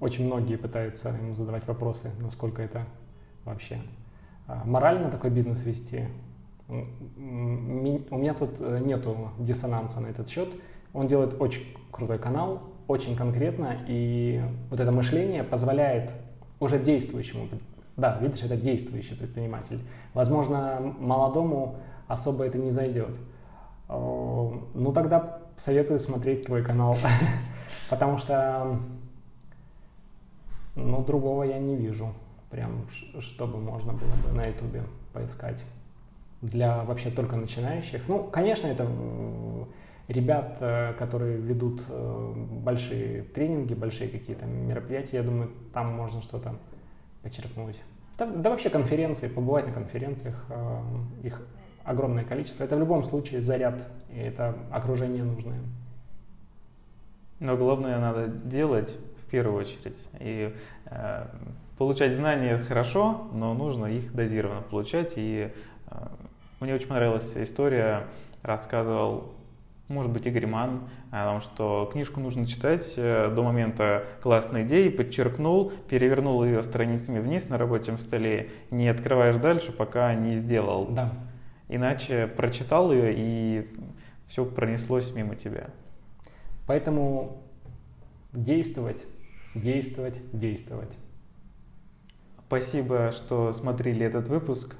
Очень 0.00 0.26
многие 0.26 0.56
пытаются 0.56 1.10
ему 1.10 1.34
задавать 1.34 1.66
вопросы, 1.66 2.10
насколько 2.20 2.62
это 2.62 2.86
вообще 3.44 3.78
морально 4.64 5.10
такой 5.10 5.30
бизнес 5.30 5.64
вести. 5.64 6.08
У 6.68 6.72
меня 8.16 8.34
тут 8.34 8.60
э, 8.60 8.78
нету 8.78 9.30
диссонанса 9.38 10.00
на 10.00 10.06
этот 10.06 10.28
счет. 10.28 10.48
Он 10.92 11.06
делает 11.06 11.40
очень 11.40 11.62
крутой 11.90 12.18
канал, 12.18 12.62
очень 12.88 13.16
конкретно, 13.16 13.78
и 13.86 14.42
вот 14.70 14.80
это 14.80 14.90
мышление 14.90 15.44
позволяет 15.44 16.12
уже 16.58 16.78
действующему, 16.78 17.48
да, 17.96 18.18
видишь, 18.20 18.42
это 18.42 18.56
действующий 18.56 19.14
предприниматель. 19.14 19.80
Возможно, 20.14 20.94
молодому 20.98 21.76
особо 22.08 22.44
это 22.44 22.58
не 22.58 22.70
зайдет. 22.70 23.18
Ну, 23.88 24.92
тогда 24.94 25.38
советую 25.56 25.98
смотреть 25.98 26.46
твой 26.46 26.64
канал, 26.64 26.96
потому 27.90 28.18
что, 28.18 28.78
ну, 30.74 31.04
другого 31.04 31.44
я 31.44 31.58
не 31.58 31.76
вижу, 31.76 32.12
прям, 32.50 32.86
чтобы 33.20 33.58
можно 33.58 33.92
было 33.92 34.14
бы 34.26 34.32
на 34.32 34.46
ютубе 34.46 34.82
поискать 35.12 35.64
для 36.42 36.82
вообще 36.84 37.10
только 37.10 37.36
начинающих. 37.36 38.08
Ну, 38.08 38.24
конечно, 38.24 38.66
это 38.66 38.88
ребят, 40.10 40.56
э, 40.60 40.92
которые 40.98 41.38
ведут 41.38 41.82
э, 41.88 42.32
большие 42.36 43.22
тренинги, 43.22 43.74
большие 43.74 44.08
какие-то 44.08 44.44
мероприятия, 44.46 45.18
я 45.18 45.22
думаю, 45.22 45.50
там 45.72 45.94
можно 45.94 46.20
что-то 46.20 46.56
почерпнуть. 47.22 47.80
Да, 48.18 48.26
да 48.26 48.50
вообще 48.50 48.70
конференции, 48.70 49.28
побывать 49.28 49.66
на 49.66 49.72
конференциях, 49.72 50.44
э, 50.48 50.78
их 51.22 51.40
огромное 51.84 52.24
количество. 52.24 52.64
Это 52.64 52.76
в 52.76 52.80
любом 52.80 53.04
случае 53.04 53.40
заряд, 53.40 53.86
и 54.12 54.18
это 54.18 54.56
окружение 54.70 55.22
нужное. 55.22 55.60
Но 57.38 57.56
главное 57.56 57.98
надо 57.98 58.26
делать 58.26 58.96
в 59.24 59.30
первую 59.30 59.60
очередь. 59.60 60.04
И 60.18 60.54
э, 60.86 61.26
получать 61.78 62.14
знания 62.14 62.58
хорошо, 62.58 63.28
но 63.32 63.54
нужно 63.54 63.86
их 63.86 64.12
дозированно 64.12 64.62
получать. 64.62 65.14
И 65.16 65.52
э, 65.86 66.06
мне 66.60 66.74
очень 66.74 66.88
понравилась 66.88 67.32
история, 67.36 68.08
рассказывал, 68.42 69.32
может 69.90 70.12
быть, 70.12 70.26
Игорь 70.26 70.46
Ман, 70.46 70.88
о 71.10 71.24
том, 71.24 71.40
что 71.40 71.90
книжку 71.92 72.20
нужно 72.20 72.46
читать 72.46 72.94
э, 72.96 73.30
до 73.34 73.42
момента 73.42 74.04
классной 74.22 74.62
идеи, 74.64 74.88
подчеркнул, 74.88 75.72
перевернул 75.88 76.44
ее 76.44 76.62
страницами 76.62 77.18
вниз 77.18 77.48
на 77.48 77.58
рабочем 77.58 77.98
столе, 77.98 78.50
не 78.70 78.88
открываешь 78.88 79.36
дальше, 79.36 79.72
пока 79.72 80.14
не 80.14 80.36
сделал. 80.36 80.86
Да. 80.86 81.12
Иначе 81.68 82.28
прочитал 82.28 82.92
ее, 82.92 83.14
и 83.16 83.70
все 84.26 84.44
пронеслось 84.44 85.12
мимо 85.14 85.34
тебя. 85.34 85.70
Поэтому 86.66 87.42
действовать, 88.32 89.04
действовать, 89.56 90.22
действовать. 90.32 90.96
Спасибо, 92.46 93.10
что 93.10 93.52
смотрели 93.52 94.06
этот 94.06 94.28
выпуск. 94.28 94.76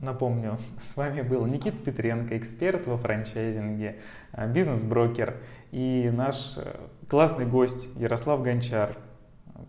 А, 0.00 0.04
Напомню, 0.04 0.58
с 0.78 0.96
вами 0.96 1.22
был 1.22 1.46
Никит 1.46 1.84
Петренко, 1.84 2.36
эксперт 2.36 2.86
во 2.86 2.96
франчайзинге, 2.96 4.00
э, 4.32 4.52
бизнес-брокер 4.52 5.36
и 5.72 6.10
наш 6.12 6.54
э, 6.56 6.76
классный 7.08 7.46
гость 7.46 7.88
Ярослав 7.96 8.42
Гончар. 8.42 8.96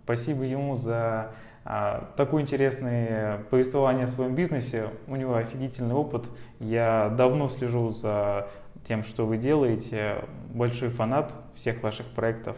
Спасибо 0.04 0.44
ему 0.44 0.76
за 0.76 1.34
а, 1.64 2.12
такое 2.16 2.42
интересное 2.42 3.40
повествование 3.50 4.06
о 4.06 4.08
своем 4.08 4.36
бизнесе. 4.36 4.88
У 5.08 5.16
него 5.16 5.36
офигительный 5.36 5.94
опыт. 5.94 6.30
Я 6.60 7.14
давно 7.18 7.50
слежу 7.50 7.92
за 7.92 8.48
тем, 8.88 9.04
что 9.04 9.26
вы 9.26 9.38
делаете. 9.38 10.26
Большой 10.50 10.90
фанат 10.90 11.36
всех 11.54 11.84
ваших 11.84 12.08
проектов. 12.08 12.56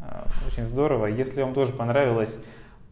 Э, 0.00 0.24
очень 0.46 0.64
здорово. 0.64 1.06
Если 1.06 1.42
вам 1.42 1.52
тоже 1.52 1.72
понравилось, 1.72 2.40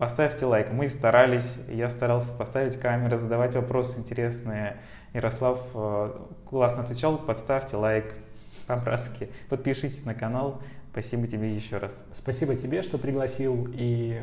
Поставьте 0.00 0.46
лайк. 0.46 0.72
Мы 0.72 0.88
старались, 0.88 1.58
я 1.68 1.90
старался 1.90 2.32
поставить 2.32 2.80
камеры, 2.80 3.18
задавать 3.18 3.54
вопросы 3.54 3.98
интересные. 4.00 4.78
Ярослав 5.12 5.60
э, 5.74 6.18
классно 6.48 6.84
отвечал. 6.84 7.18
Подставьте 7.18 7.76
лайк 7.76 8.14
по-братски. 8.66 9.28
Подпишитесь 9.50 10.06
на 10.06 10.14
канал. 10.14 10.62
Спасибо 10.90 11.26
тебе 11.26 11.54
еще 11.54 11.76
раз. 11.76 12.02
Спасибо 12.12 12.56
тебе, 12.56 12.80
что 12.80 12.96
пригласил 12.96 13.68
и 13.74 14.22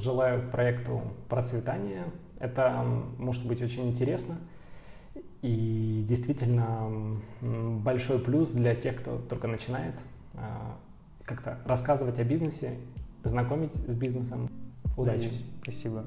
желаю 0.00 0.50
проекту 0.50 1.00
процветания. 1.28 2.06
Это 2.40 2.84
может 3.16 3.46
быть 3.46 3.62
очень 3.62 3.88
интересно 3.88 4.34
и 5.40 6.04
действительно 6.04 7.20
большой 7.40 8.18
плюс 8.18 8.50
для 8.50 8.74
тех, 8.74 8.96
кто 8.96 9.18
только 9.18 9.46
начинает 9.46 9.94
э, 10.34 10.38
как-то 11.22 11.60
рассказывать 11.64 12.18
о 12.18 12.24
бизнесе, 12.24 12.72
знакомить 13.22 13.74
с 13.74 13.86
бизнесом. 13.86 14.50
Удачи. 14.96 15.30
Спасибо. 15.62 16.04